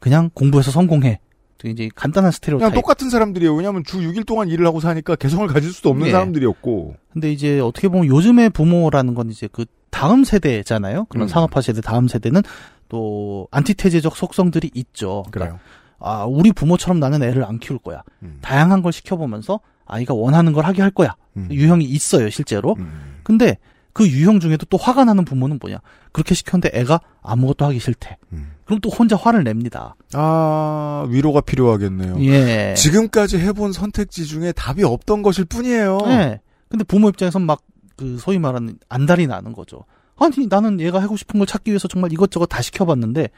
그냥 0.00 0.30
공부해서 0.34 0.70
성공해. 0.70 1.20
이제 1.64 1.88
간단한 1.96 2.30
스테레오타입. 2.32 2.70
그냥 2.70 2.80
똑같은 2.80 3.10
사람들이에요. 3.10 3.52
왜냐하면 3.54 3.82
주 3.84 3.98
6일 3.98 4.24
동안 4.26 4.48
일을 4.48 4.66
하고 4.66 4.78
사니까 4.78 5.16
개성을 5.16 5.46
가질 5.48 5.72
수도 5.72 5.88
없는 5.90 6.08
예. 6.08 6.12
사람들이었고. 6.12 6.94
근데 7.12 7.32
이제 7.32 7.58
어떻게 7.58 7.88
보면 7.88 8.06
요즘의 8.06 8.50
부모라는 8.50 9.14
건 9.14 9.30
이제 9.30 9.48
그 9.50 9.64
다음 9.90 10.22
세대잖아요. 10.24 11.06
그런 11.06 11.24
음. 11.24 11.28
산업화 11.28 11.62
세대 11.62 11.80
다음 11.80 12.06
세대는 12.06 12.42
또 12.88 13.48
안티테제적 13.50 14.14
속성들이 14.16 14.70
있죠. 14.74 15.24
그러니까 15.30 15.56
그래요. 15.56 15.60
아, 15.98 16.24
우리 16.24 16.52
부모처럼 16.52 17.00
나는 17.00 17.22
애를 17.22 17.44
안 17.44 17.58
키울 17.58 17.78
거야. 17.78 18.02
음. 18.22 18.38
다양한 18.42 18.82
걸 18.82 18.92
시켜보면서 18.92 19.60
아이가 19.86 20.14
원하는 20.14 20.52
걸 20.52 20.64
하게 20.64 20.82
할 20.82 20.90
거야. 20.90 21.14
음. 21.36 21.48
유형이 21.50 21.84
있어요, 21.84 22.28
실제로. 22.30 22.76
근데 23.22 23.58
그 23.92 24.06
유형 24.08 24.40
중에도 24.40 24.66
또 24.68 24.76
화가 24.76 25.04
나는 25.04 25.24
부모는 25.24 25.58
뭐냐. 25.60 25.78
그렇게 26.12 26.34
시켰는데 26.34 26.70
애가 26.78 27.00
아무것도 27.22 27.64
하기 27.66 27.78
싫대. 27.78 28.16
음. 28.32 28.52
그럼 28.64 28.80
또 28.80 28.90
혼자 28.90 29.16
화를 29.16 29.44
냅니다. 29.44 29.96
아, 30.12 31.06
위로가 31.08 31.40
필요하겠네요. 31.40 32.16
예. 32.24 32.74
지금까지 32.76 33.38
해본 33.38 33.72
선택지 33.72 34.26
중에 34.26 34.52
답이 34.52 34.84
없던 34.84 35.22
것일 35.22 35.46
뿐이에요. 35.46 35.98
네. 36.06 36.40
근데 36.68 36.84
부모 36.84 37.08
입장에선 37.08 37.42
막 37.42 37.60
그 37.96 38.18
소위 38.18 38.38
말하는 38.38 38.78
안달이 38.88 39.26
나는 39.26 39.52
거죠. 39.52 39.84
아니 40.16 40.46
나는 40.46 40.80
얘가 40.80 41.02
하고 41.02 41.16
싶은 41.16 41.38
걸 41.38 41.46
찾기 41.46 41.70
위해서 41.70 41.88
정말 41.88 42.12
이것저것 42.12 42.46
다 42.46 42.62
시켜봤는데 42.62 43.28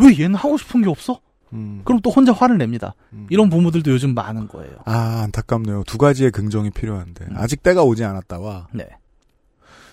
왜 0.00 0.18
얘는 0.18 0.34
하고 0.34 0.56
싶은 0.58 0.82
게 0.82 0.88
없어? 0.88 1.20
그럼 1.84 2.00
또 2.02 2.10
혼자 2.10 2.32
화를 2.32 2.58
냅니다. 2.58 2.94
이런 3.30 3.48
부모들도 3.48 3.90
요즘 3.90 4.14
많은 4.14 4.48
거예요. 4.48 4.72
아, 4.84 5.22
안타깝네요. 5.24 5.84
두 5.86 5.98
가지의 5.98 6.30
긍정이 6.30 6.70
필요한데. 6.70 7.26
아직 7.34 7.62
때가 7.62 7.82
오지 7.84 8.04
않았다와. 8.04 8.68
네. 8.72 8.88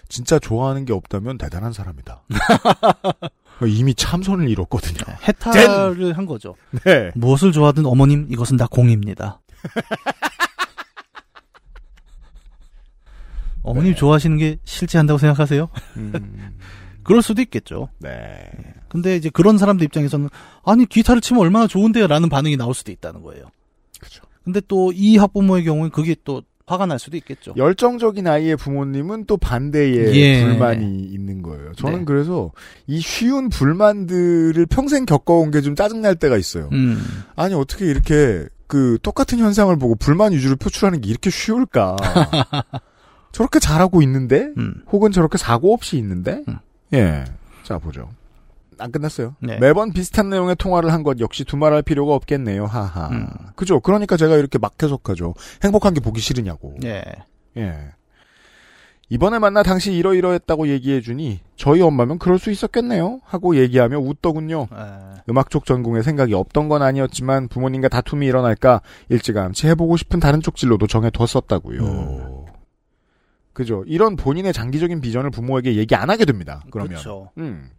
진짜 0.09 0.39
좋아하는 0.39 0.86
게 0.86 0.93
없다면 0.93 1.38
대단한 1.38 1.72
사람이다. 1.72 2.24
이미 3.68 3.93
참선을 3.93 4.49
이뤘거든요. 4.49 5.16
해탈을 5.28 6.18
한 6.18 6.26
거죠. 6.26 6.55
네. 6.84 7.12
무엇을 7.16 7.51
좋아하든 7.51 7.86
어머님 7.86 8.28
이것은 8.30 8.57
다 8.57 8.68
공입니다. 8.70 9.39
어머님 13.64 13.93
좋아하시는 13.95 14.36
게 14.38 14.57
실제 14.66 14.97
한다고 14.97 15.20
생각하세요? 15.20 15.70
그럴 17.04 17.22
수도 17.22 17.41
있겠죠. 17.41 17.89
네. 17.99 18.49
근데 18.89 19.16
이제 19.16 19.30
그런 19.30 19.58
사람들 19.58 19.86
입장에서는 19.86 20.30
아니 20.64 20.86
기타를 20.86 21.22
치면 21.22 21.41
얼마나 21.41 21.68
좋은데요라는 21.68 22.30
반응이 22.30 22.58
나올 22.58 22.74
수도 22.74 22.91
있다는 22.91 23.22
거예요. 23.22 23.45
그렇죠. 23.99 24.24
근데 24.43 24.60
또 24.68 24.91
이 24.93 25.18
학부모의 25.18 25.64
경우는 25.64 25.91
그게 25.91 26.16
또 26.24 26.41
화가 26.68 26.86
날 26.86 26.99
수도 26.99 27.18
있겠죠. 27.18 27.54
열정적인 27.58 28.26
아이의 28.28 28.56
부모님은 28.56 29.26
또 29.26 29.36
반대의 29.38 30.16
예. 30.16 30.43
불만이 30.45 31.04
있는 31.04 31.41
거예요. 31.41 31.74
저는 31.74 31.99
네. 31.99 32.06
그래서 32.06 32.52
이 32.88 32.99
쉬운 33.02 33.49
불만들을 33.49 34.66
평생 34.68 35.06
겪어온 35.06 35.52
게 35.52 35.62
좀 35.62 35.76
짜증날 35.76 36.16
때가 36.16 36.38
있어요. 36.38 36.70
음. 36.72 36.97
아니 37.36 37.54
어떻게 37.56 37.86
이렇게 37.88 38.47
그 38.68 38.97
똑같은 39.04 39.38
현상을 39.39 39.76
보고 39.78 39.95
불만 39.95 40.32
위주로 40.32 40.56
표출하는 40.56 41.02
게 41.02 41.10
이렇게 41.10 41.30
쉬울까? 41.30 41.97
저렇게 43.34 43.60
잘하고 43.60 44.02
있는데, 44.04 44.49
음. 44.58 44.76
혹은 44.91 45.12
저렇게 45.12 45.38
사고 45.38 45.74
없이 45.74 45.97
있는데, 45.97 46.43
예. 46.94 47.26
자 47.64 47.78
보죠. 47.78 48.10
안 48.78 48.92
끝났어요. 48.92 49.36
네. 49.39 49.60
매번 49.60 49.94
비슷한 49.94 50.30
내용의 50.30 50.56
통화를 50.56 50.92
한 50.92 51.04
것 51.04 51.20
역시 51.20 51.44
두말할 51.46 51.84
필요가 51.84 52.16
없겠네요. 52.16 52.66
하하. 52.66 53.10
음. 53.10 53.28
그죠? 53.56 53.80
그러니까 53.80 54.18
제가 54.18 54.38
이렇게 54.38 54.58
막 54.58 54.74
해석하죠. 54.82 55.36
행복한 55.64 55.94
게 55.94 56.00
보기 56.00 56.20
싫으냐고. 56.20 56.76
예. 56.84 57.04
예. 57.58 57.74
이번에 59.10 59.39
만나 59.39 59.62
당시 59.62 59.92
이러이러했다고 59.94 60.70
얘기해주니 60.70 61.42
저희 61.58 61.82
엄마면 61.82 62.18
그럴 62.18 62.39
수 62.39 62.50
있었겠네요 62.50 63.20
하고 63.26 63.58
얘기하며 63.58 64.00
웃더군요. 64.00 64.68
음악 65.30 65.50
쪽 65.50 65.66
전공에 65.66 66.02
생각이 66.02 66.34
없던 66.34 66.70
건 66.70 66.82
아니었지만 66.82 67.50
부모님과 67.50 67.89
다툼이 67.89 68.26
일어날까 68.26 68.82
일찌감치 69.10 69.68
해보고 69.68 69.98
싶은 69.98 70.22
다른 70.22 70.39
쪽 70.42 70.56
진로도 70.56 70.88
정해뒀었다고요. 70.88 72.30
그죠? 73.62 73.84
이런 73.86 74.16
본인의 74.16 74.53
장기적인 74.53 75.01
비전을 75.01 75.30
부모에게 75.30 75.76
얘기 75.76 75.93
안 75.93 76.09
하게 76.09 76.26
됩니다. 76.26 76.64
그러면. 76.72 76.89
그렇죠. 76.89 77.30
음. 77.38 77.70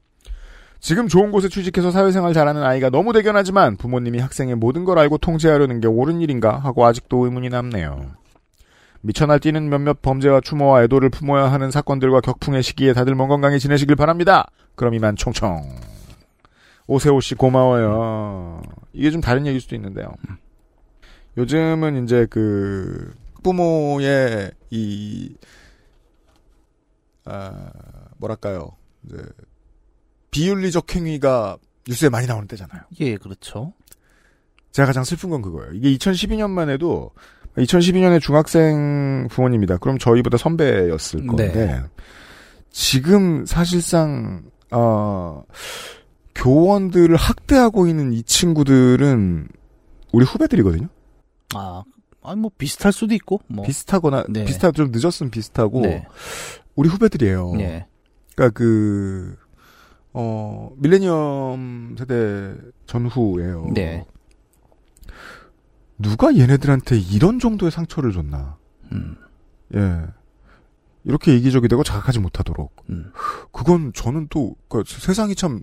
지금 0.79 1.09
좋은 1.09 1.33
곳에 1.33 1.49
취직해서 1.49 1.91
사회생활 1.91 2.33
잘하는 2.33 2.63
아이가 2.63 2.89
너무 2.89 3.13
대견하지만 3.13 3.77
부모님이 3.77 4.21
학생의 4.21 4.55
모든 4.55 4.85
걸 4.85 5.01
알고 5.01 5.19
통제하려는 5.19 5.81
게 5.81 5.89
옳은 5.89 6.21
일인가 6.21 6.57
하고 6.57 6.87
아직도 6.87 7.25
의문이 7.25 7.49
남네요. 7.49 8.13
미쳐 9.01 9.27
날뛰는 9.27 9.69
몇몇 9.69 10.03
범죄와 10.03 10.41
추모와 10.41 10.85
애도를 10.85 11.11
품어야 11.11 11.51
하는 11.51 11.73
사건들과 11.73 12.21
격풍의 12.21 12.63
시기에 12.63 12.93
다들 12.93 13.17
몸 13.17 13.29
건강히 13.29 13.59
지내시길 13.59 13.97
바랍니다. 13.97 14.47
그럼 14.77 14.95
이만 14.95 15.17
총총. 15.17 15.63
오세호 16.87 17.21
씨 17.21 17.35
고마워요. 17.35 18.63
이게 18.93 19.11
좀 19.11 19.21
다른 19.21 19.47
얘기일 19.47 19.61
수도 19.61 19.75
있는데요. 19.75 20.15
요즘은 21.37 22.05
이제 22.05 22.27
그 22.31 23.13
부모의 23.43 24.53
이 24.71 25.35
아, 27.25 27.71
뭐랄까요? 28.19 28.73
이제 29.05 29.17
비윤리적 30.31 30.95
행위가 30.95 31.59
뉴스에 31.89 32.09
많이 32.09 32.27
나오는 32.27 32.47
때잖아요. 32.47 32.83
예, 33.01 33.17
그렇죠. 33.17 33.73
제가 34.73 34.87
가장 34.87 35.05
슬픈 35.05 35.31
건 35.31 35.43
그거예요. 35.43 35.73
이게 35.75 35.93
2012년만 35.97 36.71
해도 36.71 37.11
2012년에 37.57 38.21
중학생 38.21 39.29
부모님이다. 39.31 39.79
그럼 39.79 39.99
저희보다 39.99 40.39
선배였을 40.39 41.27
건데 41.27 41.53
네. 41.53 41.83
지금 42.71 43.45
사실상 43.45 44.45
어, 44.71 45.43
교원들을 46.35 47.15
학대하고 47.15 47.87
있는 47.87 48.13
이 48.15 48.23
친구들은 48.23 49.49
우리 50.13 50.25
후배들이거든요. 50.25 50.89
아, 51.55 51.83
아니 52.23 52.41
뭐 52.41 52.51
비슷할 52.57 52.93
수도 52.93 53.15
있고 53.15 53.41
뭐 53.49 53.65
비슷하거나 53.67 54.25
네. 54.31 54.45
비슷하 54.45 54.71
좀 54.73 54.91
늦었으면 54.91 55.31
비슷하고 55.31 55.83
네. 55.83 56.07
우리 56.75 56.89
후배들이에요. 56.89 57.53
네. 57.57 57.87
그러니까 58.35 58.59
그 58.59 59.37
어, 60.13 60.71
밀레니엄 60.77 61.97
세대 61.99 62.55
전후예요. 62.87 63.71
네. 63.75 64.05
누가 65.99 66.37
얘네들한테 66.37 66.99
이런 66.99 67.39
정도의 67.39 67.71
상처를 67.71 68.13
줬나? 68.13 68.57
음. 68.93 69.17
예. 69.75 70.07
이렇게 71.05 71.37
이기적이 71.37 71.69
되고 71.69 71.83
자각하지 71.83 72.19
못하도록. 72.19 72.85
음. 72.91 73.13
그건 73.53 73.93
저는 73.93 74.29
또, 74.31 74.57
그 74.69 74.83
세상이 74.87 75.35
참, 75.35 75.63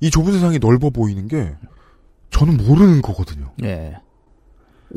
이 0.00 0.10
좁은 0.10 0.32
세상이 0.32 0.58
넓어 0.58 0.90
보이는 0.90 1.26
게, 1.28 1.56
저는 2.30 2.56
모르는 2.56 3.02
거거든요. 3.02 3.52
예. 3.64 3.98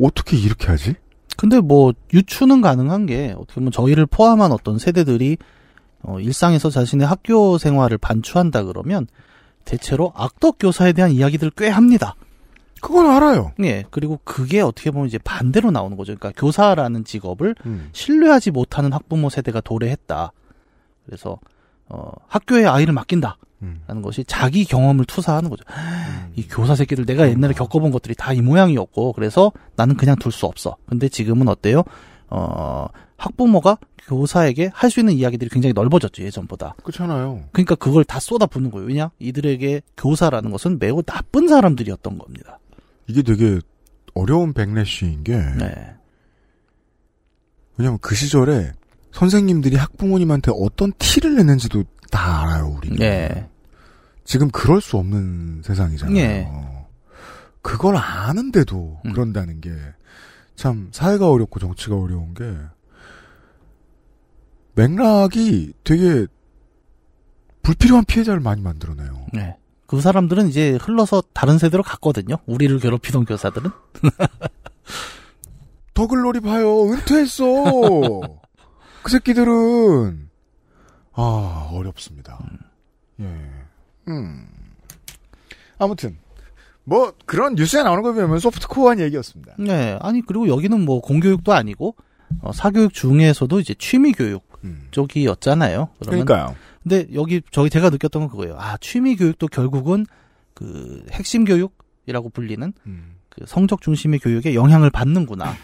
어떻게 0.02 0.38
이렇게 0.38 0.68
하지? 0.68 0.96
근데 1.38 1.60
뭐 1.60 1.94
유추는 2.14 2.62
가능한 2.62 3.06
게 3.06 3.34
어떻게 3.38 3.56
보면 3.56 3.72
저희를 3.72 4.06
포함한 4.06 4.52
어떤 4.52 4.78
세대들이 4.78 5.38
어, 6.04 6.20
일상에서 6.20 6.70
자신의 6.70 7.08
학교 7.08 7.58
생활을 7.58 7.98
반추한다 7.98 8.64
그러면 8.64 9.08
대체로 9.66 10.12
악덕 10.16 10.58
교사에 10.60 10.94
대한 10.94 11.12
이야기들을 11.12 11.52
꽤 11.56 11.70
합니다. 11.70 12.16
그건 12.82 13.10
알아요. 13.10 13.54
예. 13.64 13.86
그리고 13.92 14.20
그게 14.26 14.60
어떻게 14.60 14.92
보면 14.92 15.08
이제 15.08 15.18
반대로 15.18 15.72
나오는 15.72 15.96
거죠. 15.96 16.14
그러니까 16.16 16.38
교사라는 16.40 17.06
직업을 17.06 17.56
음. 17.66 17.90
신뢰하지 17.94 18.52
못하는 18.52 18.92
학부모 18.92 19.30
세대가 19.30 19.62
도래했다. 19.62 20.34
그래서 21.06 21.40
어, 21.88 22.12
학교에 22.28 22.66
아이를 22.66 22.94
맡긴다. 22.94 23.38
라는 23.88 24.02
것이 24.02 24.24
자기 24.26 24.66
경험을 24.66 25.06
투사하는 25.06 25.50
거죠. 25.50 25.64
이 26.36 26.44
교사 26.48 26.76
새끼들 26.76 27.06
내가 27.06 27.30
옛날에 27.30 27.54
겪어본 27.54 27.92
것들이 27.92 28.16
다 28.16 28.34
이 28.34 28.42
모양이었고 28.42 29.14
그래서 29.14 29.52
나는 29.76 29.96
그냥 29.96 30.16
둘 30.18 30.32
수 30.32 30.46
없어. 30.46 30.76
근데 30.88 31.08
지금은 31.10 31.48
어때요? 31.48 31.84
어, 32.30 32.88
학부모가 33.18 33.78
교사에게 34.08 34.70
할 34.74 34.90
수 34.90 35.00
있는 35.00 35.14
이야기들이 35.14 35.50
굉장히 35.50 35.74
넓어졌죠 35.74 36.24
예전보다. 36.24 36.76
그렇잖아요. 36.84 37.44
그러니까 37.52 37.76
그걸 37.76 38.04
다 38.04 38.20
쏟아붓는 38.20 38.72
거예요. 38.72 38.88
왜냐? 38.88 39.12
이들에게 39.20 39.82
교사라는 39.98 40.52
것은 40.52 40.78
매우 40.80 41.02
나쁜 41.04 41.48
사람들이었던 41.48 42.18
겁니다. 42.18 42.60
이게 43.08 43.22
되게 43.22 43.60
어려운 44.16 44.54
백래쉬인 44.54 45.24
게, 45.24 45.36
네. 45.36 45.96
왜냐면 47.78 47.98
그 48.02 48.16
시절에 48.16 48.72
선생님들이 49.12 49.76
학부모님한테 49.76 50.52
어떤 50.56 50.92
티를 51.00 51.36
내는지도 51.36 51.84
다 52.12 52.42
알아요, 52.42 52.76
우리는. 52.78 52.98
네. 52.98 53.48
지금 54.24 54.50
그럴 54.50 54.82
수 54.82 54.98
없는 54.98 55.62
세상이잖아요. 55.64 56.18
예. 56.18 56.50
그걸 57.62 57.96
아는데도 57.98 59.00
음. 59.06 59.14
그런다는 59.14 59.62
게 59.62 59.70
참 60.56 60.90
사회가 60.92 61.30
어렵고 61.30 61.60
정치가 61.60 61.98
어려운 61.98 62.34
게 62.34 62.44
맥락이 64.76 65.74
되게 65.84 66.28
불필요한 67.62 68.06
피해자를 68.06 68.40
많이 68.40 68.62
만들어내요. 68.62 69.28
네. 69.34 69.58
그 69.88 70.02
사람들은 70.02 70.48
이제 70.48 70.78
흘러서 70.82 71.24
다른 71.34 71.58
세대로 71.58 71.84
갔거든요. 71.84 72.38
우리를 72.46 72.80
괴롭히던 72.80 73.26
교사들은. 73.26 73.70
더글로리 75.94 76.40
봐요. 76.40 76.92
은퇴했어. 76.92 77.46
그 79.04 79.12
새끼들은 79.12 80.30
아 81.14 81.70
어렵습니다. 81.72 82.40
예. 83.20 83.50
음. 84.08 84.48
아무튼 85.78 86.18
뭐 86.84 87.14
그런 87.26 87.56
뉴스에 87.56 87.84
나오는 87.84 88.04
거 88.04 88.14
보면 88.14 88.40
소프트코어한 88.40 89.00
얘기였습니다. 89.00 89.56
네. 89.58 89.98
아니 90.02 90.22
그리고 90.22 90.48
여기는 90.48 90.80
뭐 90.84 91.02
공교육도 91.02 91.54
아니고 91.54 91.96
어, 92.42 92.52
사교육 92.52 92.94
중에서도 92.94 93.60
이제 93.60 93.74
취미 93.78 94.12
교육 94.12 94.44
쪽이었잖아요. 94.92 95.90
그러면 96.00 96.22
음. 96.22 96.26
그러니까요. 96.26 96.56
근데 96.82 97.08
여기 97.14 97.42
저희 97.52 97.70
제가 97.70 97.90
느꼈던 97.90 98.24
건 98.24 98.30
그거예요. 98.30 98.56
아 98.58 98.78
취미 98.78 99.16
교육도 99.16 99.48
결국은 99.48 100.06
그 100.54 101.06
핵심 101.12 101.46
교육이라고 101.46 102.30
불리는 102.30 102.74
음. 102.86 103.16
그 103.30 103.46
성적 103.48 103.82
중심의 103.82 104.20
교육에 104.20 104.54
영향을 104.54 104.90
받는구나. 104.90 105.56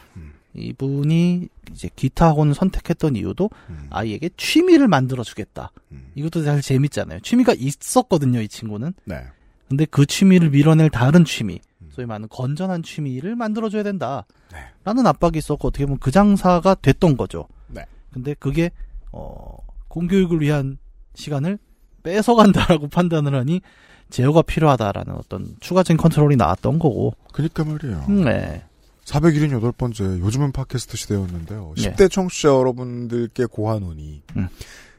이분이 0.54 1.48
이제 1.72 1.90
기타 1.96 2.28
학원을 2.28 2.56
선택했던 2.56 3.16
이유도 3.16 3.50
음. 3.70 3.88
아이에게 3.90 4.30
취미를 4.36 4.88
만들어 4.88 5.24
주겠다. 5.24 5.72
이것도 6.16 6.44
사실 6.44 6.62
재밌잖아요. 6.62 7.20
취미가 7.22 7.54
있었거든요, 7.58 8.42
이 8.42 8.48
친구는. 8.48 8.94
네. 9.06 9.24
근데 9.68 9.86
그 9.86 10.06
취미를 10.06 10.50
밀어낼 10.50 10.90
다른 10.90 11.24
취미, 11.24 11.60
소위 11.92 12.08
말하는 12.08 12.28
건전한 12.30 12.82
취미를 12.82 13.36
만들어줘야 13.36 13.84
된다. 13.84 14.26
네. 14.52 14.60
라는 14.84 15.06
압박이 15.06 15.38
있었고 15.38 15.68
어떻게 15.68 15.86
보면 15.86 16.00
그 16.00 16.10
장사가 16.10 16.76
됐던 16.76 17.18
거죠. 17.18 17.48
근데 18.12 18.34
그게 18.40 18.72
어 19.12 19.58
공교육을 19.88 20.42
위한 20.42 20.78
시간을 21.16 21.60
뺏어간다라고 22.04 22.88
판단을 22.90 23.36
하니 23.36 23.62
제어가 24.10 24.42
필요하다라는 24.42 25.14
어떤 25.16 25.56
추가적인 25.60 25.98
컨트롤이 25.98 26.36
나왔던 26.36 26.80
거고. 26.80 27.14
그니까 27.32 27.64
말이에요. 27.64 28.06
네. 28.08 28.64
478번째 29.10 30.20
요즘은 30.20 30.52
팟캐스트 30.52 30.98
시대였는데요. 30.98 31.74
네. 31.78 31.92
10대 31.96 32.12
청취자 32.12 32.50
여러분들께 32.50 33.46
고한원이 33.46 34.24
음. 34.38 34.48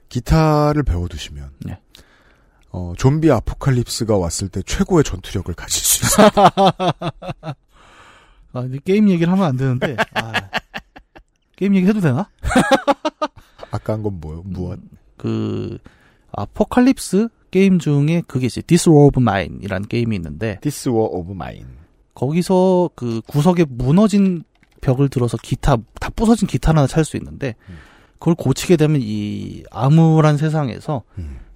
기타를 0.08 0.82
배워두시면 0.82 1.50
네. 1.60 1.78
어, 2.72 2.92
좀비 2.96 3.30
아포칼립스가 3.30 4.16
왔을 4.16 4.48
때 4.48 4.62
최고의 4.62 5.04
전투력을 5.04 5.52
가질 5.54 5.80
수 5.82 6.04
있어요. 6.04 6.28
아, 8.52 8.66
게임 8.84 9.08
얘기를 9.10 9.32
하면 9.32 9.44
안 9.46 9.56
되는데. 9.56 9.96
아, 10.14 10.32
게임 11.56 11.74
얘기 11.76 11.86
해도 11.86 12.00
되나? 12.00 12.28
아까 13.70 13.92
한 13.92 14.02
건 14.02 14.18
뭐요? 14.20 14.42
무엇? 14.44 14.80
그 15.16 15.78
아포칼립스 16.32 17.28
게임 17.50 17.78
중에 17.78 18.22
그게 18.26 18.46
이제 18.46 18.60
This 18.62 18.88
War 18.88 19.06
of 19.06 19.20
Mine이라는 19.20 19.86
게임이 19.88 20.16
있는데 20.16 20.58
This 20.62 20.88
War 20.88 21.08
of 21.12 21.30
Mine. 21.30 21.66
거기서 22.20 22.90
그 22.94 23.22
구석에 23.26 23.64
무너진 23.66 24.44
벽을 24.82 25.08
들어서 25.08 25.38
기타 25.38 25.78
다 25.98 26.10
부서진 26.14 26.46
기타 26.46 26.70
하나 26.70 26.86
찾을 26.86 27.04
수 27.04 27.16
있는데 27.16 27.54
그걸 28.18 28.34
고치게 28.34 28.76
되면 28.76 29.00
이 29.02 29.62
암울한 29.70 30.36
세상에서 30.36 31.02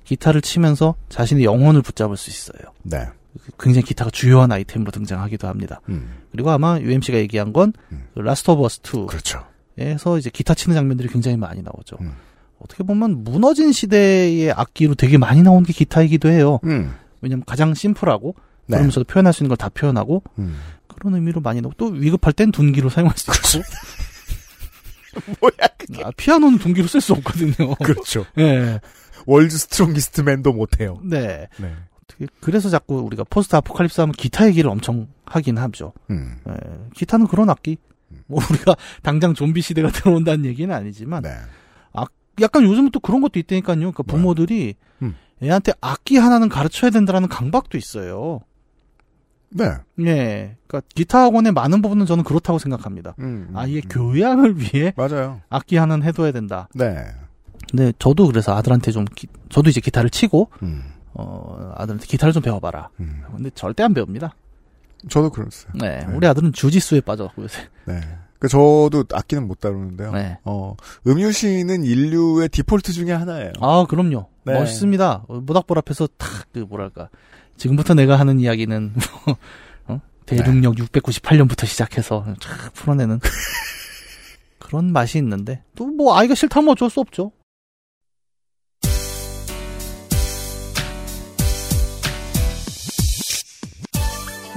기타를 0.05 0.41
치면서 0.41 0.95
자신의 1.11 1.45
영혼을 1.45 1.83
붙잡을 1.83 2.17
수 2.17 2.31
있어요. 2.31 2.73
네. 2.83 3.07
굉장히 3.59 3.85
기타가 3.85 4.11
주요한 4.11 4.53
아이템으로 4.53 4.91
등장하기도 4.91 5.49
합니다. 5.49 5.83
음. 5.91 6.21
그리고 6.33 6.51
아마 6.51 6.79
UMC가 6.81 7.19
얘기한 7.19 7.53
건 7.53 7.75
라스트 8.15 8.51
오브 8.51 8.65
어스 8.65 8.81
2. 8.87 9.07
그렇죠. 9.07 9.45
에서 9.77 10.17
이제 10.17 10.31
기타 10.31 10.55
치는 10.55 10.75
장면들이 10.75 11.09
굉장히 11.09 11.37
많이 11.37 11.61
나오죠. 11.61 11.99
어떻게 12.59 12.85
보면 12.85 13.25
무너진 13.25 13.73
시대의 13.73 14.53
악기로 14.53 14.95
되게 14.95 15.19
많이 15.19 15.43
나온 15.43 15.63
게 15.63 15.75
기타이기도 15.75 16.31
해요. 16.31 16.61
음. 16.65 16.95
왜냐면 17.21 17.45
가장 17.45 17.75
심플하고 17.75 18.35
네. 18.67 18.77
그러면서도 18.77 19.05
표현할 19.05 19.33
수 19.33 19.43
있는 19.43 19.49
걸 19.49 19.57
다 19.57 19.69
표현하고 19.69 20.23
음. 20.39 20.59
그런 20.89 21.15
의미로 21.15 21.41
많이 21.41 21.61
나오고 21.61 21.75
또 21.77 21.87
위급할 21.87 22.33
땐 22.33 22.51
둔기로 22.53 22.89
사용할 22.89 23.17
수 23.17 23.31
있고. 23.31 23.65
뭐야 25.41 25.69
그게? 25.79 26.03
아, 26.05 26.11
피아노는 26.17 26.59
둔기로 26.59 26.87
쓸 26.89 27.01
수 27.01 27.13
없거든요. 27.13 27.75
그렇죠. 27.77 28.27
예. 28.39 28.81
World 29.27 29.57
Strongest 29.57 30.23
Man도 30.23 30.53
못해요. 30.53 30.99
네. 31.03 31.49
네. 31.59 31.75
어떻게- 32.03 32.27
그래서 32.41 32.69
자꾸 32.69 32.99
우리가 32.99 33.25
post 33.25 33.57
apocalypse 33.57 34.01
하면 34.03 34.13
기타 34.13 34.47
얘기를 34.49 34.69
엄청 34.71 35.09
하긴 35.25 35.57
하죠. 35.59 35.93
음. 36.11 36.37
예, 36.49 36.53
기타는 36.95 37.27
그런 37.29 37.49
악기. 37.49 37.79
뭐 38.27 38.41
우리가 38.51 38.75
당장 39.03 39.35
좀비 39.35 39.61
시대가 39.63 39.89
들어온다는 39.93 40.45
얘기는 40.45 40.73
아니지만 40.75 41.23
네. 41.23 41.31
아, 41.93 42.05
약간 42.41 42.65
요즘은 42.65 42.91
또 42.91 43.01
그런 43.01 43.21
것도 43.21 43.39
있다니까요. 43.39 43.77
그러니까 43.77 44.03
부모들이 44.03 44.75
음. 45.03 45.15
애한테 45.43 45.73
악기 45.81 46.17
하나는 46.19 46.49
가르쳐야 46.49 46.91
된다라는 46.91 47.29
강박도 47.29 47.79
있어요. 47.79 48.41
네. 49.51 49.65
예. 50.01 50.57
그러니까 50.67 50.81
기타 50.95 51.23
학원의 51.23 51.53
많은 51.53 51.81
부분은 51.83 52.07
저는 52.07 52.25
그렇다고 52.25 52.59
생각합니다. 52.59 53.15
음, 53.21 53.49
음, 53.51 53.57
아이의 53.57 53.83
교양을 53.83 54.59
위해 54.61 54.93
맞아요. 54.97 55.41
악기 55.49 55.77
하나는 55.77 56.05
해둬야 56.07 56.33
된다. 56.33 56.69
네. 56.75 56.97
근데 57.71 57.93
저도 57.99 58.27
그래서 58.27 58.55
아들한테 58.57 58.91
좀 58.93 59.05
기- 59.15 59.29
저도 59.49 59.71
이제 59.71 59.81
기타를 59.81 60.11
치고 60.11 60.51
음. 60.63 60.85
어 61.15 61.73
아들한테 61.77 62.07
기타를 62.07 62.33
좀 62.33 62.43
배워봐라. 62.43 62.91
근데 62.97 63.51
절대 63.55 63.83
안 63.85 63.95
배웁니다. 63.95 64.35
저도 65.09 65.31
그랬어요. 65.31 65.73
네, 65.75 66.05
우리 66.15 66.27
아들은 66.27 66.53
주짓수에 66.53 67.01
빠져갖고 67.03 67.43
요새. 67.45 67.63
네. 67.87 68.01
그 68.39 68.49
저도 68.49 69.05
악기는 69.13 69.47
못 69.47 69.61
다루는데요. 69.61 70.13
네. 70.13 70.39
어, 70.45 70.77
음유시는 71.07 71.85
인류의 71.85 72.49
디폴트 72.51 72.93
중에 72.93 73.13
하나예요. 73.13 73.53
아, 73.61 73.87
그럼요. 73.89 74.27
네. 74.45 74.55
멋있습니다. 74.55 75.25
어, 75.29 75.41
모닥불 75.41 75.79
앞에서 75.79 76.09
탁, 76.19 76.47
그, 76.53 76.61
뭐랄까. 76.61 77.09
지금부터 77.57 77.95
내가 77.95 78.17
하는 78.17 78.41
이야기는, 78.41 78.95
뭐, 79.27 79.37
어? 79.87 80.01
대륙력 80.27 80.75
698년부터 80.77 81.67
시작해서 81.67 82.25
쫙 82.41 82.73
풀어내는 82.75 83.21
그런 84.59 84.93
맛이 84.93 85.19
있는데, 85.19 85.63
또 85.75 85.87
뭐, 85.87 86.17
아이가 86.17 86.35
싫다면 86.35 86.71
어쩔 86.71 86.91
수 86.91 87.01
없죠. 87.01 87.33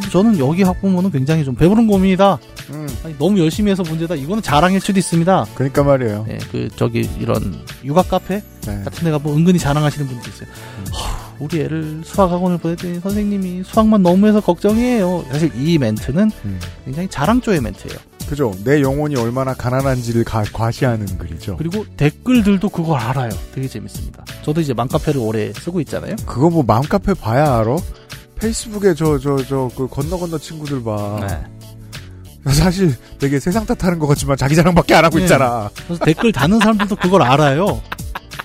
저는 0.09 0.39
여기 0.39 0.63
학부모는 0.63 1.11
굉장히 1.11 1.43
좀 1.43 1.55
배부른 1.55 1.87
고민이다. 1.87 2.37
음. 2.71 2.87
아니, 3.03 3.17
너무 3.17 3.39
열심히 3.39 3.71
해서 3.71 3.83
문제다. 3.83 4.15
이거는 4.15 4.41
자랑일 4.43 4.79
수도 4.79 4.99
있습니다. 4.99 5.45
그러니까 5.55 5.83
말이에요. 5.83 6.25
네, 6.27 6.37
그 6.51 6.69
저기 6.75 7.09
이런 7.19 7.59
육아 7.83 8.01
카페 8.03 8.41
네. 8.65 8.81
같은 8.83 9.03
데가 9.05 9.19
뭐 9.19 9.35
은근히 9.35 9.59
자랑하시는 9.59 10.07
분도 10.07 10.29
있어요. 10.29 10.47
허, 10.93 11.35
우리 11.39 11.61
애를 11.61 12.01
수학 12.03 12.31
학원을 12.31 12.57
보냈더니 12.57 12.99
선생님이 12.99 13.63
수학만 13.65 14.01
너무 14.03 14.27
해서 14.27 14.39
걱정이에요. 14.41 15.25
사실 15.31 15.51
이 15.55 15.77
멘트는 15.77 16.31
음. 16.45 16.59
굉장히 16.85 17.07
자랑조의 17.09 17.61
멘트예요. 17.61 17.97
그죠. 18.27 18.53
내 18.65 18.81
영혼이 18.81 19.15
얼마나 19.15 19.53
가난한지를 19.53 20.25
가- 20.25 20.43
과시하는 20.51 21.17
글이죠. 21.17 21.55
그리고 21.55 21.85
댓글들도 21.95 22.67
그걸 22.67 22.99
알아요. 22.99 23.29
되게 23.55 23.69
재밌습니다. 23.69 24.25
저도 24.43 24.59
이제 24.59 24.73
맘카페를 24.73 25.21
오래 25.21 25.53
쓰고 25.53 25.79
있잖아요. 25.81 26.15
그거 26.25 26.49
뭐 26.49 26.61
맘카페 26.63 27.13
봐야 27.13 27.57
알아? 27.59 27.77
페이스북에 28.39 28.93
저, 28.93 29.17
저, 29.19 29.37
저, 29.43 29.69
그 29.75 29.87
건너 29.87 30.17
건너 30.17 30.37
친구들 30.37 30.83
봐. 30.83 31.19
네. 31.27 32.53
사실 32.53 32.95
되게 33.19 33.39
세상 33.39 33.65
탓하는 33.65 33.99
것 33.99 34.07
같지만 34.07 34.37
자기 34.37 34.55
자랑밖에 34.55 34.95
안 34.95 35.03
하고 35.03 35.17
네. 35.17 35.23
있잖아. 35.23 35.69
그래서 35.85 36.05
댓글 36.05 36.31
다는 36.31 36.59
사람들도 36.59 36.95
그걸 36.97 37.21
알아요. 37.23 37.81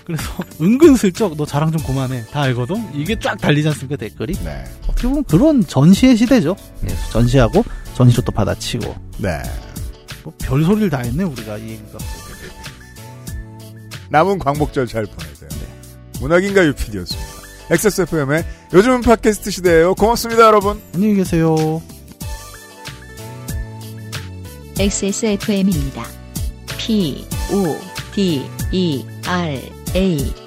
그래서 0.05 0.23
은근슬쩍 0.59 1.37
너 1.37 1.45
자랑 1.45 1.71
좀 1.71 1.81
그만해. 1.83 2.25
다 2.31 2.41
알거든? 2.41 2.89
이게 2.93 3.17
쫙 3.17 3.37
달리지 3.37 3.69
않습니까, 3.69 3.95
댓글이? 3.95 4.33
네. 4.43 4.65
어떻게 4.87 5.07
보면 5.07 5.23
그런 5.23 5.65
전시의 5.65 6.17
시대죠. 6.17 6.55
예, 6.83 6.95
전시하고 7.11 7.63
전시로 7.93 8.23
또 8.23 8.31
받아치고. 8.33 8.93
네. 9.19 9.41
뭐 10.23 10.33
별소리를 10.39 10.89
다 10.89 10.99
했네, 10.99 11.23
우리가. 11.23 11.57
이 11.57 11.69
얘기가. 11.69 11.97
남은 14.09 14.39
광복절 14.39 14.87
잘 14.87 15.05
보내세요. 15.05 15.49
문학인가 16.19 16.65
유피디였습니다. 16.65 17.32
XSFM의 17.71 18.43
요즘은 18.73 19.01
팟캐스트 19.01 19.51
시대예요. 19.51 19.95
고맙습니다, 19.95 20.43
여러분. 20.43 20.81
안녕히 20.93 21.15
계세요. 21.15 21.81
XSFM입니다. 24.77 26.03
P, 26.77 27.25
O, 27.51 27.77
D, 28.13 28.45
E, 28.71 29.05
R, 29.25 29.61
A. 29.95 30.42